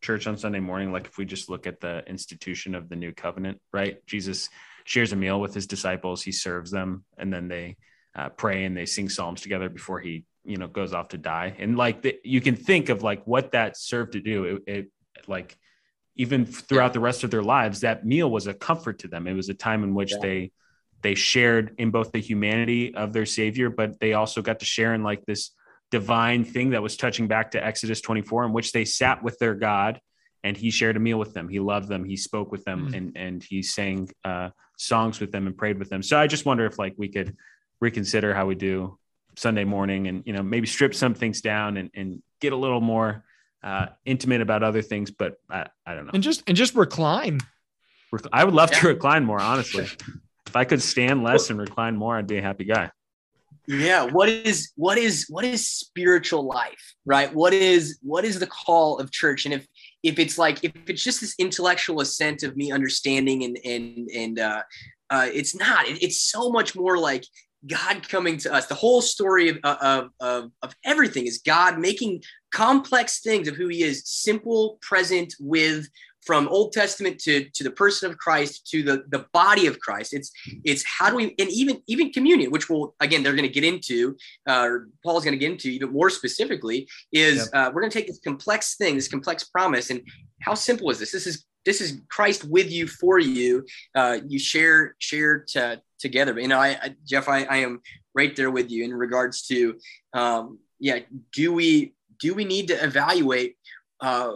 church 0.00 0.26
on 0.26 0.36
Sunday 0.36 0.60
morning, 0.60 0.92
like 0.92 1.06
if 1.06 1.18
we 1.18 1.26
just 1.26 1.50
look 1.50 1.66
at 1.66 1.80
the 1.80 2.02
institution 2.06 2.74
of 2.74 2.88
the 2.88 2.96
new 2.96 3.12
covenant, 3.12 3.60
right? 3.72 3.98
Jesus 4.06 4.48
shares 4.90 5.12
a 5.12 5.16
meal 5.16 5.40
with 5.40 5.54
his 5.54 5.68
disciples, 5.68 6.20
he 6.20 6.32
serves 6.32 6.72
them, 6.72 7.04
and 7.16 7.32
then 7.32 7.46
they 7.46 7.76
uh, 8.16 8.28
pray 8.30 8.64
and 8.64 8.76
they 8.76 8.86
sing 8.86 9.08
psalms 9.08 9.40
together 9.40 9.68
before 9.68 10.00
he, 10.00 10.24
you 10.44 10.56
know, 10.56 10.66
goes 10.66 10.92
off 10.92 11.08
to 11.08 11.18
die. 11.18 11.54
And 11.60 11.76
like 11.76 12.02
the, 12.02 12.18
you 12.24 12.40
can 12.40 12.56
think 12.56 12.88
of 12.88 13.04
like 13.04 13.24
what 13.24 13.52
that 13.52 13.76
served 13.76 14.14
to 14.14 14.20
do. 14.20 14.44
It, 14.44 14.62
it 14.66 14.90
like 15.28 15.56
even 16.16 16.44
throughout 16.44 16.92
the 16.92 16.98
rest 16.98 17.22
of 17.22 17.30
their 17.30 17.42
lives, 17.42 17.82
that 17.82 18.04
meal 18.04 18.28
was 18.28 18.48
a 18.48 18.54
comfort 18.54 18.98
to 18.98 19.08
them. 19.08 19.28
It 19.28 19.34
was 19.34 19.48
a 19.48 19.54
time 19.54 19.84
in 19.84 19.94
which 19.94 20.10
yeah. 20.10 20.18
they 20.22 20.52
they 21.02 21.14
shared 21.14 21.76
in 21.78 21.92
both 21.92 22.10
the 22.10 22.20
humanity 22.20 22.92
of 22.92 23.12
their 23.12 23.26
savior, 23.26 23.70
but 23.70 24.00
they 24.00 24.14
also 24.14 24.42
got 24.42 24.58
to 24.58 24.66
share 24.66 24.92
in 24.92 25.04
like 25.04 25.24
this 25.24 25.52
divine 25.92 26.42
thing 26.42 26.70
that 26.70 26.82
was 26.82 26.96
touching 26.96 27.28
back 27.28 27.52
to 27.52 27.64
Exodus 27.64 28.00
24, 28.00 28.46
in 28.46 28.52
which 28.52 28.72
they 28.72 28.84
sat 28.84 29.22
with 29.22 29.38
their 29.38 29.54
God 29.54 30.00
and 30.42 30.56
he 30.56 30.70
shared 30.70 30.96
a 30.96 31.00
meal 31.00 31.18
with 31.18 31.32
them. 31.32 31.48
He 31.48 31.60
loved 31.60 31.88
them. 31.88 32.04
He 32.04 32.16
spoke 32.16 32.50
with 32.50 32.64
them 32.64 32.86
mm-hmm. 32.86 32.94
and, 32.94 33.16
and 33.16 33.42
he 33.42 33.62
sang 33.62 34.10
uh, 34.24 34.50
songs 34.80 35.20
with 35.20 35.30
them 35.30 35.46
and 35.46 35.56
prayed 35.56 35.78
with 35.78 35.90
them. 35.90 36.02
So 36.02 36.18
I 36.18 36.26
just 36.26 36.46
wonder 36.46 36.64
if 36.64 36.78
like 36.78 36.94
we 36.96 37.08
could 37.08 37.36
reconsider 37.80 38.34
how 38.34 38.46
we 38.46 38.54
do 38.54 38.98
Sunday 39.36 39.64
morning 39.64 40.08
and, 40.08 40.22
you 40.26 40.32
know, 40.32 40.42
maybe 40.42 40.66
strip 40.66 40.94
some 40.94 41.14
things 41.14 41.40
down 41.40 41.76
and, 41.76 41.90
and 41.94 42.22
get 42.40 42.52
a 42.52 42.56
little 42.56 42.80
more 42.80 43.24
uh, 43.62 43.86
intimate 44.04 44.40
about 44.40 44.62
other 44.62 44.80
things, 44.80 45.10
but 45.10 45.34
I, 45.50 45.66
I 45.86 45.94
don't 45.94 46.06
know. 46.06 46.12
And 46.14 46.22
just, 46.22 46.42
and 46.46 46.56
just 46.56 46.74
recline. 46.74 47.40
I 48.32 48.44
would 48.44 48.54
love 48.54 48.70
yeah. 48.72 48.80
to 48.80 48.88
recline 48.88 49.24
more, 49.24 49.40
honestly. 49.40 49.84
if 50.46 50.56
I 50.56 50.64
could 50.64 50.82
stand 50.82 51.22
less 51.22 51.50
and 51.50 51.60
recline 51.60 51.96
more, 51.96 52.16
I'd 52.16 52.26
be 52.26 52.38
a 52.38 52.42
happy 52.42 52.64
guy 52.64 52.90
yeah 53.66 54.02
what 54.02 54.28
is 54.28 54.72
what 54.74 54.98
is 54.98 55.26
what 55.28 55.44
is 55.44 55.68
spiritual 55.68 56.42
life 56.42 56.94
right 57.04 57.32
what 57.34 57.52
is 57.52 57.98
what 58.02 58.24
is 58.24 58.38
the 58.40 58.46
call 58.46 58.98
of 58.98 59.10
church 59.10 59.44
and 59.44 59.54
if 59.54 59.66
if 60.02 60.18
it's 60.18 60.38
like 60.38 60.64
if 60.64 60.72
it's 60.86 61.02
just 61.02 61.20
this 61.20 61.34
intellectual 61.38 62.00
assent 62.00 62.42
of 62.42 62.56
me 62.56 62.72
understanding 62.72 63.44
and 63.44 63.58
and 63.64 64.08
and 64.14 64.38
uh, 64.38 64.62
uh 65.10 65.28
it's 65.32 65.54
not. 65.54 65.86
It, 65.86 66.02
it's 66.02 66.22
so 66.22 66.50
much 66.50 66.74
more 66.74 66.98
like 66.98 67.24
god 67.66 68.08
coming 68.08 68.38
to 68.38 68.52
us. 68.52 68.66
The 68.66 68.74
whole 68.74 69.02
story 69.02 69.48
of, 69.50 69.58
of 69.64 70.10
of 70.20 70.50
of 70.62 70.74
everything 70.84 71.26
is 71.26 71.42
god 71.44 71.78
making 71.78 72.22
complex 72.52 73.20
things 73.20 73.48
of 73.48 73.56
who 73.56 73.68
he 73.68 73.82
is 73.82 74.02
simple 74.06 74.78
present 74.80 75.34
with 75.38 75.86
from 76.24 76.48
Old 76.48 76.72
Testament 76.72 77.18
to, 77.20 77.48
to 77.54 77.64
the 77.64 77.70
person 77.70 78.10
of 78.10 78.18
Christ 78.18 78.68
to 78.70 78.82
the, 78.82 79.04
the 79.08 79.26
body 79.32 79.66
of 79.66 79.80
Christ. 79.80 80.12
It's 80.12 80.30
it's 80.64 80.84
how 80.84 81.10
do 81.10 81.16
we 81.16 81.34
and 81.38 81.48
even 81.50 81.82
even 81.86 82.12
communion, 82.12 82.50
which 82.50 82.68
will 82.68 82.94
again 83.00 83.22
they're 83.22 83.34
going 83.34 83.48
to 83.48 83.52
get 83.60 83.64
into, 83.64 84.16
uh, 84.46 84.68
Paul's 85.04 85.24
going 85.24 85.32
to 85.32 85.38
get 85.38 85.52
into 85.52 85.68
even 85.68 85.92
more 85.92 86.10
specifically, 86.10 86.88
is 87.12 87.50
uh, 87.54 87.70
we're 87.72 87.80
going 87.80 87.90
to 87.90 87.98
take 87.98 88.06
this 88.06 88.20
complex 88.20 88.76
thing, 88.76 88.96
this 88.96 89.08
complex 89.08 89.44
promise, 89.44 89.90
and 89.90 90.02
how 90.42 90.54
simple 90.54 90.90
is 90.90 90.98
this? 90.98 91.12
This 91.12 91.26
is 91.26 91.46
this 91.64 91.80
is 91.80 92.00
Christ 92.08 92.44
with 92.44 92.70
you 92.70 92.86
for 92.86 93.18
you. 93.18 93.64
Uh, 93.94 94.18
you 94.26 94.38
share 94.38 94.96
share 94.98 95.44
to, 95.48 95.80
together. 95.98 96.32
But, 96.32 96.42
you 96.42 96.48
know, 96.48 96.58
I, 96.58 96.68
I 96.82 96.94
Jeff, 97.06 97.28
I, 97.28 97.44
I 97.44 97.56
am 97.58 97.80
right 98.14 98.34
there 98.34 98.50
with 98.50 98.70
you 98.70 98.84
in 98.84 98.92
regards 98.92 99.46
to 99.48 99.78
um, 100.12 100.58
yeah. 100.78 101.00
Do 101.32 101.52
we 101.52 101.94
do 102.18 102.34
we 102.34 102.44
need 102.44 102.68
to 102.68 102.84
evaluate? 102.84 103.56
Uh, 104.00 104.32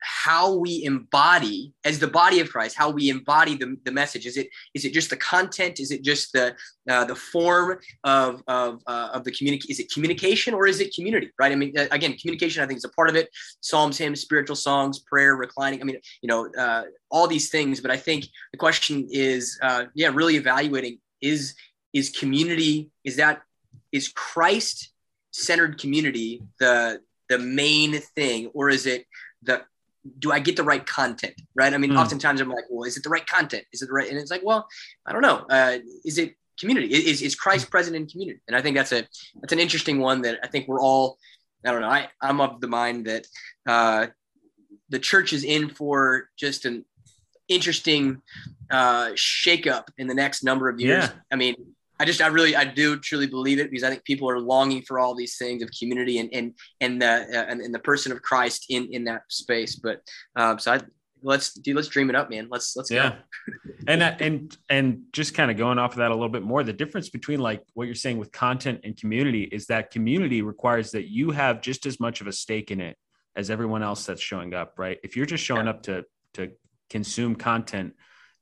how 0.00 0.54
we 0.54 0.84
embody 0.84 1.72
as 1.84 1.98
the 1.98 2.06
body 2.06 2.40
of 2.40 2.50
Christ, 2.50 2.76
how 2.76 2.90
we 2.90 3.10
embody 3.10 3.56
the, 3.56 3.76
the 3.84 3.92
message. 3.92 4.26
Is 4.26 4.36
it 4.36 4.48
is 4.74 4.84
it 4.84 4.92
just 4.92 5.10
the 5.10 5.16
content? 5.16 5.80
Is 5.80 5.90
it 5.90 6.02
just 6.02 6.32
the 6.32 6.54
uh, 6.88 7.04
the 7.04 7.14
form 7.14 7.78
of 8.04 8.42
of, 8.48 8.80
uh, 8.86 9.10
of 9.12 9.24
the 9.24 9.32
communication? 9.32 9.70
Is 9.70 9.80
it 9.80 9.92
communication 9.92 10.54
or 10.54 10.66
is 10.66 10.80
it 10.80 10.94
community? 10.94 11.30
Right. 11.38 11.52
I 11.52 11.54
mean, 11.54 11.76
uh, 11.76 11.86
again, 11.90 12.16
communication 12.16 12.62
I 12.62 12.66
think 12.66 12.78
is 12.78 12.84
a 12.84 12.90
part 12.90 13.08
of 13.08 13.16
it. 13.16 13.28
Psalms, 13.60 13.98
hymns, 13.98 14.20
spiritual 14.20 14.56
songs, 14.56 15.00
prayer, 15.00 15.36
reclining. 15.36 15.80
I 15.80 15.84
mean, 15.84 15.98
you 16.22 16.28
know, 16.28 16.48
uh, 16.58 16.84
all 17.10 17.26
these 17.26 17.50
things. 17.50 17.80
But 17.80 17.90
I 17.90 17.96
think 17.96 18.26
the 18.52 18.58
question 18.58 19.08
is, 19.10 19.58
uh, 19.62 19.84
yeah, 19.94 20.10
really 20.12 20.36
evaluating 20.36 20.98
is 21.20 21.54
is 21.92 22.10
community 22.10 22.90
is 23.04 23.16
that 23.16 23.42
is 23.92 24.08
Christ 24.08 24.92
centered 25.32 25.78
community 25.78 26.42
the 26.58 27.00
the 27.28 27.38
main 27.38 28.00
thing 28.16 28.50
or 28.54 28.68
is 28.68 28.86
it 28.86 29.06
the 29.42 29.62
do 30.18 30.32
I 30.32 30.38
get 30.38 30.56
the 30.56 30.62
right 30.62 30.84
content? 30.84 31.34
Right. 31.54 31.72
I 31.72 31.78
mean, 31.78 31.92
mm. 31.92 31.98
oftentimes 31.98 32.40
I'm 32.40 32.48
like, 32.48 32.64
well, 32.70 32.84
is 32.84 32.96
it 32.96 33.02
the 33.02 33.10
right 33.10 33.26
content? 33.26 33.64
Is 33.72 33.82
it 33.82 33.86
the 33.86 33.92
right? 33.92 34.08
And 34.08 34.18
it's 34.18 34.30
like, 34.30 34.42
well, 34.44 34.66
I 35.06 35.12
don't 35.12 35.22
know. 35.22 35.46
Uh, 35.50 35.78
is 36.04 36.18
it 36.18 36.34
community? 36.58 36.92
Is, 36.92 37.22
is 37.22 37.34
Christ 37.34 37.70
present 37.70 37.96
in 37.96 38.06
community? 38.06 38.40
And 38.48 38.56
I 38.56 38.62
think 38.62 38.76
that's 38.76 38.92
a 38.92 39.06
that's 39.40 39.52
an 39.52 39.58
interesting 39.58 40.00
one 40.00 40.22
that 40.22 40.38
I 40.42 40.46
think 40.46 40.68
we're 40.68 40.80
all. 40.80 41.18
I 41.64 41.72
don't 41.72 41.82
know. 41.82 41.88
I 41.88 42.08
I'm 42.22 42.40
of 42.40 42.60
the 42.60 42.68
mind 42.68 43.06
that 43.06 43.26
uh, 43.66 44.06
the 44.88 44.98
church 44.98 45.32
is 45.32 45.44
in 45.44 45.68
for 45.68 46.28
just 46.38 46.64
an 46.64 46.84
interesting 47.48 48.22
uh, 48.70 49.08
shakeup 49.10 49.88
in 49.98 50.06
the 50.06 50.14
next 50.14 50.42
number 50.42 50.68
of 50.68 50.80
years. 50.80 51.04
Yeah. 51.04 51.12
I 51.30 51.36
mean, 51.36 51.54
I 52.00 52.06
just 52.06 52.22
I 52.22 52.28
really 52.28 52.56
I 52.56 52.64
do 52.64 52.98
truly 52.98 53.26
believe 53.26 53.60
it 53.60 53.70
because 53.70 53.84
I 53.84 53.90
think 53.90 54.04
people 54.04 54.28
are 54.30 54.40
longing 54.40 54.80
for 54.82 54.98
all 54.98 55.14
these 55.14 55.36
things 55.36 55.62
of 55.62 55.68
community 55.78 56.18
and 56.18 56.30
and 56.32 56.54
and 56.80 57.02
the 57.02 57.06
uh, 57.06 57.44
and, 57.48 57.60
and, 57.60 57.74
the 57.74 57.78
person 57.78 58.10
of 58.10 58.22
Christ 58.22 58.66
in 58.70 58.88
in 58.90 59.04
that 59.04 59.22
space. 59.28 59.76
But 59.76 60.00
um, 60.34 60.58
so 60.58 60.72
I 60.72 60.80
let's 61.22 61.52
do 61.52 61.74
let's 61.74 61.88
dream 61.88 62.08
it 62.08 62.16
up, 62.16 62.30
man. 62.30 62.48
Let's 62.50 62.74
let's 62.74 62.90
yeah. 62.90 63.16
and 63.86 64.02
and 64.02 64.56
and 64.70 65.02
just 65.12 65.34
kind 65.34 65.50
of 65.50 65.58
going 65.58 65.78
off 65.78 65.92
of 65.92 65.98
that 65.98 66.10
a 66.10 66.14
little 66.14 66.30
bit 66.30 66.42
more, 66.42 66.62
the 66.64 66.72
difference 66.72 67.10
between 67.10 67.38
like 67.38 67.62
what 67.74 67.84
you're 67.84 67.94
saying 67.94 68.16
with 68.16 68.32
content 68.32 68.80
and 68.84 68.96
community 68.96 69.42
is 69.42 69.66
that 69.66 69.90
community 69.90 70.40
requires 70.40 70.92
that 70.92 71.10
you 71.10 71.32
have 71.32 71.60
just 71.60 71.84
as 71.84 72.00
much 72.00 72.22
of 72.22 72.26
a 72.26 72.32
stake 72.32 72.70
in 72.70 72.80
it 72.80 72.96
as 73.36 73.50
everyone 73.50 73.82
else 73.82 74.06
that's 74.06 74.22
showing 74.22 74.54
up, 74.54 74.78
right? 74.78 74.98
If 75.02 75.16
you're 75.16 75.26
just 75.26 75.44
showing 75.44 75.66
yeah. 75.66 75.72
up 75.72 75.82
to 75.82 76.04
to 76.34 76.52
consume 76.88 77.36
content, 77.36 77.94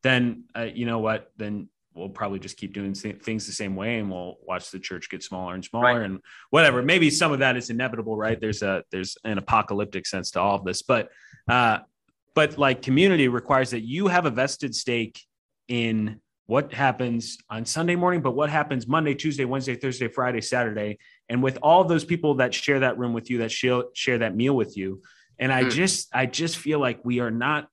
then 0.02 0.44
uh, 0.56 0.68
you 0.72 0.86
know 0.86 1.00
what? 1.00 1.32
Then 1.36 1.68
we'll 1.99 2.09
probably 2.09 2.38
just 2.38 2.57
keep 2.57 2.72
doing 2.72 2.94
things 2.94 3.46
the 3.46 3.53
same 3.53 3.74
way 3.76 3.99
and 3.99 4.11
we'll 4.11 4.36
watch 4.46 4.70
the 4.70 4.78
church 4.78 5.11
get 5.11 5.22
smaller 5.22 5.55
and 5.55 5.64
smaller 5.64 6.01
right. 6.01 6.03
and 6.03 6.20
whatever 6.51 6.82
maybe 6.82 7.11
some 7.11 7.32
of 7.32 7.40
that 7.40 7.57
is 7.57 7.70
inevitable 7.70 8.16
right 8.16 8.40
there's 8.40 8.62
a 8.62 8.84
there's 8.90 9.16
an 9.24 9.38
apocalyptic 9.38 10.07
sense 10.07 10.30
to 10.30 10.40
all 10.40 10.57
of 10.57 10.64
this 10.64 10.82
but 10.82 11.11
uh 11.49 11.78
but 12.34 12.57
like 12.57 12.82
community 12.82 13.28
requires 13.28 13.70
that 13.70 13.80
you 13.80 14.07
have 14.07 14.24
a 14.24 14.30
vested 14.30 14.74
stake 14.74 15.20
in 15.66 16.20
what 16.46 16.72
happens 16.72 17.36
on 17.51 17.66
Sunday 17.66 17.94
morning, 17.94 18.22
but 18.22 18.30
what 18.30 18.49
happens 18.49 18.88
Monday, 18.88 19.14
Tuesday, 19.14 19.44
Wednesday, 19.44 19.74
Thursday, 19.74 20.09
Friday, 20.09 20.40
Saturday, 20.40 20.99
and 21.28 21.42
with 21.42 21.59
all 21.62 21.84
those 21.84 22.07
people 22.07 22.36
that 22.36 22.55
share 22.55 22.80
that 22.80 22.96
room 22.96 23.12
with 23.12 23.28
you, 23.28 23.38
that 23.38 23.53
share, 23.53 23.82
share 23.92 24.16
that 24.18 24.34
meal 24.34 24.57
with 24.57 24.74
you. 24.74 25.03
And 25.38 25.53
I 25.53 25.64
mm. 25.64 25.70
just, 25.70 26.09
I 26.14 26.24
just 26.24 26.57
feel 26.57 26.78
like 26.78 27.05
we 27.05 27.20
are 27.20 27.30
not 27.30 27.68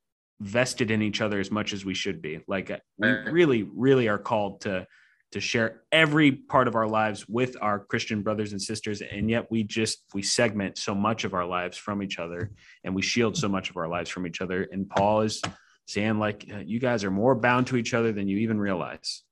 vested 0.46 0.92
in 0.92 1.02
each 1.02 1.22
other 1.22 1.40
as 1.40 1.52
much 1.52 1.74
as 1.74 1.84
we 1.84 1.94
should 1.94 2.22
be. 2.22 2.40
Like 2.48 2.70
uh, 2.72 2.78
we 2.98 3.10
really, 3.10 3.64
really 3.64 4.08
are 4.08 4.18
called 4.18 4.62
to 4.62 4.88
to 5.32 5.42
share 5.42 5.82
every 5.92 6.32
part 6.32 6.68
of 6.68 6.76
our 6.76 6.88
lives 6.88 7.28
with 7.28 7.58
our 7.62 7.80
Christian 7.80 8.22
brothers 8.22 8.52
and 8.52 8.62
sisters, 8.62 9.02
and 9.02 9.30
yet 9.30 9.50
we 9.50 9.64
just 9.64 10.04
we 10.14 10.22
segment 10.22 10.78
so 10.78 10.96
much 10.96 11.24
of 11.24 11.34
our 11.34 11.46
lives 11.46 11.78
from 11.78 12.02
each 12.04 12.20
other, 12.20 12.52
and 12.84 12.96
we 12.96 13.02
shield 13.02 13.36
so 13.36 13.50
much 13.50 13.70
of 13.70 13.78
our 13.78 13.88
lives 13.88 14.10
from 14.10 14.28
each 14.28 14.40
other. 14.40 14.68
And 14.72 14.90
Paul 14.90 15.22
is 15.22 15.42
saying 15.88 16.20
like, 16.20 16.48
uh, 16.54 16.60
you 16.60 16.80
guys 16.80 17.04
are 17.04 17.12
more 17.12 17.36
bound 17.36 17.68
to 17.68 17.76
each 17.76 17.94
other 17.94 18.12
than 18.12 18.28
you 18.28 18.38
even 18.38 18.60
realize. 18.60 19.24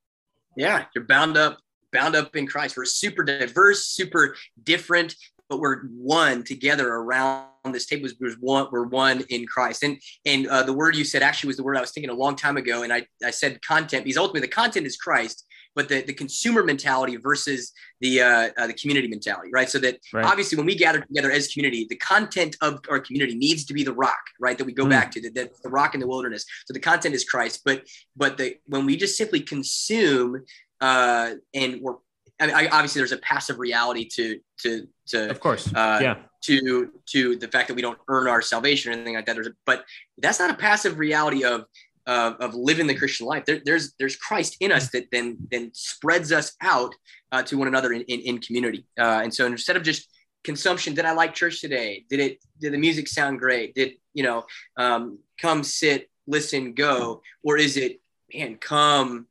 Yeah, 0.57 0.86
you're 0.93 1.05
bound 1.05 1.38
up 1.38 1.59
bound 1.91 2.16
up 2.16 2.36
in 2.36 2.47
Christ. 2.47 2.76
We're 2.76 2.86
super 2.86 3.24
diverse, 3.24 3.86
super 3.86 4.36
different, 4.61 5.16
but 5.47 5.59
we're 5.59 5.84
one 5.88 6.43
together 6.43 6.89
around 6.89 7.47
this 7.72 7.86
table. 7.86 8.09
We're 8.20 8.36
one, 8.39 8.68
we're 8.72 8.88
one 8.88 9.22
in 9.30 9.45
Christ. 9.45 9.84
And 9.84 9.97
and 10.26 10.47
uh, 10.47 10.64
the 10.64 10.74
word 10.74 10.95
you 10.95 11.05
said 11.05 11.22
actually 11.22 11.47
was 11.47 11.57
the 11.57 11.64
word 11.64 11.78
I 11.78 11.82
was 11.82 11.91
thinking 11.91 12.09
a 12.09 12.16
long 12.16 12.36
time 12.36 12.57
ago. 12.57 12.84
And 12.84 12.91
I, 12.91 13.05
I 13.24 13.32
said 13.32 13.61
content 13.61 14.03
because 14.03 14.18
ultimately 14.18 14.41
the 14.41 14.47
content 14.49 14.86
is 14.86 14.97
Christ, 14.97 15.45
but 15.76 15.89
the, 15.89 16.01
the 16.01 16.14
consumer 16.14 16.64
mentality 16.64 17.16
versus 17.16 17.72
the 18.01 18.22
uh, 18.22 18.49
uh, 18.57 18.68
the 18.68 18.74
community 18.74 19.07
mentality, 19.07 19.49
right? 19.53 19.70
So 19.70 19.80
that 19.80 19.99
right. 20.14 20.26
obviously 20.26 20.57
when 20.57 20.66
we 20.66 20.76
gather 20.76 20.99
together 21.01 21.32
as 21.32 21.47
community, 21.47 21.88
the 21.89 21.95
content 21.97 22.57
of 22.61 22.80
our 22.89 22.99
community 22.99 23.36
needs 23.36 23.66
to 23.66 23.74
be 23.74 23.84
the 23.84 23.93
rock, 23.93 24.22
right? 24.39 24.57
That 24.57 24.66
we 24.66 24.74
go 24.74 24.86
mm. 24.86 24.89
back 24.89 25.11
to 25.11 25.22
the, 25.22 25.30
the, 25.30 25.49
the 25.64 25.70
rock 25.70 25.93
in 25.93 25.99
the 25.99 26.07
wilderness. 26.07 26.45
So 26.66 26.74
the 26.74 26.80
content 26.80 27.16
is 27.16 27.24
Christ, 27.24 27.61
but 27.66 27.84
but 28.16 28.38
the 28.38 28.57
when 28.66 28.86
we 28.86 28.97
just 28.97 29.18
simply 29.18 29.39
consume 29.39 30.43
uh, 30.82 31.36
and 31.53 31.82
we're 31.82 31.95
I 32.40 32.48
mean, 32.48 32.56
I, 32.56 32.68
obviously 32.68 33.00
there's 33.00 33.12
a 33.12 33.18
passive 33.18 33.60
reality 33.60 34.08
to 34.16 34.40
to 34.64 34.88
to 35.08 35.30
of 35.30 35.40
course 35.40 35.68
uh, 35.74 36.00
yeah 36.02 36.16
to 36.44 36.92
to 37.08 37.36
the 37.38 37.48
fact 37.48 37.68
that 37.70 37.74
we 37.74 37.82
don't 37.82 38.00
earn 38.08 38.28
our 38.28 38.42
salvation 38.42 38.92
or 38.92 38.96
anything 38.96 39.16
like 39.16 39.26
that. 39.26 39.34
There's 39.36 39.48
a, 39.48 39.54
but 39.66 39.86
that's 40.18 40.40
not 40.40 40.50
a 40.50 40.56
passive 40.56 41.00
reality 41.00 41.44
of 41.44 41.66
uh, 42.06 42.34
of 42.40 42.54
living 42.54 42.88
the 42.88 42.96
Christian 42.96 43.26
life. 43.26 43.46
There, 43.46 43.62
there's 43.64 43.94
there's 43.98 44.16
Christ 44.16 44.58
in 44.60 44.72
us 44.72 44.90
that 44.92 45.08
then 45.12 45.38
then 45.52 45.72
spreads 45.74 46.32
us 46.32 46.56
out 46.62 46.94
uh, 47.32 47.44
to 47.44 47.58
one 47.58 47.68
another 47.68 47.94
in 47.94 48.02
in, 48.04 48.20
in 48.22 48.40
community. 48.40 48.86
Uh, 49.00 49.22
and 49.24 49.34
so 49.34 49.46
instead 49.46 49.78
of 49.78 49.84
just 49.84 50.10
consumption, 50.44 50.94
did 50.94 51.06
I 51.06 51.14
like 51.14 51.34
church 51.34 51.62
today? 51.62 52.06
Did 52.10 52.20
it 52.20 52.40
did 52.60 52.74
the 52.74 52.78
music 52.78 53.08
sound 53.08 53.40
great? 53.40 53.74
Did 53.74 53.94
you 54.14 54.24
know 54.24 54.46
um, 54.78 55.20
come 55.40 55.64
sit 55.64 56.10
listen 56.28 56.74
go 56.74 57.22
or 57.44 57.58
is 57.58 57.76
it 57.76 58.00
man 58.34 58.56
come 58.56 59.28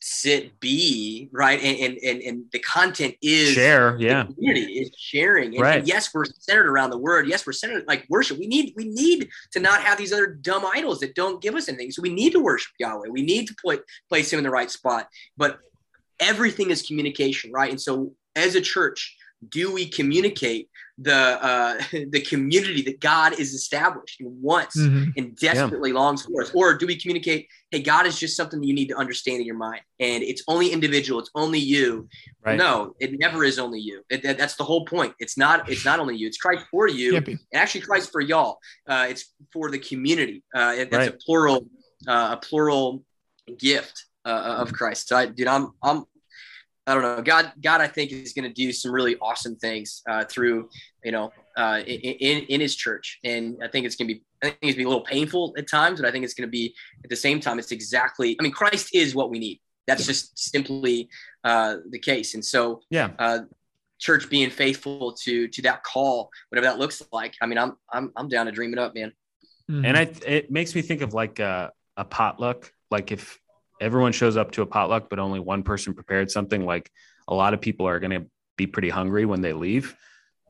sit 0.00 0.58
be 0.60 1.28
right? 1.32 1.62
And, 1.62 1.78
and 1.78 1.98
and 2.02 2.22
and 2.22 2.44
the 2.52 2.58
content 2.58 3.14
is 3.22 3.52
share 3.52 3.96
yeah. 3.98 4.24
community 4.24 4.80
is 4.80 4.90
sharing. 4.96 5.54
And, 5.54 5.60
right. 5.60 5.78
and, 5.80 5.88
yes 5.88 6.12
we're 6.14 6.24
centered 6.38 6.66
around 6.66 6.90
the 6.90 6.98
word. 6.98 7.28
Yes 7.28 7.46
we're 7.46 7.52
centered 7.52 7.84
like 7.86 8.06
worship. 8.08 8.38
We 8.38 8.46
need 8.46 8.72
we 8.76 8.84
need 8.84 9.28
to 9.52 9.60
not 9.60 9.82
have 9.82 9.98
these 9.98 10.12
other 10.12 10.26
dumb 10.26 10.64
idols 10.74 11.00
that 11.00 11.14
don't 11.14 11.42
give 11.42 11.54
us 11.54 11.68
anything. 11.68 11.90
So 11.90 12.02
we 12.02 12.12
need 12.12 12.32
to 12.32 12.40
worship 12.40 12.72
yahweh. 12.78 13.08
We 13.10 13.22
need 13.22 13.46
to 13.48 13.54
play, 13.54 13.78
place 14.08 14.32
him 14.32 14.38
in 14.38 14.44
the 14.44 14.50
right 14.50 14.70
spot. 14.70 15.08
But 15.36 15.58
everything 16.18 16.70
is 16.70 16.82
communication 16.82 17.52
right? 17.52 17.70
And 17.70 17.80
so 17.80 18.12
as 18.36 18.54
a 18.54 18.60
church 18.60 19.16
do 19.48 19.72
we 19.72 19.86
communicate 19.86 20.68
the 20.98 21.14
uh, 21.14 21.80
the 22.10 22.20
community 22.20 22.82
that 22.82 23.00
God 23.00 23.38
is 23.38 23.54
established 23.54 24.20
and 24.20 24.42
wants 24.42 24.78
mm-hmm. 24.78 25.10
and 25.16 25.36
desperately 25.36 25.90
yeah. 25.90 25.96
longs 25.96 26.22
for 26.24 26.42
us? 26.42 26.50
Or 26.54 26.76
do 26.76 26.86
we 26.86 26.96
communicate, 26.96 27.48
hey, 27.70 27.80
God 27.80 28.06
is 28.06 28.18
just 28.18 28.36
something 28.36 28.60
that 28.60 28.66
you 28.66 28.74
need 28.74 28.88
to 28.88 28.96
understand 28.96 29.40
in 29.40 29.46
your 29.46 29.56
mind, 29.56 29.80
and 29.98 30.22
it's 30.22 30.42
only 30.48 30.70
individual, 30.70 31.20
it's 31.20 31.30
only 31.34 31.58
you. 31.58 32.08
Right. 32.44 32.58
No, 32.58 32.94
it 33.00 33.18
never 33.18 33.44
is 33.44 33.58
only 33.58 33.80
you. 33.80 34.02
It, 34.10 34.22
that, 34.22 34.38
that's 34.38 34.56
the 34.56 34.64
whole 34.64 34.84
point. 34.84 35.14
It's 35.18 35.38
not. 35.38 35.68
It's 35.68 35.84
not 35.84 36.00
only 36.00 36.16
you. 36.16 36.26
It's 36.26 36.38
Christ 36.38 36.66
for 36.70 36.88
you, 36.88 37.16
and 37.16 37.38
actually 37.54 37.82
Christ 37.82 38.12
for 38.12 38.20
y'all. 38.20 38.58
Uh, 38.88 39.06
it's 39.08 39.32
for 39.52 39.70
the 39.70 39.78
community. 39.78 40.42
Uh, 40.54 40.74
it, 40.76 40.92
right. 40.92 41.08
a 41.08 41.12
plural, 41.12 41.66
uh, 42.06 42.36
a 42.36 42.36
plural 42.36 43.04
gift 43.58 44.06
uh, 44.24 44.56
of 44.58 44.72
Christ. 44.72 45.08
So, 45.08 45.16
I, 45.16 45.26
dude, 45.26 45.46
I'm 45.46 45.72
I'm 45.82 46.04
I 46.86 46.94
don't 46.94 47.02
know. 47.02 47.22
God, 47.22 47.52
God, 47.62 47.80
I 47.80 47.86
think 47.86 48.10
is 48.10 48.32
going 48.32 48.48
to 48.48 48.52
do 48.52 48.72
some 48.72 48.90
really 48.90 49.16
awesome 49.18 49.54
things 49.56 50.02
uh, 50.08 50.24
through, 50.24 50.68
you 51.04 51.12
know, 51.12 51.32
uh, 51.56 51.80
in 51.86 52.44
in 52.44 52.60
His 52.60 52.74
church, 52.74 53.18
and 53.22 53.58
I 53.62 53.68
think 53.68 53.86
it's 53.86 53.96
going 53.96 54.08
to 54.08 54.14
be. 54.14 54.22
I 54.42 54.46
think 54.46 54.56
it's 54.62 54.62
going 54.62 54.72
to 54.72 54.78
be 54.78 54.84
a 54.84 54.88
little 54.88 55.04
painful 55.04 55.54
at 55.58 55.68
times, 55.68 56.00
but 56.00 56.08
I 56.08 56.12
think 56.12 56.24
it's 56.24 56.34
going 56.34 56.48
to 56.48 56.50
be 56.50 56.74
at 57.04 57.10
the 57.10 57.16
same 57.16 57.40
time. 57.40 57.58
It's 57.58 57.72
exactly. 57.72 58.36
I 58.40 58.42
mean, 58.42 58.52
Christ 58.52 58.94
is 58.94 59.14
what 59.14 59.30
we 59.30 59.38
need. 59.38 59.60
That's 59.86 60.02
yeah. 60.02 60.06
just 60.06 60.38
simply 60.38 61.08
uh, 61.44 61.76
the 61.90 61.98
case, 61.98 62.34
and 62.34 62.44
so 62.44 62.80
yeah. 62.90 63.10
Uh, 63.18 63.40
church 64.00 64.30
being 64.30 64.50
faithful 64.50 65.12
to 65.12 65.46
to 65.48 65.62
that 65.62 65.84
call, 65.84 66.30
whatever 66.48 66.66
that 66.66 66.78
looks 66.78 67.02
like. 67.12 67.34
I 67.40 67.46
mean, 67.46 67.58
I'm 67.58 67.76
I'm 67.92 68.10
I'm 68.16 68.28
down 68.28 68.46
to 68.46 68.52
dream 68.52 68.72
it 68.72 68.78
up, 68.78 68.94
man. 68.94 69.12
Mm-hmm. 69.70 69.84
And 69.84 69.96
I, 69.96 70.10
it 70.26 70.50
makes 70.50 70.74
me 70.74 70.82
think 70.82 71.02
of 71.02 71.14
like 71.14 71.38
a, 71.38 71.70
a 71.96 72.04
potluck. 72.04 72.72
Like 72.90 73.12
if 73.12 73.38
everyone 73.80 74.12
shows 74.12 74.36
up 74.36 74.52
to 74.52 74.62
a 74.62 74.66
potluck, 74.66 75.08
but 75.08 75.18
only 75.18 75.40
one 75.40 75.62
person 75.62 75.94
prepared 75.94 76.30
something, 76.30 76.64
like 76.64 76.90
a 77.26 77.34
lot 77.34 77.54
of 77.54 77.60
people 77.60 77.88
are 77.88 77.98
going 77.98 78.10
to 78.10 78.26
be 78.56 78.66
pretty 78.66 78.90
hungry 78.90 79.24
when 79.24 79.40
they 79.40 79.52
leave. 79.52 79.96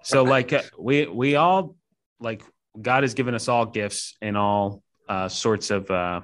So 0.02 0.24
like 0.24 0.52
uh, 0.52 0.62
we 0.78 1.06
we 1.06 1.36
all 1.36 1.76
like 2.18 2.42
God 2.80 3.04
has 3.04 3.14
given 3.14 3.34
us 3.34 3.48
all 3.48 3.66
gifts 3.66 4.16
and 4.20 4.36
all 4.36 4.82
uh, 5.08 5.28
sorts 5.28 5.70
of 5.70 5.90
uh, 5.90 6.22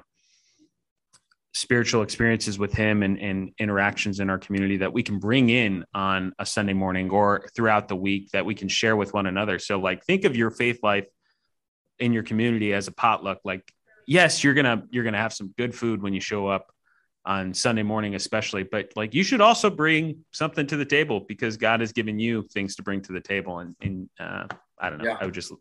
spiritual 1.53 2.01
experiences 2.01 2.57
with 2.57 2.73
Him 2.73 3.03
and, 3.03 3.19
and 3.19 3.51
interactions 3.59 4.19
in 4.19 4.29
our 4.29 4.39
community 4.39 4.77
that 4.77 4.93
we 4.93 5.03
can 5.03 5.19
bring 5.19 5.49
in 5.49 5.85
on 5.93 6.33
a 6.39 6.45
Sunday 6.45 6.73
morning 6.73 7.09
or 7.09 7.47
throughout 7.55 7.87
the 7.87 7.95
week 7.95 8.31
that 8.31 8.45
we 8.45 8.55
can 8.55 8.67
share 8.67 8.95
with 8.95 9.13
one 9.13 9.27
another. 9.27 9.59
So 9.59 9.79
like 9.79 10.03
think 10.05 10.25
of 10.25 10.35
your 10.35 10.49
faith 10.49 10.79
life 10.83 11.05
in 11.99 12.13
your 12.13 12.23
community 12.23 12.73
as 12.73 12.87
a 12.87 12.91
potluck. 12.91 13.39
Like 13.43 13.71
yes, 14.07 14.43
you're 14.43 14.53
gonna 14.53 14.83
you're 14.89 15.03
gonna 15.03 15.17
have 15.17 15.33
some 15.33 15.53
good 15.57 15.75
food 15.75 16.01
when 16.01 16.13
you 16.13 16.21
show 16.21 16.47
up 16.47 16.67
on 17.27 17.53
Sunday 17.53 17.83
morning, 17.83 18.15
especially. 18.15 18.63
But 18.63 18.93
like 18.95 19.13
you 19.13 19.21
should 19.21 19.41
also 19.41 19.69
bring 19.69 20.23
something 20.31 20.65
to 20.65 20.77
the 20.77 20.85
table 20.85 21.19
because 21.19 21.57
God 21.57 21.81
has 21.81 21.91
given 21.91 22.17
you 22.17 22.47
things 22.53 22.75
to 22.77 22.83
bring 22.83 23.01
to 23.01 23.13
the 23.13 23.19
table. 23.19 23.59
And, 23.59 23.75
and 23.81 24.09
uh, 24.19 24.45
I 24.79 24.89
don't 24.89 24.99
know, 24.99 25.09
yeah. 25.09 25.17
I 25.19 25.25
would 25.25 25.33
just, 25.33 25.51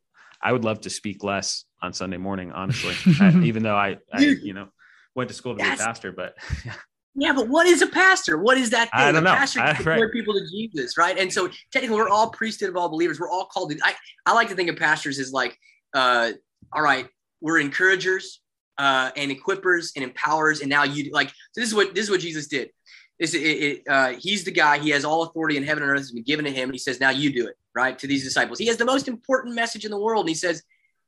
I 0.41 0.53
would 0.53 0.64
love 0.64 0.81
to 0.83 0.91
speak 0.91 1.25
less 1.25 1.64
on 1.83 1.93
Sunday 1.93 2.19
morning, 2.19 2.53
honestly, 2.53 2.95
I, 3.21 3.37
even 3.43 3.64
though 3.64 3.75
I, 3.75 3.97
I, 4.12 4.21
you 4.21 4.55
know, 4.55 4.69
went 5.17 5.29
to 5.29 5.35
school 5.35 5.57
to 5.57 5.62
be 5.62 5.69
a 5.69 5.77
pastor, 5.77 6.12
but 6.12 6.37
yeah. 6.64 6.73
Yeah, 7.19 7.33
but 7.33 7.49
what 7.49 7.67
is 7.67 7.81
a 7.81 7.87
pastor? 7.87 8.37
What 8.37 8.59
is 8.59 8.69
that 8.71 8.91
thing? 8.91 9.01
I 9.01 9.11
don't 9.11 9.25
know. 9.25 9.33
A 9.33 9.37
pastor 9.37 9.61
I, 9.61 9.73
right. 9.85 10.12
people 10.12 10.35
to 10.35 10.47
Jesus, 10.51 10.99
right? 10.99 11.17
And 11.17 11.33
so 11.33 11.49
technically, 11.73 11.97
we're 11.97 12.11
all 12.11 12.29
priesthood 12.29 12.69
of 12.69 12.77
all 12.77 12.91
believers. 12.91 13.19
We're 13.19 13.31
all 13.31 13.47
called. 13.47 13.71
To, 13.71 13.79
I 13.83 13.95
I 14.27 14.35
like 14.35 14.51
to 14.51 14.55
think 14.55 14.69
of 14.69 14.77
pastors 14.77 15.19
as 15.19 15.33
like, 15.33 15.59
uh, 15.95 16.33
all 16.75 16.83
right, 16.83 17.09
we're 17.41 17.59
encouragers, 17.59 18.43
uh, 18.79 19.11
and 19.16 19.31
equippers 19.31 19.93
and 19.97 20.05
empowers. 20.05 20.61
And 20.61 20.70
now 20.70 20.85
you 20.85 21.11
like 21.12 21.29
so 21.29 21.61
this 21.61 21.68
is 21.68 21.74
what 21.74 21.95
this 21.95 22.05
is 22.05 22.11
what 22.11 22.20
Jesus 22.20 22.47
did. 22.47 22.70
This 23.18 23.35
it, 23.35 23.39
it, 23.39 23.83
uh, 23.89 24.12
he's 24.18 24.45
the 24.45 24.51
guy. 24.51 24.79
He 24.79 24.91
has 24.91 25.05
all 25.05 25.22
authority 25.22 25.57
in 25.57 25.62
heaven 25.62 25.83
and 25.83 25.93
earth 25.93 26.01
has 26.01 26.12
been 26.12 26.22
given 26.22 26.45
to 26.45 26.51
him. 26.51 26.70
He 26.70 26.79
says, 26.79 27.01
"Now 27.01 27.11
you 27.11 27.33
do 27.33 27.47
it." 27.47 27.57
Right 27.74 27.99
to 27.99 28.07
these 28.07 28.24
disciples. 28.24 28.59
He 28.59 28.66
has 28.66 28.77
the 28.77 28.85
most 28.85 29.09
important 29.09 29.55
message 29.55 29.85
in 29.85 29.91
the 29.91 29.99
world, 29.99 30.22
and 30.22 30.29
he 30.29 30.35
says, 30.35 30.62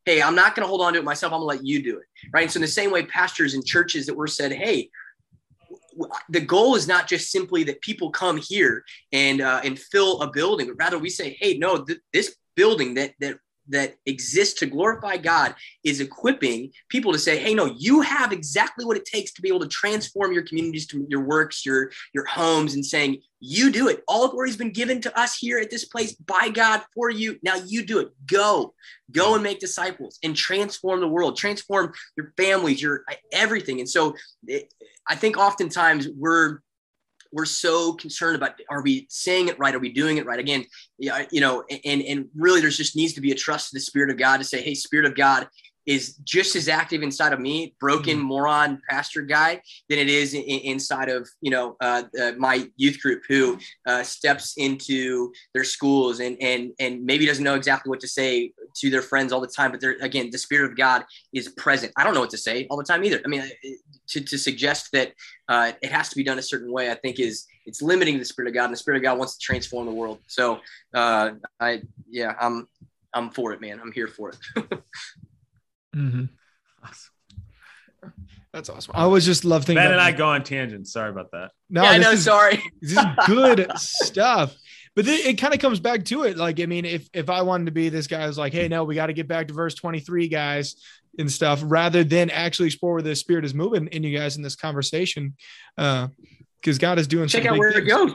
"Hey, 0.05 0.23
I'm 0.23 0.35
not 0.35 0.55
going 0.55 0.65
to 0.65 0.69
hold 0.69 0.81
on 0.81 0.95
to 0.95 0.99
it 0.99 1.05
myself. 1.05 1.33
I'm 1.33 1.41
going 1.41 1.59
to 1.59 1.59
let 1.59 1.67
you 1.67 1.83
do 1.83 1.99
it." 1.99 2.07
Right. 2.33 2.43
And 2.43 2.51
so 2.51 2.59
in 2.59 2.63
the 2.63 2.69
same 2.69 2.91
way, 2.91 3.05
pastors 3.05 3.55
and 3.55 3.65
churches 3.65 4.07
that 4.07 4.15
were 4.15 4.27
said, 4.27 4.53
"Hey." 4.53 4.91
The 6.29 6.41
goal 6.41 6.77
is 6.77 6.87
not 6.87 7.09
just 7.09 7.33
simply 7.33 7.65
that 7.65 7.81
people 7.81 8.11
come 8.13 8.37
here 8.37 8.85
and 9.11 9.41
uh, 9.41 9.61
and 9.65 9.77
fill 9.77 10.21
a 10.23 10.31
building, 10.31 10.69
but 10.69 10.77
rather 10.77 10.97
we 10.97 11.11
say, 11.11 11.37
"Hey, 11.41 11.59
no, 11.59 11.85
th- 11.85 11.99
this 12.13 12.37
building 12.55 12.95
that 12.95 13.15
that 13.19 13.39
that 13.69 13.97
exists 14.07 14.59
to 14.61 14.67
glorify 14.67 15.17
God 15.17 15.55
is 15.85 16.01
equipping 16.01 16.71
people 16.89 17.13
to 17.13 17.19
say, 17.19 17.39
hey, 17.39 17.55
no, 17.55 17.67
you 17.79 18.01
have 18.01 18.33
exactly 18.33 18.85
what 18.85 18.97
it 18.97 19.05
takes 19.05 19.33
to 19.33 19.43
be 19.43 19.49
able 19.49 19.61
to 19.61 19.69
transform 19.69 20.33
your 20.33 20.43
communities, 20.43 20.87
to 20.89 21.07
your 21.09 21.23
works, 21.23 21.65
your, 21.65 21.91
your 22.15 22.25
homes, 22.27 22.75
and 22.75 22.85
saying, 22.85 23.19
you 23.41 23.71
do 23.71 23.89
it. 23.89 24.03
All 24.09 24.25
authority 24.25 24.51
has 24.51 24.57
been 24.57 24.73
given 24.73 25.01
to 25.03 25.21
us 25.21 25.37
here 25.37 25.59
at 25.59 25.71
this 25.71 25.85
place 25.85 26.15
by 26.15 26.49
God 26.49 26.83
for 26.95 27.11
you. 27.11 27.39
Now 27.43 27.55
you 27.55 27.85
do 27.85 28.01
it. 28.01 28.09
Go, 28.27 28.75
go 29.13 29.35
and 29.35 29.43
make 29.43 29.61
disciples 29.61 30.19
and 30.25 30.35
transform 30.35 31.01
the 31.01 31.09
world, 31.09 31.37
transform 31.37 31.93
your 32.17 32.33
families, 32.37 32.83
your 32.83 33.05
everything. 33.33 33.79
And 33.79 33.89
so 33.89 34.15
it, 34.47 34.73
I 35.09 35.15
think 35.15 35.37
oftentimes 35.37 36.09
we're 36.09 36.59
we're 37.33 37.45
so 37.45 37.93
concerned 37.95 38.37
about 38.37 38.53
are 38.71 38.83
we 38.83 39.07
saying 39.11 39.49
it 39.49 39.59
right 39.59 39.75
are 39.75 39.79
we 39.79 39.93
doing 39.93 40.17
it 40.17 40.27
right 40.27 40.39
again 40.39 40.65
yeah 40.99 41.25
you 41.31 41.41
know 41.41 41.65
and 41.85 42.03
and 42.03 42.27
really 42.37 42.61
there's 42.61 42.77
just 42.77 42.97
needs 42.97 43.13
to 43.13 43.21
be 43.21 43.33
a 43.33 43.35
trust 43.35 43.71
to 43.71 43.77
the 43.77 43.81
spirit 43.81 44.11
of 44.11 44.17
god 44.17 44.39
to 44.39 44.45
say 44.45 44.63
hey 44.63 44.75
spirit 44.75 45.05
of 45.05 45.15
god 45.15 45.49
is 45.89 46.17
just 46.23 46.55
as 46.55 46.69
active 46.69 47.03
inside 47.03 47.33
of 47.33 47.41
me, 47.41 47.75
broken 47.81 48.19
mm-hmm. 48.19 48.27
moron 48.27 48.83
pastor 48.91 49.23
guy, 49.23 49.61
than 49.89 49.99
it 49.99 50.11
is 50.11 50.35
in, 50.35 50.43
inside 50.43 51.09
of 51.09 51.27
you 51.41 51.51
know 51.51 51.77
uh, 51.81 52.03
uh, 52.23 52.33
my 52.37 52.69
youth 52.77 53.01
group 53.01 53.23
who 53.27 53.59
uh, 53.87 54.03
steps 54.03 54.53
into 54.59 55.33
their 55.55 55.65
schools 55.65 56.21
and 56.21 56.37
and 56.43 56.73
and 56.79 57.05
maybe 57.05 57.25
doesn't 57.25 57.43
know 57.43 57.55
exactly 57.55 57.89
what 57.89 58.01
to 58.01 58.09
say 58.09 58.53
to 58.77 58.91
their 58.91 59.03
friends 59.03 59.33
all 59.33 59.41
the 59.41 59.47
time. 59.47 59.71
But 59.71 59.81
they're 59.81 59.97
again, 60.01 60.31
the 60.31 60.39
spirit 60.39 60.71
of 60.71 60.77
God 60.77 61.05
is 61.33 61.49
present. 61.49 61.93
I 61.97 62.05
don't 62.05 62.15
know 62.15 62.21
what 62.21 62.31
to 62.31 62.39
say 62.39 62.67
all 62.71 62.77
the 62.77 62.85
time 62.85 63.05
either. 63.05 63.21
I 63.25 63.29
mean, 63.29 63.43
to, 64.09 64.21
to 64.21 64.39
suggest 64.39 64.93
that 64.93 65.13
uh, 65.49 65.73
it 65.83 65.91
has 65.91 66.09
to 66.11 66.17
be 66.17 66.25
done 66.25 66.39
a 66.39 66.43
certain 66.43 66.73
way, 66.73 66.91
I 66.91 66.95
think 66.95 67.21
is 67.21 67.47
it's 67.67 67.83
limiting 67.83 68.19
the 68.19 68.25
spirit 68.25 68.49
of 68.49 68.55
God, 68.55 68.65
and 68.65 68.73
the 68.73 68.79
spirit 68.79 68.99
of 68.99 69.03
God 69.03 69.19
wants 69.19 69.37
to 69.37 69.41
transform 69.41 69.87
the 69.87 69.93
world. 69.93 70.21
So 70.27 70.61
uh, 70.95 71.33
I 71.61 71.83
yeah, 72.09 72.35
I'm 72.41 72.67
I'm 73.15 73.31
for 73.31 73.53
it, 73.53 73.61
man. 73.61 73.81
I'm 73.81 73.93
here 73.93 74.09
for 74.09 74.31
it. 74.31 74.83
Mm-hmm. 75.97 76.25
That's 78.53 78.71
awesome. 78.71 78.95
I 78.97 79.03
always 79.03 79.27
just 79.27 79.45
love 79.45 79.65
thinking. 79.65 79.83
Ben 79.83 79.93
and 79.93 80.01
I 80.01 80.13
go 80.13 80.29
on 80.29 80.43
tangents. 80.43 80.93
Sorry 80.93 81.11
about 81.11 81.31
that. 81.33 81.51
No, 81.69 81.83
yeah, 81.83 81.91
I 81.91 81.99
know. 81.99 82.13
Is, 82.13 82.25
sorry. 82.25 82.63
this 82.81 82.93
is 82.93 83.05
good 83.27 83.71
stuff. 83.77 84.57
But 84.99 85.05
th- 85.05 85.27
it 85.27 85.35
kind 85.35 85.55
of 85.55 85.61
comes 85.61 85.79
back 85.79 86.05
to 86.07 86.25
it. 86.25 86.37
Like, 86.37 86.59
I 86.59 86.67
mean, 86.67 86.85
if 86.85 87.09
if 87.15 87.31
I 87.31 87.43
wanted 87.43 87.67
to 87.67 87.71
be 87.71 87.89
this 87.89 88.09
guy, 88.09 88.21
I 88.21 88.27
was 88.27 88.37
like, 88.37 88.53
hey, 88.53 88.67
no, 88.67 88.83
we 88.83 88.97
got 88.97 89.07
to 89.07 89.13
get 89.13 89.29
back 89.29 89.47
to 89.47 89.55
verse 89.55 89.77
23, 89.77 90.27
guys, 90.27 90.75
and 91.21 91.31
stuff, 91.31 91.61
rather 91.63 92.03
than 92.03 92.31
actually 92.31 92.67
explore 92.67 92.95
where 92.95 93.03
the 93.03 93.15
spirit 93.15 93.45
is 93.45 93.55
moving 93.55 93.87
in 93.87 94.03
you 94.03 94.19
guys 94.19 94.37
in 94.37 94.43
this 94.43 94.57
conversation. 94.57 95.37
Uh, 95.77 96.09
because 96.61 96.79
God 96.79 96.99
is 96.99 97.07
doing 97.07 97.29
check 97.29 97.47
out 97.47 97.57
where 97.59 97.71
things. 97.71 97.87
it 97.87 97.89
goes. 97.89 98.13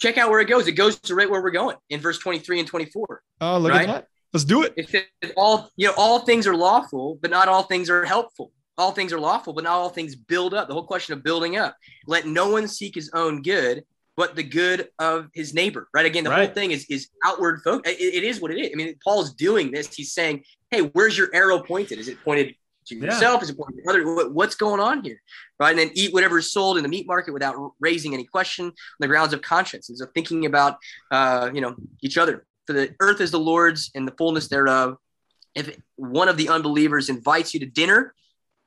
Check 0.00 0.16
out 0.16 0.30
where 0.30 0.40
it 0.40 0.48
goes. 0.48 0.66
It 0.66 0.72
goes 0.72 0.98
to 1.00 1.14
right 1.14 1.28
where 1.28 1.42
we're 1.42 1.50
going 1.50 1.76
in 1.90 2.00
verse 2.00 2.18
23 2.18 2.60
and 2.60 2.66
24. 2.66 3.22
Oh, 3.42 3.58
look 3.58 3.72
right? 3.72 3.82
at 3.82 3.86
that. 3.86 4.06
Let's 4.32 4.44
do 4.44 4.62
it. 4.62 4.72
It 4.74 4.88
says 4.88 5.32
all 5.36 5.68
you 5.76 5.88
know, 5.88 5.94
all 5.98 6.20
things 6.20 6.46
are 6.46 6.56
lawful, 6.56 7.18
but 7.20 7.30
not 7.30 7.46
all 7.46 7.64
things 7.64 7.90
are 7.90 8.06
helpful. 8.06 8.52
All 8.78 8.92
things 8.92 9.12
are 9.12 9.20
lawful, 9.20 9.52
but 9.52 9.64
not 9.64 9.74
all 9.74 9.90
things 9.90 10.16
build 10.16 10.54
up. 10.54 10.68
The 10.68 10.72
whole 10.72 10.86
question 10.86 11.12
of 11.12 11.22
building 11.22 11.58
up. 11.58 11.76
Let 12.06 12.26
no 12.26 12.48
one 12.48 12.68
seek 12.68 12.94
his 12.94 13.10
own 13.12 13.42
good, 13.42 13.84
but 14.16 14.34
the 14.34 14.42
good 14.42 14.88
of 14.98 15.28
his 15.34 15.54
neighbor. 15.54 15.88
Right. 15.92 16.06
Again, 16.06 16.24
the 16.24 16.30
right. 16.30 16.46
whole 16.46 16.54
thing 16.54 16.70
is 16.70 16.86
is 16.88 17.08
outward 17.24 17.60
focus. 17.62 17.92
It, 17.92 18.14
it 18.14 18.24
is 18.24 18.40
what 18.40 18.50
it 18.50 18.58
is. 18.58 18.70
I 18.72 18.76
mean, 18.76 18.94
Paul's 19.04 19.34
doing 19.34 19.70
this. 19.70 19.94
He's 19.94 20.12
saying, 20.12 20.44
"Hey, 20.70 20.80
where's 20.80 21.16
your 21.16 21.28
arrow 21.34 21.62
pointed? 21.62 21.98
Is 21.98 22.08
it 22.08 22.22
pointed 22.24 22.54
to 22.86 22.94
yourself? 22.94 23.40
Yeah. 23.40 23.44
Is 23.44 23.50
it 23.50 23.58
pointed 23.58 23.82
to 23.84 23.90
other? 23.90 24.30
What's 24.30 24.54
going 24.54 24.80
on 24.80 25.04
here?" 25.04 25.20
Right. 25.60 25.70
And 25.70 25.78
then 25.78 25.90
eat 25.94 26.12
whatever 26.12 26.38
is 26.38 26.52
sold 26.52 26.76
in 26.76 26.82
the 26.82 26.88
meat 26.88 27.06
market 27.06 27.32
without 27.32 27.54
raising 27.80 28.14
any 28.14 28.24
question 28.24 28.66
on 28.66 28.72
the 29.00 29.08
grounds 29.08 29.32
of 29.32 29.42
conscience. 29.42 29.88
And 29.88 29.98
so 29.98 30.06
thinking 30.14 30.46
about, 30.46 30.78
uh, 31.10 31.50
you 31.52 31.60
know, 31.60 31.76
each 32.00 32.18
other 32.18 32.46
for 32.66 32.72
the 32.72 32.94
earth 33.00 33.20
is 33.20 33.30
the 33.30 33.40
Lord's 33.40 33.90
and 33.94 34.06
the 34.08 34.12
fullness 34.12 34.48
thereof. 34.48 34.96
If 35.54 35.76
one 35.96 36.28
of 36.28 36.36
the 36.36 36.48
unbelievers 36.50 37.08
invites 37.08 37.54
you 37.54 37.60
to 37.60 37.66
dinner, 37.66 38.14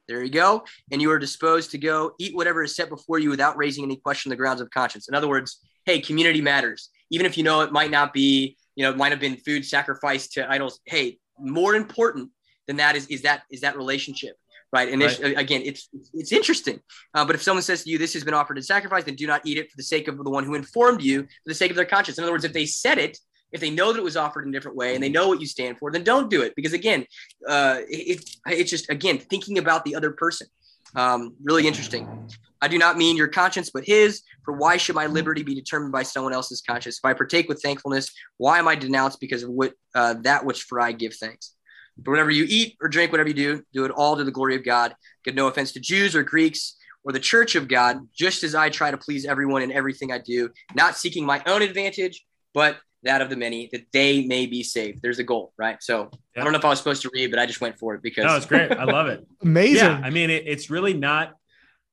there 0.10 0.24
you 0.24 0.32
go, 0.32 0.64
and 0.91 1.01
you 1.01 1.12
are 1.12 1.20
disposed 1.20 1.72
to 1.72 1.78
go 1.78 2.14
eat 2.20 2.36
whatever 2.36 2.64
is 2.64 2.76
set 2.76 2.89
before 2.89 3.20
you 3.20 3.30
without 3.30 3.55
raising 3.57 3.84
any 3.84 3.95
question 3.95 4.30
on 4.30 4.32
the 4.32 4.38
grounds 4.38 4.60
of 4.60 4.70
conscience. 4.72 5.07
In 5.07 5.14
other 5.14 5.28
words, 5.28 5.60
hey, 5.86 6.01
community 6.01 6.41
matters. 6.41 6.89
Even 7.12 7.26
if 7.26 7.38
you 7.38 7.43
know 7.43 7.62
it 7.62 7.72
might 7.72 7.91
not 7.91 8.12
be, 8.12 8.57
you 8.76 8.84
know, 8.84 8.89
it 8.89 8.97
might 8.97 9.12
have 9.12 9.20
been 9.20 9.38
food 9.38 9.64
sacrificed 9.64 10.34
to 10.34 10.51
idols. 10.51 10.80
Hey, 10.86 11.20
more 11.38 11.76
important 11.76 12.32
than 12.68 12.78
that 12.78 12.95
is 12.95 13.05
is 13.07 13.22
that 13.22 13.43
is 13.51 13.62
that 13.62 13.78
relationship 13.78 14.36
right? 14.72 14.89
And 14.89 15.01
right. 15.01 15.38
again, 15.38 15.62
it's 15.66 15.89
it's 16.14 16.32
interesting. 16.32 16.80
Uh, 17.14 17.26
but 17.26 17.36
if 17.36 17.41
someone 17.41 17.64
says 17.64 17.84
to 17.84 17.89
you, 17.89 17.97
"This 17.97 18.14
has 18.14 18.24
been 18.24 18.34
offered 18.34 18.57
in 18.57 18.64
sacrifice," 18.64 19.03
then 19.03 19.16
do 19.16 19.26
not 19.26 19.41
eat 19.45 19.57
it 19.57 19.70
for 19.70 19.78
the 19.78 19.84
sake 19.84 20.07
of 20.07 20.18
the 20.24 20.30
one 20.30 20.43
who 20.43 20.55
informed 20.55 21.01
you, 21.01 21.24
for 21.24 21.47
the 21.47 21.55
sake 21.55 21.72
of 21.72 21.76
their 21.76 21.86
conscience. 21.86 22.18
In 22.18 22.24
other 22.24 22.34
words, 22.34 22.45
if 22.45 22.53
they 22.53 22.66
said 22.66 22.97
it, 22.97 23.18
if 23.52 23.62
they 23.62 23.70
know 23.70 23.91
that 23.91 24.00
it 24.00 24.04
was 24.04 24.18
offered 24.18 24.43
in 24.43 24.50
a 24.50 24.52
different 24.52 24.78
way 24.78 24.93
and 24.93 25.04
they 25.04 25.10
know 25.10 25.28
what 25.28 25.41
you 25.41 25.47
stand 25.47 25.78
for, 25.78 25.91
then 25.91 26.04
don't 26.04 26.30
do 26.30 26.41
it. 26.41 26.54
Because 26.56 26.74
again, 26.74 27.06
uh, 27.47 27.80
it, 27.89 28.24
it's 28.45 28.70
just 28.70 28.89
again 28.89 29.18
thinking 29.18 29.58
about 29.58 29.84
the 29.86 29.95
other 29.95 30.12
person. 30.12 30.47
Um, 30.95 31.36
really 31.43 31.68
interesting. 31.68 32.28
I 32.62 32.68
do 32.68 32.78
not 32.78 32.97
mean 32.97 33.16
your 33.16 33.28
conscience, 33.28 33.70
but 33.70 33.86
his. 33.86 34.24
For 34.43 34.54
why 34.54 34.78
should 34.78 34.95
my 34.95 35.06
liberty 35.06 35.43
be 35.43 35.56
determined 35.56 35.91
by 35.91 36.04
someone 36.04 36.34
else's 36.34 36.62
conscience? 36.62 36.97
If 36.97 37.06
I 37.06 37.14
partake 37.14 37.47
with 37.47 37.62
thankfulness, 37.62 38.12
why 38.38 38.60
am 38.60 38.68
I 38.68 38.76
denounced 38.76 39.20
because 39.20 39.43
of 39.43 39.50
what 39.50 39.74
uh, 39.95 40.16
that 40.22 40.45
which 40.45 40.64
for 40.64 40.80
I 40.82 40.91
give 40.91 41.14
thanks? 41.16 41.56
But 41.97 42.12
whatever 42.12 42.32
you 42.32 42.45
eat 42.47 42.78
or 42.82 42.88
drink, 42.88 43.12
whatever 43.12 43.30
you 43.30 43.36
do, 43.36 43.64
do 43.74 43.86
it 43.86 43.91
all 43.91 44.18
to 44.18 44.24
the 44.24 44.32
glory 44.32 44.56
of 44.56 44.64
God. 44.64 44.95
Give 45.24 45.36
no 45.36 45.47
offense 45.47 45.74
to 45.74 45.80
Jews 45.80 46.16
or 46.16 46.24
Greeks 46.24 46.76
or 47.04 47.12
the 47.12 47.20
church 47.20 47.56
of 47.56 47.68
God, 47.68 48.08
just 48.14 48.43
as 48.43 48.56
I 48.56 48.70
try 48.70 48.91
to 48.91 48.97
please 48.97 49.26
everyone 49.26 49.62
in 49.62 49.72
everything 49.72 50.12
I 50.12 50.18
do, 50.18 50.50
not 50.76 50.97
seeking 50.97 51.26
my 51.26 51.41
own 51.45 51.62
advantage, 51.62 52.26
but 52.54 52.78
that 53.04 53.22
of 53.22 53.30
the 53.30 53.36
many, 53.36 53.70
that 53.72 53.86
they 53.93 54.26
may 54.26 54.45
be 54.45 54.64
saved. 54.64 55.02
There's 55.02 55.20
a 55.20 55.24
goal, 55.24 55.54
right? 55.58 55.82
So 55.82 56.10
I 56.36 56.43
don't 56.43 56.52
know 56.52 56.60
if 56.60 56.66
I 56.66 56.70
was 56.70 56.80
supposed 56.80 57.02
to 57.04 57.12
read, 57.14 57.32
but 57.32 57.39
I 57.39 57.45
just 57.45 57.62
went 57.62 57.78
for 57.80 57.95
it 57.95 58.02
because. 58.02 58.26
No, 58.26 58.36
it's 58.36 58.45
great. 58.45 58.72
I 58.72 58.84
love 58.84 59.08
it. 59.08 59.26
Amazing. 59.41 59.76
Yeah, 59.78 60.02
I 60.04 60.10
mean, 60.10 60.30
it, 60.30 60.43
it's 60.45 60.70
really 60.70 60.93
not 60.93 61.34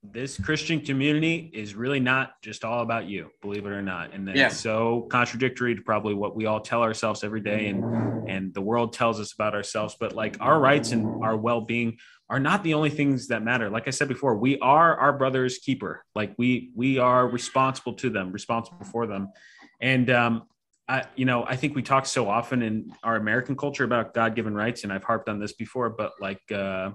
this 0.03 0.37
Christian 0.39 0.79
community 0.81 1.49
is 1.53 1.75
really 1.75 1.99
not 1.99 2.41
just 2.41 2.63
all 2.63 2.81
about 2.81 3.07
you, 3.07 3.29
believe 3.41 3.65
it 3.65 3.71
or 3.71 3.81
not. 3.81 4.13
And 4.13 4.27
yeah. 4.35 4.47
it's 4.47 4.57
so 4.57 5.07
contradictory 5.09 5.75
to 5.75 5.81
probably 5.81 6.13
what 6.13 6.35
we 6.35 6.45
all 6.45 6.59
tell 6.59 6.81
ourselves 6.81 7.23
every 7.23 7.41
day 7.41 7.67
and 7.67 8.29
and 8.29 8.53
the 8.53 8.61
world 8.61 8.93
tells 8.93 9.19
us 9.19 9.33
about 9.33 9.53
ourselves. 9.53 9.95
But 9.99 10.13
like 10.13 10.37
our 10.39 10.59
rights 10.59 10.91
and 10.91 11.23
our 11.23 11.35
well-being 11.35 11.97
are 12.29 12.39
not 12.39 12.63
the 12.63 12.73
only 12.73 12.89
things 12.89 13.27
that 13.27 13.43
matter. 13.43 13.69
Like 13.69 13.87
I 13.87 13.91
said 13.91 14.07
before, 14.07 14.37
we 14.37 14.59
are 14.59 14.97
our 14.97 15.13
brother's 15.13 15.59
keeper. 15.59 16.03
Like 16.13 16.35
we 16.37 16.71
we 16.75 16.99
are 16.99 17.27
responsible 17.27 17.93
to 17.93 18.09
them, 18.09 18.31
responsible 18.31 18.85
for 18.85 19.07
them. 19.07 19.31
And 19.81 20.09
um 20.09 20.43
I, 20.89 21.03
you 21.15 21.25
know, 21.25 21.43
I 21.45 21.55
think 21.55 21.75
we 21.75 21.81
talk 21.83 22.05
so 22.05 22.29
often 22.29 22.61
in 22.61 22.93
our 23.03 23.15
American 23.17 23.57
culture 23.57 23.83
about 23.83 24.13
God-given 24.13 24.55
rights, 24.55 24.83
and 24.83 24.93
I've 24.93 25.03
harped 25.03 25.27
on 25.27 25.39
this 25.39 25.53
before, 25.53 25.89
but 25.89 26.13
like, 26.21 26.41
uh, 26.51 26.91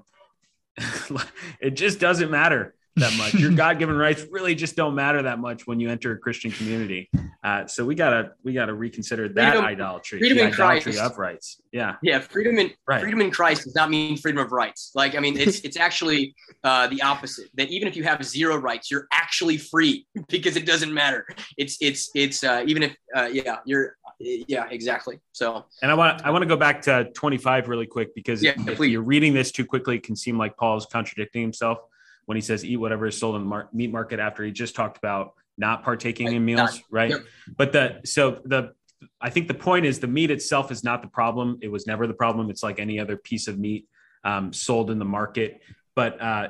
it 1.60 1.72
just 1.72 2.00
doesn't 2.00 2.30
matter 2.30 2.74
that 2.96 3.16
much. 3.16 3.34
Your 3.34 3.50
God 3.54 3.78
given 3.78 3.96
rights 3.96 4.24
really 4.30 4.54
just 4.54 4.76
don't 4.76 4.94
matter 4.94 5.22
that 5.22 5.38
much 5.38 5.66
when 5.66 5.80
you 5.80 5.88
enter 5.88 6.12
a 6.12 6.18
Christian 6.18 6.50
community. 6.50 7.10
Uh, 7.42 7.66
so 7.66 7.84
we 7.84 7.94
gotta 7.94 8.32
we 8.44 8.52
gotta 8.52 8.74
reconsider 8.74 9.28
that 9.28 9.52
freedom, 9.52 9.64
idolatry, 9.64 10.18
freedom 10.18 10.38
in 10.38 10.46
idolatry 10.52 10.92
Christ. 10.92 11.12
of 11.12 11.18
rights. 11.18 11.62
Yeah, 11.72 11.96
yeah. 12.02 12.20
Freedom 12.20 12.58
in 12.58 12.70
right. 12.86 13.00
freedom 13.00 13.20
in 13.20 13.30
Christ 13.30 13.64
does 13.64 13.74
not 13.74 13.90
mean 13.90 14.16
freedom 14.16 14.44
of 14.44 14.52
rights. 14.52 14.92
Like 14.94 15.14
I 15.14 15.20
mean, 15.20 15.38
it's 15.38 15.60
it's 15.60 15.76
actually 15.76 16.34
uh, 16.64 16.86
the 16.88 17.02
opposite. 17.02 17.48
That 17.54 17.70
even 17.70 17.88
if 17.88 17.96
you 17.96 18.04
have 18.04 18.24
zero 18.24 18.56
rights, 18.56 18.90
you're 18.90 19.08
actually 19.12 19.56
free 19.56 20.06
because 20.28 20.56
it 20.56 20.66
doesn't 20.66 20.92
matter. 20.92 21.26
It's 21.56 21.78
it's 21.80 22.10
it's 22.14 22.44
uh, 22.44 22.64
even 22.66 22.84
if 22.84 22.96
uh, 23.16 23.28
yeah 23.32 23.58
you're 23.64 23.96
yeah 24.18 24.68
exactly. 24.70 25.18
So 25.32 25.64
and 25.82 25.90
I 25.90 25.94
want 25.94 26.22
I 26.24 26.30
want 26.30 26.42
to 26.42 26.48
go 26.48 26.56
back 26.56 26.82
to 26.82 27.10
25 27.14 27.68
really 27.68 27.86
quick 27.86 28.14
because 28.14 28.42
yeah, 28.42 28.52
if, 28.56 28.80
if 28.80 28.88
you're 28.88 29.02
reading 29.02 29.34
this 29.34 29.50
too 29.50 29.64
quickly, 29.64 29.96
it 29.96 30.02
can 30.02 30.14
seem 30.14 30.38
like 30.38 30.56
Paul's 30.56 30.86
contradicting 30.86 31.42
himself 31.42 31.78
when 32.26 32.36
he 32.36 32.40
says 32.40 32.64
eat 32.64 32.76
whatever 32.76 33.06
is 33.06 33.18
sold 33.18 33.36
in 33.36 33.42
the 33.42 33.48
mar- 33.48 33.68
meat 33.72 33.90
market 33.90 34.20
after 34.20 34.44
he 34.44 34.50
just 34.50 34.74
talked 34.74 34.98
about 34.98 35.34
not 35.58 35.82
partaking 35.82 36.28
right. 36.28 36.36
in 36.36 36.44
meals, 36.44 36.60
not, 36.60 36.80
right? 36.90 37.10
Yep. 37.10 37.24
But 37.56 37.72
the 37.72 38.00
so 38.04 38.40
the 38.44 38.72
I 39.20 39.30
think 39.30 39.48
the 39.48 39.54
point 39.54 39.84
is 39.86 39.98
the 39.98 40.06
meat 40.06 40.30
itself 40.30 40.70
is 40.70 40.84
not 40.84 41.02
the 41.02 41.08
problem. 41.08 41.58
It 41.62 41.68
was 41.68 41.86
never 41.86 42.06
the 42.06 42.14
problem. 42.14 42.50
It's 42.50 42.62
like 42.62 42.78
any 42.78 42.98
other 42.98 43.16
piece 43.16 43.48
of 43.48 43.58
meat 43.58 43.86
um, 44.24 44.52
sold 44.52 44.90
in 44.90 44.98
the 44.98 45.04
market. 45.04 45.60
But 45.94 46.20
uh, 46.20 46.48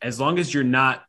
as 0.00 0.20
long 0.20 0.38
as 0.38 0.52
you're 0.52 0.64
not 0.64 1.04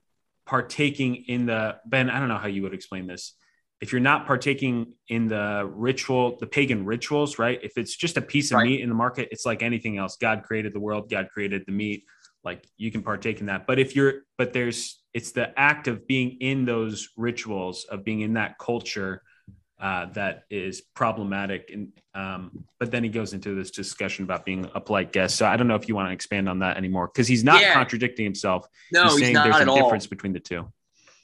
partaking 0.46 1.26
in 1.28 1.46
the 1.46 1.78
Ben, 1.86 2.10
I 2.10 2.20
don't 2.20 2.28
know 2.28 2.38
how 2.38 2.48
you 2.48 2.64
would 2.64 2.74
explain 2.74 3.08
this. 3.08 3.36
If 3.82 3.94
you're 3.94 4.02
not 4.02 4.26
partaking 4.26 4.94
in 5.08 5.28
the 5.30 5.70
ritual, 5.72 6.38
the 6.38 6.48
pagan 6.48 6.84
rituals, 6.84 7.40
right? 7.40 7.60
If 7.64 7.78
it's 7.78 7.96
just 7.96 8.18
a 8.18 8.22
piece 8.22 8.52
of 8.52 8.56
right. 8.56 8.66
meat 8.66 8.82
in 8.82 8.90
the 8.90 8.96
market, 8.96 9.30
it's 9.32 9.46
like 9.46 9.64
anything 9.64 9.98
else. 9.98 10.18
God 10.18 10.44
created 10.44 10.74
the 10.74 10.82
world. 10.82 11.10
God 11.10 11.30
created 11.32 11.64
the 11.66 11.72
meat 11.72 12.04
like 12.44 12.66
you 12.78 12.92
can 12.92 13.02
partake 13.02 13.40
in 13.40 13.48
that. 13.48 13.68
But 13.68 13.80
if 13.80 13.96
you're 13.96 14.22
but 14.38 14.54
there's 14.54 15.02
it's 15.14 15.32
the 15.32 15.58
act 15.60 15.88
of 15.88 16.08
being 16.08 16.38
in 16.40 16.66
those 16.66 17.10
rituals 17.18 17.86
of 17.86 18.04
being 18.04 18.22
in 18.22 18.34
that 18.34 18.58
culture 18.60 19.24
uh, 19.80 20.08
that 20.08 20.44
is 20.50 20.82
problematic. 20.94 21.72
And 21.74 21.94
um, 22.14 22.66
but 22.80 22.92
then 22.92 23.04
he 23.04 23.10
goes 23.10 23.34
into 23.34 23.56
this 23.56 23.72
discussion 23.72 24.26
about 24.26 24.46
being 24.46 24.70
a 24.76 24.82
polite 24.82 25.14
guest. 25.14 25.38
So 25.38 25.46
i 25.46 25.56
don't 25.56 25.68
know 25.68 25.76
if 25.76 25.88
you 25.88 25.96
want 25.96 26.10
to 26.10 26.14
expand 26.14 26.50
on 26.50 26.60
that 26.60 26.78
anymore 26.78 27.08
because 27.08 27.28
he's 27.28 27.44
not 27.44 27.62
yeah. 27.62 27.74
contradicting 27.74 28.26
himself. 28.26 28.68
No 28.92 29.04
he's, 29.04 29.12
he's 29.12 29.22
saying 29.22 29.34
there's 29.36 29.56
a 29.56 29.66
difference 29.66 30.08
between 30.08 30.34
the 30.34 30.40
two 30.40 30.72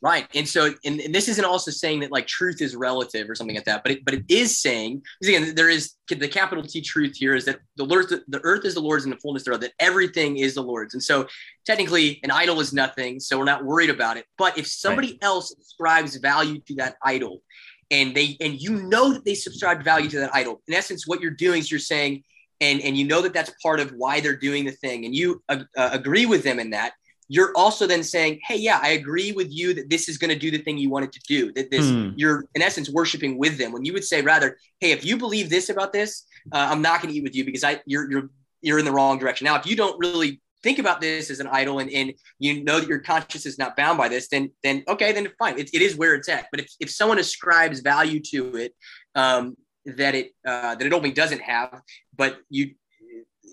Right. 0.05 0.27
And 0.35 0.47
so, 0.47 0.71
and, 0.85 0.99
and, 0.99 1.15
this 1.15 1.27
isn't 1.27 1.43
also 1.43 1.71
saying 1.71 2.01
that 2.01 2.11
like 2.11 2.27
truth 2.27 2.61
is 2.61 2.75
relative 2.75 3.27
or 3.27 3.33
something 3.33 3.55
like 3.55 3.65
that, 3.65 3.81
but 3.81 3.91
it, 3.91 4.05
but 4.05 4.13
it 4.13 4.23
is 4.29 4.55
saying, 4.61 5.01
again, 5.23 5.55
there 5.55 5.67
is 5.67 5.95
the 6.07 6.27
capital 6.27 6.63
T 6.63 6.79
truth 6.79 7.15
here 7.17 7.33
is 7.33 7.45
that 7.45 7.57
the 7.75 7.85
Lord, 7.85 8.09
the 8.09 8.39
earth 8.43 8.65
is 8.65 8.75
the 8.75 8.81
Lord's 8.81 9.05
and 9.05 9.11
the 9.11 9.17
fullness 9.17 9.45
thereof, 9.45 9.61
that 9.61 9.73
everything 9.79 10.37
is 10.37 10.53
the 10.53 10.61
Lord's. 10.61 10.93
And 10.93 11.01
so 11.01 11.25
technically 11.65 12.19
an 12.23 12.29
idol 12.29 12.59
is 12.59 12.71
nothing. 12.71 13.19
So 13.19 13.39
we're 13.39 13.45
not 13.45 13.65
worried 13.65 13.89
about 13.89 14.17
it. 14.17 14.25
But 14.37 14.59
if 14.59 14.67
somebody 14.67 15.13
right. 15.13 15.23
else 15.23 15.51
ascribes 15.59 16.15
value 16.17 16.59
to 16.67 16.75
that 16.75 16.97
idol 17.01 17.41
and 17.89 18.13
they, 18.13 18.37
and 18.41 18.61
you 18.61 18.83
know 18.83 19.11
that 19.11 19.25
they 19.25 19.33
subscribe 19.33 19.83
value 19.83 20.07
to 20.11 20.19
that 20.19 20.35
idol, 20.35 20.61
in 20.67 20.75
essence, 20.75 21.07
what 21.07 21.19
you're 21.19 21.31
doing 21.31 21.61
is 21.61 21.71
you're 21.71 21.79
saying, 21.79 22.23
and, 22.61 22.79
and 22.81 22.95
you 22.95 23.07
know 23.07 23.23
that 23.23 23.33
that's 23.33 23.51
part 23.63 23.79
of 23.79 23.89
why 23.97 24.19
they're 24.19 24.37
doing 24.37 24.65
the 24.65 24.71
thing 24.71 25.05
and 25.05 25.15
you 25.15 25.41
uh, 25.49 25.63
uh, 25.75 25.89
agree 25.93 26.27
with 26.27 26.43
them 26.43 26.59
in 26.59 26.69
that 26.69 26.93
you're 27.27 27.51
also 27.55 27.87
then 27.87 28.03
saying, 28.03 28.39
hey, 28.47 28.57
yeah, 28.57 28.79
I 28.81 28.89
agree 28.89 29.31
with 29.31 29.51
you 29.51 29.73
that 29.73 29.89
this 29.89 30.07
is 30.07 30.17
going 30.17 30.29
to 30.29 30.37
do 30.37 30.51
the 30.51 30.59
thing 30.59 30.77
you 30.77 30.89
wanted 30.89 31.11
to 31.13 31.19
do. 31.27 31.51
That 31.53 31.71
this, 31.71 31.85
mm. 31.85 32.13
you're 32.15 32.45
in 32.53 32.61
essence 32.61 32.89
worshiping 32.89 33.37
with 33.37 33.57
them. 33.57 33.71
When 33.71 33.83
you 33.83 33.93
would 33.93 34.03
say 34.03 34.21
rather, 34.21 34.57
hey, 34.79 34.91
if 34.91 35.03
you 35.03 35.17
believe 35.17 35.49
this 35.49 35.69
about 35.69 35.91
this, 35.91 36.25
uh, 36.51 36.67
I'm 36.71 36.81
not 36.81 37.01
going 37.01 37.11
to 37.13 37.17
eat 37.17 37.23
with 37.23 37.35
you 37.35 37.43
because 37.43 37.63
I 37.63 37.81
you're 37.85 38.09
you're 38.09 38.29
you're 38.61 38.79
in 38.79 38.85
the 38.85 38.91
wrong 38.91 39.17
direction. 39.17 39.45
Now, 39.45 39.55
if 39.55 39.65
you 39.65 39.75
don't 39.75 39.97
really 39.99 40.41
think 40.61 40.79
about 40.79 40.99
this 40.99 41.29
as 41.29 41.39
an 41.39 41.47
idol 41.47 41.77
and, 41.77 41.91
and 41.91 42.11
you 42.39 42.63
know 42.63 42.79
that 42.79 42.89
your 42.89 42.99
conscience 42.99 43.45
is 43.45 43.59
not 43.59 43.75
bound 43.75 43.97
by 43.97 44.07
this, 44.07 44.27
then 44.27 44.51
then 44.63 44.83
okay, 44.87 45.11
then 45.11 45.27
fine. 45.39 45.57
It, 45.57 45.69
it 45.73 45.81
is 45.81 45.95
where 45.95 46.13
it's 46.15 46.29
at. 46.29 46.47
But 46.51 46.61
if, 46.61 46.71
if 46.79 46.89
someone 46.91 47.19
ascribes 47.19 47.79
value 47.79 48.19
to 48.31 48.55
it, 48.57 48.75
um, 49.15 49.57
that 49.85 50.15
it 50.15 50.31
uh, 50.45 50.75
that 50.75 50.85
it 50.85 50.93
only 50.93 51.11
doesn't 51.11 51.41
have, 51.41 51.81
but 52.15 52.37
you 52.49 52.75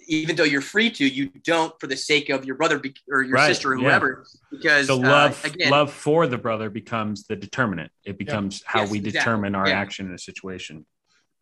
even 0.07 0.37
though 0.37 0.45
you're 0.45 0.61
free 0.61 0.91
to, 0.91 1.07
you 1.07 1.31
don't 1.45 1.79
for 1.81 1.87
the 1.87 1.97
sake 1.97 2.29
of 2.29 2.45
your 2.45 2.57
brother 2.57 2.79
be, 2.79 2.95
or 3.11 3.23
your 3.23 3.35
right, 3.35 3.49
sister 3.49 3.73
or 3.73 3.77
whoever. 3.77 4.25
Yeah. 4.27 4.59
Because 4.59 4.87
so 4.87 4.97
love, 4.97 5.45
uh, 5.45 5.49
again, 5.49 5.71
love 5.71 5.93
for 5.93 6.27
the 6.27 6.39
brother 6.39 6.71
becomes 6.71 7.25
the 7.25 7.37
determinant. 7.37 7.91
It 8.05 8.19
becomes 8.19 8.61
yeah. 8.61 8.73
how 8.73 8.81
yes, 8.81 8.91
we 8.91 9.01
determine 9.01 9.55
our 9.55 9.69
yeah. 9.69 9.81
action 9.81 10.07
in 10.07 10.15
a 10.15 10.19
situation. 10.19 10.87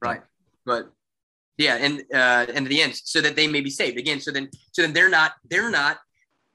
Right, 0.03 0.23
but 0.65 0.91
yeah, 1.59 1.77
and 1.77 2.01
uh, 2.13 2.47
and 2.55 2.67
the 2.67 2.81
end, 2.81 2.95
so 2.97 3.21
that 3.21 3.37
they 3.37 3.47
may 3.47 3.61
be 3.61 3.71
saved 3.71 3.99
again. 3.99 4.21
So 4.21 4.31
then, 4.31 4.49
so 4.73 4.83
then 4.83 4.93
they're 4.93 5.11
not 5.11 5.33
they're 5.49 5.71
not 5.71 5.99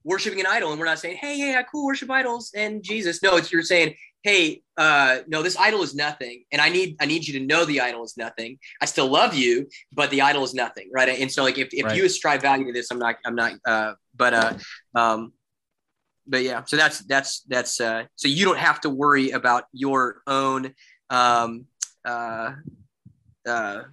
worshiping 0.03 0.39
an 0.39 0.45
idol, 0.47 0.71
and 0.71 0.79
we're 0.79 0.85
not 0.85 0.99
saying, 0.99 1.17
hey, 1.17 1.37
yeah, 1.37 1.61
cool, 1.63 1.85
worship 1.85 2.09
idols 2.09 2.51
and 2.55 2.83
Jesus. 2.83 3.21
No, 3.21 3.37
it's 3.37 3.51
you're 3.51 3.63
saying, 3.63 3.95
hey 4.25 4.63
uh, 4.77 5.19
no 5.27 5.43
this 5.43 5.55
idol 5.57 5.83
is 5.83 5.93
nothing 5.93 6.43
and 6.51 6.59
i 6.59 6.67
need 6.67 6.97
i 6.99 7.05
need 7.05 7.25
you 7.27 7.39
to 7.39 7.45
know 7.45 7.63
the 7.63 7.79
idol 7.79 8.03
is 8.03 8.17
nothing 8.17 8.57
i 8.81 8.85
still 8.85 9.07
love 9.07 9.35
you 9.35 9.67
but 9.93 10.09
the 10.09 10.19
idol 10.19 10.43
is 10.43 10.53
nothing 10.53 10.89
right 10.91 11.07
and 11.07 11.31
so 11.31 11.43
like 11.43 11.59
if, 11.59 11.69
if 11.71 11.85
right. 11.85 11.95
you 11.95 12.03
ascribe 12.05 12.41
value 12.41 12.65
to 12.65 12.73
this 12.73 12.89
i'm 12.91 12.97
not 12.99 13.15
i'm 13.25 13.35
not 13.35 13.53
uh, 13.65 13.93
but 14.15 14.33
uh 14.33 14.53
um 14.95 15.31
but 16.25 16.41
yeah 16.41 16.63
so 16.65 16.75
that's 16.75 16.99
that's 17.05 17.41
that's 17.41 17.79
uh 17.79 18.03
so 18.15 18.27
you 18.27 18.43
don't 18.43 18.57
have 18.57 18.81
to 18.81 18.89
worry 18.89 19.29
about 19.29 19.65
your 19.71 20.21
own 20.25 20.73
um 21.11 21.65
uh 22.03 22.51
uh 23.45 23.83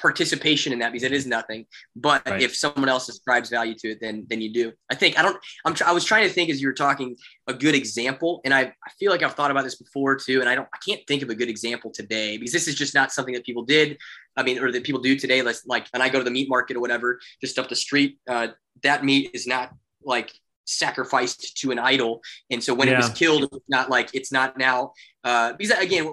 participation 0.00 0.72
in 0.72 0.78
that 0.80 0.92
because 0.92 1.04
it 1.04 1.12
is 1.12 1.26
nothing. 1.26 1.66
But 1.94 2.22
right. 2.26 2.42
if 2.42 2.56
someone 2.56 2.88
else 2.88 3.08
ascribes 3.08 3.50
value 3.50 3.74
to 3.78 3.90
it, 3.90 3.98
then 4.00 4.26
then 4.28 4.40
you 4.40 4.52
do. 4.52 4.72
I 4.90 4.94
think 4.94 5.18
I 5.18 5.22
don't. 5.22 5.36
I'm. 5.64 5.74
I 5.86 5.92
was 5.92 6.04
trying 6.04 6.26
to 6.26 6.32
think 6.32 6.50
as 6.50 6.60
you 6.60 6.68
were 6.68 6.74
talking 6.74 7.16
a 7.46 7.54
good 7.54 7.74
example, 7.74 8.40
and 8.44 8.54
I 8.54 8.62
I 8.62 8.90
feel 8.98 9.10
like 9.10 9.22
I've 9.22 9.34
thought 9.34 9.50
about 9.50 9.64
this 9.64 9.76
before 9.76 10.16
too, 10.16 10.40
and 10.40 10.48
I 10.48 10.54
don't. 10.54 10.68
I 10.72 10.78
can't 10.86 11.00
think 11.06 11.22
of 11.22 11.30
a 11.30 11.34
good 11.34 11.48
example 11.48 11.90
today 11.90 12.36
because 12.36 12.52
this 12.52 12.68
is 12.68 12.74
just 12.74 12.94
not 12.94 13.12
something 13.12 13.34
that 13.34 13.44
people 13.44 13.64
did. 13.64 13.98
I 14.36 14.42
mean, 14.42 14.58
or 14.58 14.72
that 14.72 14.84
people 14.84 15.00
do 15.00 15.16
today. 15.16 15.42
Like 15.42 15.56
like, 15.66 15.86
and 15.92 16.02
I 16.02 16.08
go 16.08 16.18
to 16.18 16.24
the 16.24 16.30
meat 16.30 16.48
market 16.48 16.76
or 16.76 16.80
whatever, 16.80 17.20
just 17.40 17.58
up 17.58 17.68
the 17.68 17.76
street. 17.76 18.18
Uh, 18.28 18.48
that 18.82 19.04
meat 19.04 19.30
is 19.34 19.46
not 19.46 19.72
like 20.02 20.32
sacrificed 20.66 21.56
to 21.56 21.72
an 21.72 21.80
idol 21.80 22.20
and 22.50 22.62
so 22.62 22.72
when 22.72 22.86
yeah. 22.86 22.94
it 22.94 22.96
was 22.96 23.10
killed 23.10 23.42
it's 23.42 23.68
not 23.68 23.90
like 23.90 24.08
it's 24.14 24.30
not 24.30 24.56
now 24.56 24.92
uh 25.24 25.52
because 25.54 25.76
again 25.82 26.08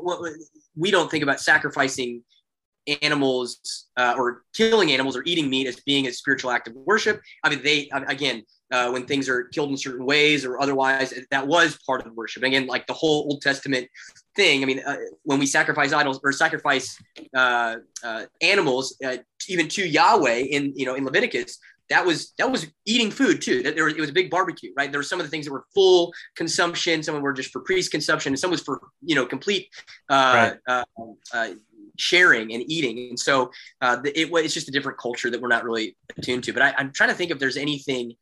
we 0.75 0.89
don't 0.89 1.11
think 1.11 1.21
about 1.21 1.39
sacrificing 1.39 2.23
animals 3.01 3.87
uh, 3.97 4.15
or 4.17 4.43
killing 4.53 4.91
animals 4.91 5.15
or 5.15 5.23
eating 5.25 5.49
meat 5.49 5.67
as 5.67 5.77
being 5.81 6.07
a 6.07 6.11
spiritual 6.11 6.51
act 6.51 6.67
of 6.67 6.75
worship. 6.75 7.21
I 7.43 7.49
mean, 7.49 7.61
they 7.63 7.89
again, 8.07 8.43
uh, 8.71 8.89
when 8.89 9.05
things 9.05 9.29
are 9.29 9.45
killed 9.45 9.69
in 9.69 9.77
certain 9.77 10.05
ways 10.05 10.45
or 10.45 10.59
otherwise, 10.61 11.13
that 11.31 11.47
was 11.47 11.77
part 11.85 12.01
of 12.01 12.07
the 12.07 12.13
worship. 12.13 12.43
And 12.43 12.53
again, 12.53 12.67
like 12.67 12.87
the 12.87 12.93
whole 12.93 13.27
Old 13.29 13.41
Testament 13.41 13.87
thing. 14.35 14.61
I 14.61 14.65
mean, 14.65 14.81
uh, 14.85 14.97
when 15.23 15.39
we 15.39 15.45
sacrifice 15.45 15.93
idols 15.93 16.19
or 16.23 16.31
sacrifice 16.31 16.97
uh, 17.35 17.77
uh, 18.03 18.25
animals, 18.41 18.97
uh, 19.05 19.17
even 19.47 19.67
to 19.69 19.87
Yahweh 19.87 20.45
in 20.49 20.73
you 20.75 20.85
know 20.85 20.95
in 20.95 21.05
Leviticus, 21.05 21.59
that 21.89 22.05
was 22.05 22.33
that 22.37 22.51
was 22.51 22.67
eating 22.85 23.11
food 23.11 23.41
too. 23.41 23.63
That 23.63 23.75
there 23.75 23.85
was, 23.85 23.93
it 23.93 23.99
was 23.99 24.09
a 24.09 24.13
big 24.13 24.29
barbecue, 24.29 24.71
right? 24.75 24.91
There 24.91 24.99
were 24.99 25.03
some 25.03 25.19
of 25.19 25.25
the 25.25 25.29
things 25.29 25.45
that 25.45 25.51
were 25.51 25.65
full 25.73 26.13
consumption, 26.35 27.01
some 27.03 27.19
were 27.21 27.33
just 27.33 27.51
for 27.51 27.61
priest 27.61 27.91
consumption, 27.91 28.33
and 28.33 28.39
some 28.39 28.51
was 28.51 28.61
for 28.61 28.81
you 29.01 29.15
know 29.15 29.25
complete 29.25 29.69
uh, 30.09 30.57
right. 30.67 30.85
uh, 30.97 31.03
uh, 31.33 31.49
sharing 31.97 32.53
and 32.53 32.63
eating. 32.67 33.09
And 33.09 33.19
so 33.19 33.51
uh, 33.81 33.97
it, 34.03 34.29
it's 34.31 34.53
just 34.53 34.67
a 34.67 34.71
different 34.71 34.97
culture 34.97 35.29
that 35.29 35.41
we're 35.41 35.47
not 35.47 35.63
really 35.63 35.95
attuned 36.17 36.43
to. 36.45 36.53
But 36.53 36.61
I, 36.61 36.73
am 36.77 36.91
trying 36.91 37.09
to 37.09 37.15
think 37.15 37.31
if 37.31 37.39
there's 37.39 37.57
anything 37.57 38.13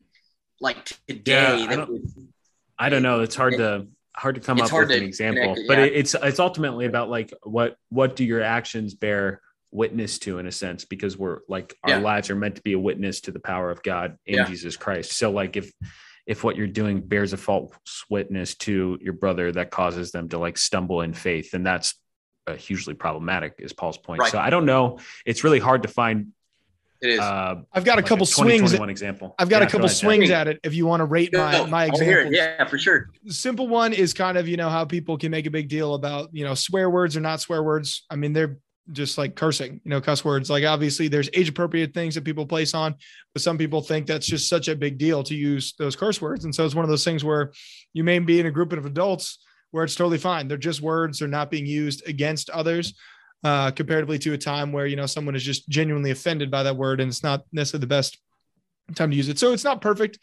like 0.60 0.86
today 1.08 1.60
yeah, 1.60 1.68
that. 1.68 1.72
I 1.72 1.76
don't, 1.76 2.02
I 2.78 2.90
don't 2.90 3.04
know. 3.04 3.22
It's 3.22 3.36
hard 3.36 3.58
to 3.58 3.88
hard 4.16 4.36
to 4.36 4.42
come 4.42 4.62
up 4.62 4.72
with 4.72 4.92
an 4.92 5.04
example, 5.04 5.56
it, 5.58 5.68
but 5.68 5.80
it's 5.80 6.16
it's 6.16 6.40
ultimately 6.40 6.86
about 6.86 7.10
like 7.10 7.34
what 7.44 7.76
what 7.90 8.16
do 8.16 8.24
your 8.24 8.42
actions 8.42 8.94
bear 8.94 9.42
witness 9.72 10.20
to 10.20 10.40
in 10.40 10.48
a 10.48 10.52
sense 10.52 10.86
because 10.86 11.18
we're 11.18 11.40
like 11.50 11.76
our 11.84 11.92
yeah. 11.92 11.98
lives 11.98 12.30
are 12.30 12.36
meant 12.36 12.56
to 12.56 12.62
be 12.62 12.74
a 12.74 12.80
witness 12.80 13.22
to 13.22 13.32
the 13.32 13.40
power 13.40 13.70
of 13.70 13.84
God 13.84 14.18
in 14.26 14.36
yeah. 14.36 14.46
Jesus 14.46 14.78
Christ. 14.78 15.12
So 15.14 15.32
like 15.32 15.58
if 15.58 15.72
if 16.26 16.44
what 16.44 16.56
you're 16.56 16.68
doing 16.68 17.02
bears 17.02 17.34
a 17.34 17.38
false 17.38 17.74
witness 18.10 18.56
to 18.56 18.98
your 19.02 19.14
brother 19.14 19.52
that 19.52 19.70
causes 19.70 20.12
them 20.12 20.30
to 20.30 20.40
like 20.40 20.58
stumble 20.58 21.02
in 21.02 21.14
faith, 21.14 21.52
then 21.52 21.64
that's 21.64 21.96
uh, 22.48 22.56
hugely 22.56 22.94
problematic, 22.94 23.56
is 23.60 23.74
Paul's 23.74 23.98
point. 23.98 24.20
Right. 24.20 24.32
So 24.32 24.40
I 24.40 24.50
don't 24.50 24.66
know. 24.66 25.00
It's 25.26 25.44
really 25.44 25.60
hard 25.60 25.84
to 25.84 25.90
find. 25.90 26.32
It 27.02 27.12
is. 27.12 27.20
Uh, 27.20 27.62
I've 27.74 27.84
got 27.84 27.94
a 27.94 27.96
like 27.98 28.06
couple 28.06 28.24
a 28.24 28.28
swings. 28.28 28.78
One 28.78 28.90
example. 28.90 29.36
I've 29.38 29.50
got 29.50 29.62
yeah, 29.62 29.68
a 29.68 29.72
couple 29.72 29.90
swings 29.90 30.30
at 30.30 30.48
it. 30.48 30.60
If 30.64 30.74
you 30.74 30.86
want 30.86 31.02
to 31.02 31.06
rate 31.06 31.34
my 31.34 31.66
my 31.66 31.86
example, 31.86 32.34
yeah, 32.34 32.66
for 32.66 32.78
sure. 32.78 33.10
Simple 33.28 33.68
one 33.68 33.94
is 33.94 34.14
kind 34.14 34.38
of 34.38 34.48
you 34.48 34.58
know 34.58 34.70
how 34.70 34.86
people 34.86 35.18
can 35.18 35.32
make 35.32 35.46
a 35.46 35.52
big 35.52 35.68
deal 35.68 35.96
about 35.96 36.30
you 36.34 36.46
know 36.46 36.54
swear 36.54 36.90
words 36.90 37.18
or 37.18 37.22
not 37.22 37.42
swear 37.42 37.64
words. 37.64 38.06
I 38.10 38.16
mean 38.16 38.34
they're 38.34 38.58
just 38.92 39.18
like 39.18 39.36
cursing, 39.36 39.82
you 39.84 39.90
know, 39.90 40.00
cuss 40.00 40.24
words. 40.24 40.50
Like 40.50 40.64
obviously 40.64 41.08
there's 41.08 41.30
age 41.34 41.50
appropriate 41.50 41.94
things 41.94 42.16
that 42.16 42.24
people 42.24 42.46
place 42.46 42.74
on, 42.74 42.96
but 43.34 43.42
some 43.42 43.58
people 43.58 43.82
think 43.82 44.06
that's 44.06 44.28
just 44.28 44.48
such 44.48 44.68
a 44.68 44.76
big 44.76 44.98
deal 44.98 45.24
to 45.24 45.36
use 45.36 45.74
those 45.78 45.96
curse 45.96 46.22
words. 46.22 46.46
And 46.46 46.54
so 46.54 46.66
it's 46.66 46.76
one 46.76 46.86
of 46.86 46.90
those 46.90 47.04
things 47.04 47.24
where 47.24 47.52
you 47.94 48.04
may 48.04 48.20
be 48.20 48.40
in 48.40 48.46
a 48.46 48.52
group 48.52 48.74
of 48.74 48.86
adults 48.86 49.40
where 49.76 49.84
it's 49.84 49.96
totally 49.96 50.18
fine. 50.18 50.48
They're 50.48 50.58
just 50.58 50.82
words. 50.82 51.20
They're 51.20 51.28
not 51.28 51.52
being 51.52 51.66
used 51.66 52.08
against 52.08 52.50
others, 52.50 52.94
uh, 53.44 53.72
comparatively 53.72 54.18
to 54.20 54.34
a 54.34 54.38
time 54.38 54.72
where, 54.72 54.88
you 54.88 54.96
know, 54.96 55.06
someone 55.06 55.36
is 55.36 55.44
just 55.44 55.68
genuinely 55.68 56.12
offended 56.12 56.50
by 56.50 56.64
that 56.64 56.78
word 56.78 57.02
and 57.02 57.10
it's 57.10 57.24
not 57.24 57.44
necessarily 57.52 57.82
the 57.82 57.88
best 57.88 58.18
time 58.96 59.12
to 59.12 59.18
use 59.18 59.30
it. 59.30 59.38
So 59.38 59.52
it's 59.52 59.64
not 59.64 59.82
perfect, 59.82 60.18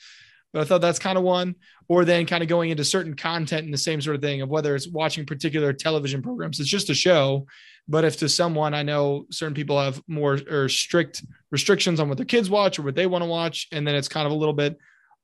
but 0.53 0.63
I 0.63 0.65
thought 0.65 0.81
that's 0.81 0.99
kind 0.99 1.19
of 1.19 1.25
one. 1.25 1.55
Or 1.89 2.05
then 2.05 2.27
kind 2.27 2.43
of 2.43 2.49
going 2.49 2.71
into 2.71 2.85
certain 2.85 3.15
content 3.15 3.65
and 3.65 3.75
the 3.75 3.79
same 3.79 4.01
sort 4.01 4.17
of 4.17 4.23
thing 4.23 4.41
of 4.41 4.49
whether 4.49 4.75
it's 4.75 4.89
watching 4.89 5.27
particular 5.27 5.73
television 5.73 6.23
programs. 6.23 6.59
It's 6.59 6.69
just 6.69 6.91
a 6.91 6.95
show 6.95 7.47
but 7.89 8.05
if 8.05 8.17
to 8.19 8.29
someone 8.29 8.75
I 8.75 8.83
know 8.83 9.27
certain 9.31 9.55
people 9.55 9.81
have 9.81 10.03
more 10.07 10.39
or 10.51 10.69
strict 10.69 11.25
restrictions 11.51 12.01
on 12.01 12.09
what 12.09 12.17
their 12.17 12.27
kids 12.27 12.49
watch 12.49 12.79
or 12.79 12.83
what 12.83 12.95
they 12.95 13.07
want 13.07 13.23
to 13.23 13.29
watch, 13.29 13.69
and 13.73 13.87
then 13.87 13.95
it's 13.95 14.09
kind 14.09 14.27
of 14.27 14.33
a 14.33 14.37
little 14.37 14.55
bit, 14.55 14.79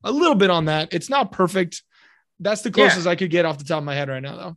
a 0.05 0.11
little 0.11 0.35
bit 0.35 0.51
on 0.51 0.64
that. 0.66 0.93
It's 0.93 1.11
not 1.11 1.33
perfect. 1.33 1.83
That's 2.41 2.62
the 2.62 2.70
closest 2.70 3.07
yeah. 3.07 3.12
I 3.12 3.16
could 3.16 3.30
get 3.30 3.45
off 3.45 3.59
the 3.59 3.64
top 3.64 3.78
of 3.78 3.84
my 3.84 3.95
head 3.95 4.09
right 4.09 4.22
now, 4.22 4.36
though. 4.36 4.57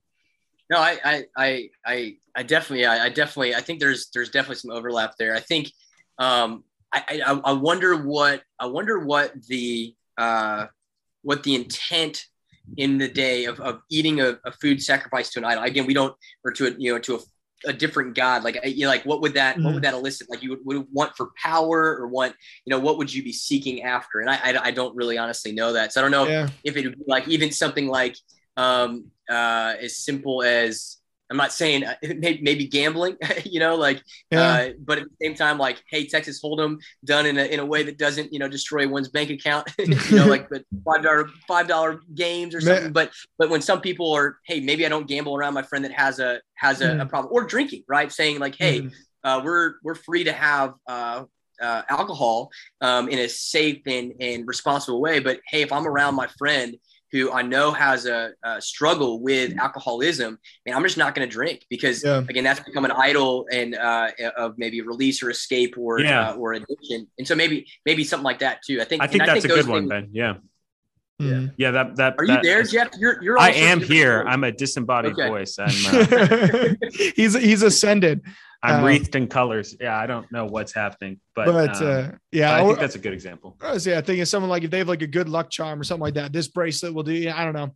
No, 0.69 0.77
I, 0.77 1.25
I, 1.35 1.69
I, 1.85 2.15
I 2.35 2.43
definitely, 2.43 2.85
I, 2.85 3.05
I 3.05 3.09
definitely, 3.09 3.55
I 3.55 3.61
think 3.61 3.79
there's, 3.79 4.09
there's 4.13 4.29
definitely 4.29 4.55
some 4.55 4.71
overlap 4.71 5.15
there. 5.17 5.35
I 5.35 5.39
think, 5.41 5.71
um, 6.17 6.63
I, 6.93 7.21
I, 7.25 7.41
I 7.43 7.51
wonder 7.53 7.97
what, 7.97 8.43
I 8.59 8.67
wonder 8.67 8.99
what 8.99 9.33
the, 9.47 9.95
uh, 10.17 10.67
what 11.23 11.43
the 11.43 11.55
intent 11.55 12.25
in 12.77 12.97
the 12.97 13.07
day 13.07 13.45
of, 13.45 13.59
of 13.59 13.81
eating 13.89 14.21
a, 14.21 14.37
a 14.45 14.51
food 14.51 14.81
sacrificed 14.81 15.33
to 15.33 15.39
an 15.39 15.45
idol. 15.45 15.63
Again, 15.63 15.85
we 15.85 15.93
don't, 15.93 16.15
or 16.45 16.51
to 16.51 16.67
a, 16.67 16.71
you 16.77 16.93
know, 16.93 16.99
to 16.99 17.15
a 17.15 17.19
a 17.65 17.73
different 17.73 18.15
god 18.15 18.43
like 18.43 18.59
you 18.63 18.85
know, 18.85 18.89
like 18.89 19.03
what 19.05 19.21
would 19.21 19.33
that 19.33 19.55
mm-hmm. 19.55 19.63
what 19.63 19.73
would 19.73 19.83
mm-hmm. 19.83 19.91
that 19.91 19.97
elicit 19.97 20.29
like 20.29 20.41
you 20.41 20.51
would, 20.51 20.65
would, 20.65 20.87
want 20.91 21.15
for 21.15 21.31
power 21.41 21.97
or 21.97 22.07
want 22.07 22.35
you 22.65 22.71
know 22.71 22.79
what 22.79 22.97
would 22.97 23.13
you 23.13 23.23
be 23.23 23.33
seeking 23.33 23.83
after 23.83 24.19
and 24.19 24.29
i 24.29 24.35
i, 24.43 24.65
I 24.65 24.71
don't 24.71 24.95
really 24.95 25.17
honestly 25.17 25.51
know 25.51 25.73
that 25.73 25.93
so 25.93 26.01
i 26.01 26.03
don't 26.03 26.11
know 26.11 26.27
yeah. 26.27 26.47
if 26.63 26.75
it 26.75 26.85
would 26.85 26.97
be 26.97 27.05
like 27.07 27.27
even 27.27 27.51
something 27.51 27.87
like 27.87 28.15
um 28.57 29.05
uh 29.29 29.75
as 29.79 29.97
simple 29.97 30.43
as 30.43 30.97
I'm 31.31 31.37
not 31.37 31.53
saying 31.53 31.85
uh, 31.85 31.95
maybe, 32.03 32.67
gambling, 32.67 33.15
you 33.45 33.59
know, 33.59 33.75
like, 33.75 34.03
yeah. 34.29 34.41
uh, 34.41 34.69
but 34.79 34.99
at 34.99 35.05
the 35.05 35.25
same 35.25 35.33
time, 35.33 35.57
like, 35.57 35.81
hey, 35.89 36.05
Texas 36.05 36.41
Hold'em 36.43 36.77
done 37.05 37.25
in 37.25 37.37
a, 37.37 37.45
in 37.45 37.59
a 37.59 37.65
way 37.65 37.83
that 37.83 37.97
doesn't, 37.97 38.31
you 38.33 38.37
know, 38.37 38.49
destroy 38.49 38.87
one's 38.87 39.07
bank 39.07 39.29
account, 39.29 39.71
you 39.79 39.95
know, 40.11 40.27
like 40.27 40.49
the 40.49 40.63
five 40.85 41.01
dollar 41.01 41.29
five 41.47 41.67
dollar 41.67 42.01
games 42.13 42.53
or 42.53 42.61
something. 42.61 42.83
Man. 42.83 42.93
But 42.93 43.11
but 43.39 43.49
when 43.49 43.61
some 43.61 43.79
people 43.79 44.11
are, 44.13 44.37
hey, 44.45 44.59
maybe 44.59 44.85
I 44.85 44.89
don't 44.89 45.07
gamble 45.07 45.35
around 45.35 45.53
my 45.53 45.63
friend 45.63 45.85
that 45.85 45.93
has 45.93 46.19
a 46.19 46.41
has 46.55 46.81
a, 46.81 46.89
mm. 46.89 47.01
a 47.01 47.05
problem 47.05 47.33
or 47.33 47.45
drinking, 47.45 47.83
right? 47.87 48.11
Saying 48.11 48.39
like, 48.39 48.55
hey, 48.57 48.81
mm. 48.81 48.93
uh, 49.23 49.41
we're 49.43 49.75
we're 49.83 49.95
free 49.95 50.25
to 50.25 50.33
have 50.33 50.73
uh, 50.85 51.23
uh, 51.61 51.83
alcohol 51.89 52.51
um, 52.81 53.07
in 53.07 53.19
a 53.19 53.29
safe 53.29 53.81
and, 53.85 54.13
and 54.19 54.47
responsible 54.47 54.99
way. 54.99 55.19
But 55.19 55.39
hey, 55.47 55.61
if 55.61 55.71
I'm 55.71 55.87
around 55.87 56.15
my 56.15 56.27
friend 56.37 56.75
who 57.11 57.31
I 57.31 57.41
know 57.41 57.71
has 57.71 58.05
a, 58.05 58.31
a 58.43 58.61
struggle 58.61 59.21
with 59.21 59.57
alcoholism, 59.59 60.39
and 60.65 60.75
I'm 60.75 60.83
just 60.83 60.97
not 60.97 61.15
going 61.15 61.27
to 61.27 61.31
drink 61.31 61.65
because 61.69 62.03
yeah. 62.03 62.19
again, 62.27 62.43
that's 62.43 62.59
become 62.59 62.85
an 62.85 62.91
idol 62.91 63.47
and 63.51 63.75
uh, 63.75 64.09
of 64.37 64.57
maybe 64.57 64.81
release 64.81 65.21
or 65.21 65.29
escape 65.29 65.77
or 65.77 65.99
yeah. 65.99 66.29
uh, 66.29 66.35
or 66.35 66.53
addiction. 66.53 67.07
And 67.17 67.27
so 67.27 67.35
maybe 67.35 67.67
maybe 67.85 68.03
something 68.03 68.23
like 68.23 68.39
that 68.39 68.61
too. 68.63 68.81
I 68.81 68.85
think 68.85 69.01
I 69.01 69.07
think 69.07 69.25
that's 69.25 69.31
I 69.31 69.39
think 69.41 69.53
a 69.53 69.55
good 69.55 69.67
one, 69.67 69.87
Ben. 69.87 70.09
Yeah. 70.11 70.35
Yeah. 71.19 71.47
Yeah. 71.55 71.71
That, 71.71 71.95
that, 71.97 72.15
are 72.17 72.25
that, 72.25 72.43
you 72.43 72.49
there, 72.49 72.63
Jeff? 72.63 72.89
You're, 72.97 73.21
you're, 73.21 73.39
I 73.39 73.51
am 73.51 73.79
here. 73.79 74.23
I'm 74.27 74.43
a 74.43 74.51
disembodied 74.51 75.13
okay. 75.13 75.29
voice. 75.29 75.59
I'm, 75.59 75.69
uh, 75.85 76.73
he's, 77.15 77.35
he's 77.35 77.61
ascended. 77.61 78.21
I'm 78.63 78.79
um, 78.79 78.83
wreathed 78.85 79.15
in 79.15 79.27
colors. 79.27 79.75
Yeah, 79.79 79.97
I 79.97 80.05
don't 80.05 80.31
know 80.31 80.45
what's 80.45 80.71
happening, 80.71 81.19
but, 81.35 81.47
but 81.47 81.81
um, 81.81 81.87
uh, 81.87 82.11
yeah, 82.31 82.55
I 82.55 82.63
think 82.63 82.79
that's 82.79 82.95
a 82.95 82.99
good 82.99 83.13
example. 83.13 83.57
I 83.59 83.73
was, 83.73 83.87
yeah, 83.87 83.97
I 83.97 84.01
think 84.01 84.19
it's 84.19 84.33
like 84.33 84.63
if 84.63 84.69
they 84.69 84.77
have 84.77 84.87
like 84.87 85.01
a 85.01 85.07
good 85.07 85.29
luck 85.29 85.49
charm 85.49 85.79
or 85.79 85.83
something 85.83 86.01
like 86.01 86.13
that, 86.13 86.31
this 86.31 86.47
bracelet 86.47 86.93
will 86.93 87.03
do. 87.03 87.13
Yeah, 87.13 87.39
I 87.39 87.43
don't 87.43 87.53
know, 87.53 87.75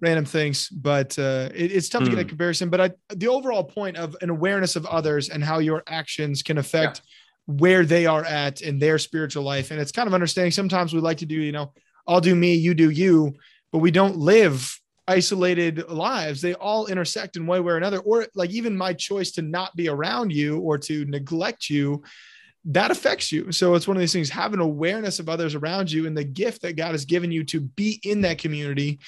random 0.00 0.26
things, 0.26 0.68
but 0.68 1.18
uh, 1.18 1.48
it, 1.54 1.72
it's 1.72 1.88
tough 1.88 2.02
mm. 2.02 2.06
to 2.06 2.10
get 2.10 2.18
a 2.18 2.22
hmm. 2.22 2.28
comparison. 2.28 2.68
But 2.68 2.80
I, 2.80 2.90
the 3.14 3.28
overall 3.28 3.64
point 3.64 3.96
of 3.96 4.16
an 4.20 4.28
awareness 4.28 4.76
of 4.76 4.84
others 4.86 5.30
and 5.30 5.42
how 5.42 5.60
your 5.60 5.82
actions 5.86 6.42
can 6.42 6.58
affect 6.58 7.00
yeah. 7.00 7.54
where 7.54 7.86
they 7.86 8.04
are 8.04 8.24
at 8.24 8.60
in 8.60 8.78
their 8.78 8.98
spiritual 8.98 9.44
life, 9.44 9.70
and 9.70 9.80
it's 9.80 9.92
kind 9.92 10.06
of 10.06 10.14
understanding. 10.14 10.52
Sometimes 10.52 10.92
we 10.92 11.00
like 11.00 11.18
to 11.18 11.26
do, 11.26 11.36
you 11.36 11.52
know, 11.52 11.72
I'll 12.06 12.20
do 12.20 12.34
me, 12.34 12.54
you 12.54 12.74
do 12.74 12.90
you, 12.90 13.34
but 13.72 13.78
we 13.78 13.90
don't 13.90 14.16
live 14.16 14.78
isolated 15.08 15.88
lives. 15.88 16.40
They 16.40 16.54
all 16.54 16.86
intersect 16.86 17.36
in 17.36 17.46
one 17.46 17.64
way 17.64 17.72
or 17.72 17.76
another 17.76 17.98
or 17.98 18.26
like 18.34 18.50
even 18.50 18.76
my 18.76 18.92
choice 18.92 19.32
to 19.32 19.42
not 19.42 19.74
be 19.74 19.88
around 19.88 20.32
you 20.32 20.58
or 20.60 20.78
to 20.78 21.04
neglect 21.06 21.68
you 21.68 22.02
that 22.64 22.90
affects 22.90 23.32
you. 23.32 23.50
So 23.50 23.74
it's 23.74 23.88
one 23.88 23.96
of 23.96 24.00
these 24.00 24.12
things 24.12 24.28
have 24.30 24.52
an 24.52 24.60
awareness 24.60 25.20
of 25.20 25.28
others 25.28 25.54
around 25.54 25.90
you 25.90 26.06
and 26.06 26.16
the 26.16 26.24
gift 26.24 26.62
that 26.62 26.76
god 26.76 26.92
has 26.92 27.04
given 27.04 27.32
you 27.32 27.44
to 27.44 27.60
be 27.60 28.00
in 28.04 28.20
that 28.22 28.38
community 28.38 28.98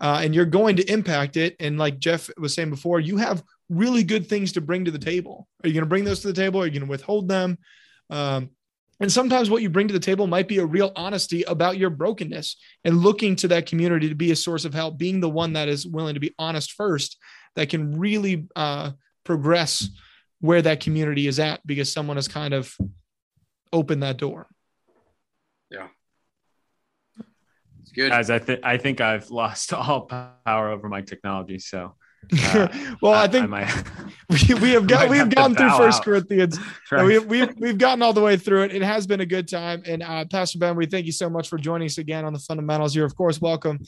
uh, 0.00 0.20
and 0.22 0.32
you're 0.34 0.44
going 0.44 0.76
to 0.76 0.92
impact 0.92 1.36
it. 1.36 1.56
And 1.58 1.78
like 1.78 1.98
jeff 1.98 2.30
was 2.38 2.54
saying 2.54 2.70
before 2.70 3.00
you 3.00 3.16
have 3.16 3.42
really 3.68 4.02
good 4.02 4.28
things 4.28 4.52
to 4.52 4.60
bring 4.60 4.84
to 4.84 4.90
the 4.90 4.98
table. 4.98 5.48
Are 5.62 5.68
you 5.68 5.74
going 5.74 5.82
to 5.82 5.88
bring 5.88 6.04
those 6.04 6.20
to 6.20 6.28
the 6.28 6.32
table? 6.32 6.60
Are 6.60 6.66
you 6.66 6.72
going 6.72 6.86
to 6.86 6.90
withhold 6.90 7.28
them? 7.28 7.58
Um, 8.08 8.50
and 9.00 9.10
sometimes 9.12 9.48
what 9.48 9.62
you 9.62 9.70
bring 9.70 9.88
to 9.88 9.94
the 9.94 10.00
table 10.00 10.26
might 10.26 10.48
be 10.48 10.58
a 10.58 10.66
real 10.66 10.92
honesty 10.96 11.42
about 11.44 11.78
your 11.78 11.90
brokenness 11.90 12.56
and 12.84 12.98
looking 12.98 13.36
to 13.36 13.48
that 13.48 13.66
community 13.66 14.08
to 14.08 14.14
be 14.14 14.32
a 14.32 14.36
source 14.36 14.64
of 14.64 14.74
help, 14.74 14.98
being 14.98 15.20
the 15.20 15.28
one 15.28 15.52
that 15.52 15.68
is 15.68 15.86
willing 15.86 16.14
to 16.14 16.20
be 16.20 16.34
honest 16.38 16.72
first, 16.72 17.16
that 17.54 17.68
can 17.68 17.98
really 17.98 18.48
uh, 18.56 18.90
progress 19.24 19.88
where 20.40 20.62
that 20.62 20.80
community 20.80 21.26
is 21.26 21.38
at 21.38 21.64
because 21.66 21.92
someone 21.92 22.16
has 22.16 22.28
kind 22.28 22.54
of 22.54 22.76
opened 23.72 24.02
that 24.02 24.16
door. 24.16 24.48
Yeah. 25.70 25.88
It's 27.82 27.92
good. 27.92 28.10
As 28.10 28.30
I 28.30 28.38
think 28.38 28.60
I 28.64 28.78
think 28.78 29.00
I've 29.00 29.30
lost 29.30 29.72
all 29.72 30.02
power 30.02 30.70
over 30.70 30.88
my 30.88 31.02
technology. 31.02 31.58
So 31.58 31.94
uh, 32.32 32.68
well, 33.02 33.12
I, 33.12 33.24
I 33.24 33.28
think 33.28 33.52
I 33.52 33.84
we, 34.48 34.54
we 34.54 34.70
have 34.70 34.86
got 34.86 35.08
we've 35.08 35.30
gone 35.30 35.54
through 35.54 35.70
First 35.70 36.02
Corinthians. 36.04 36.58
Right. 36.90 37.04
We, 37.04 37.18
we've 37.18 37.56
we've 37.56 37.78
gotten 37.78 38.02
all 38.02 38.12
the 38.12 38.20
way 38.20 38.36
through 38.36 38.64
it. 38.64 38.74
It 38.74 38.82
has 38.82 39.06
been 39.06 39.20
a 39.20 39.26
good 39.26 39.48
time. 39.48 39.82
And 39.86 40.02
uh, 40.02 40.24
Pastor 40.30 40.58
Ben, 40.58 40.76
we 40.76 40.86
thank 40.86 41.06
you 41.06 41.12
so 41.12 41.30
much 41.30 41.48
for 41.48 41.58
joining 41.58 41.86
us 41.86 41.98
again 41.98 42.24
on 42.24 42.32
the 42.32 42.38
fundamentals. 42.38 42.94
You're 42.94 43.06
of 43.06 43.16
course 43.16 43.40
welcome 43.40 43.80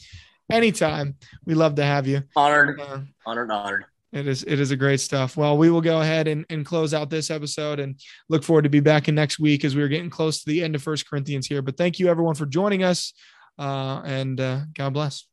anytime. 0.50 1.16
We 1.44 1.54
love 1.54 1.74
to 1.76 1.84
have 1.84 2.06
you. 2.06 2.22
Honored, 2.36 2.80
uh, 2.80 3.00
honored, 3.26 3.50
honored. 3.50 3.84
It 4.12 4.26
is 4.26 4.42
it 4.42 4.58
is 4.58 4.72
a 4.72 4.76
great 4.76 5.00
stuff. 5.00 5.36
Well, 5.36 5.56
we 5.56 5.70
will 5.70 5.80
go 5.80 6.00
ahead 6.00 6.26
and, 6.26 6.44
and 6.50 6.66
close 6.66 6.92
out 6.94 7.10
this 7.10 7.30
episode 7.30 7.78
and 7.78 8.00
look 8.28 8.42
forward 8.42 8.62
to 8.62 8.70
be 8.70 8.80
back 8.80 9.08
in 9.08 9.14
next 9.14 9.38
week 9.38 9.64
as 9.64 9.76
we 9.76 9.82
are 9.82 9.88
getting 9.88 10.10
close 10.10 10.42
to 10.42 10.50
the 10.50 10.64
end 10.64 10.74
of 10.74 10.82
First 10.82 11.08
Corinthians 11.08 11.46
here. 11.46 11.62
But 11.62 11.76
thank 11.76 12.00
you 12.00 12.08
everyone 12.08 12.34
for 12.34 12.46
joining 12.46 12.82
us, 12.82 13.12
uh, 13.58 14.02
and 14.04 14.40
uh, 14.40 14.60
God 14.74 14.94
bless. 14.94 15.29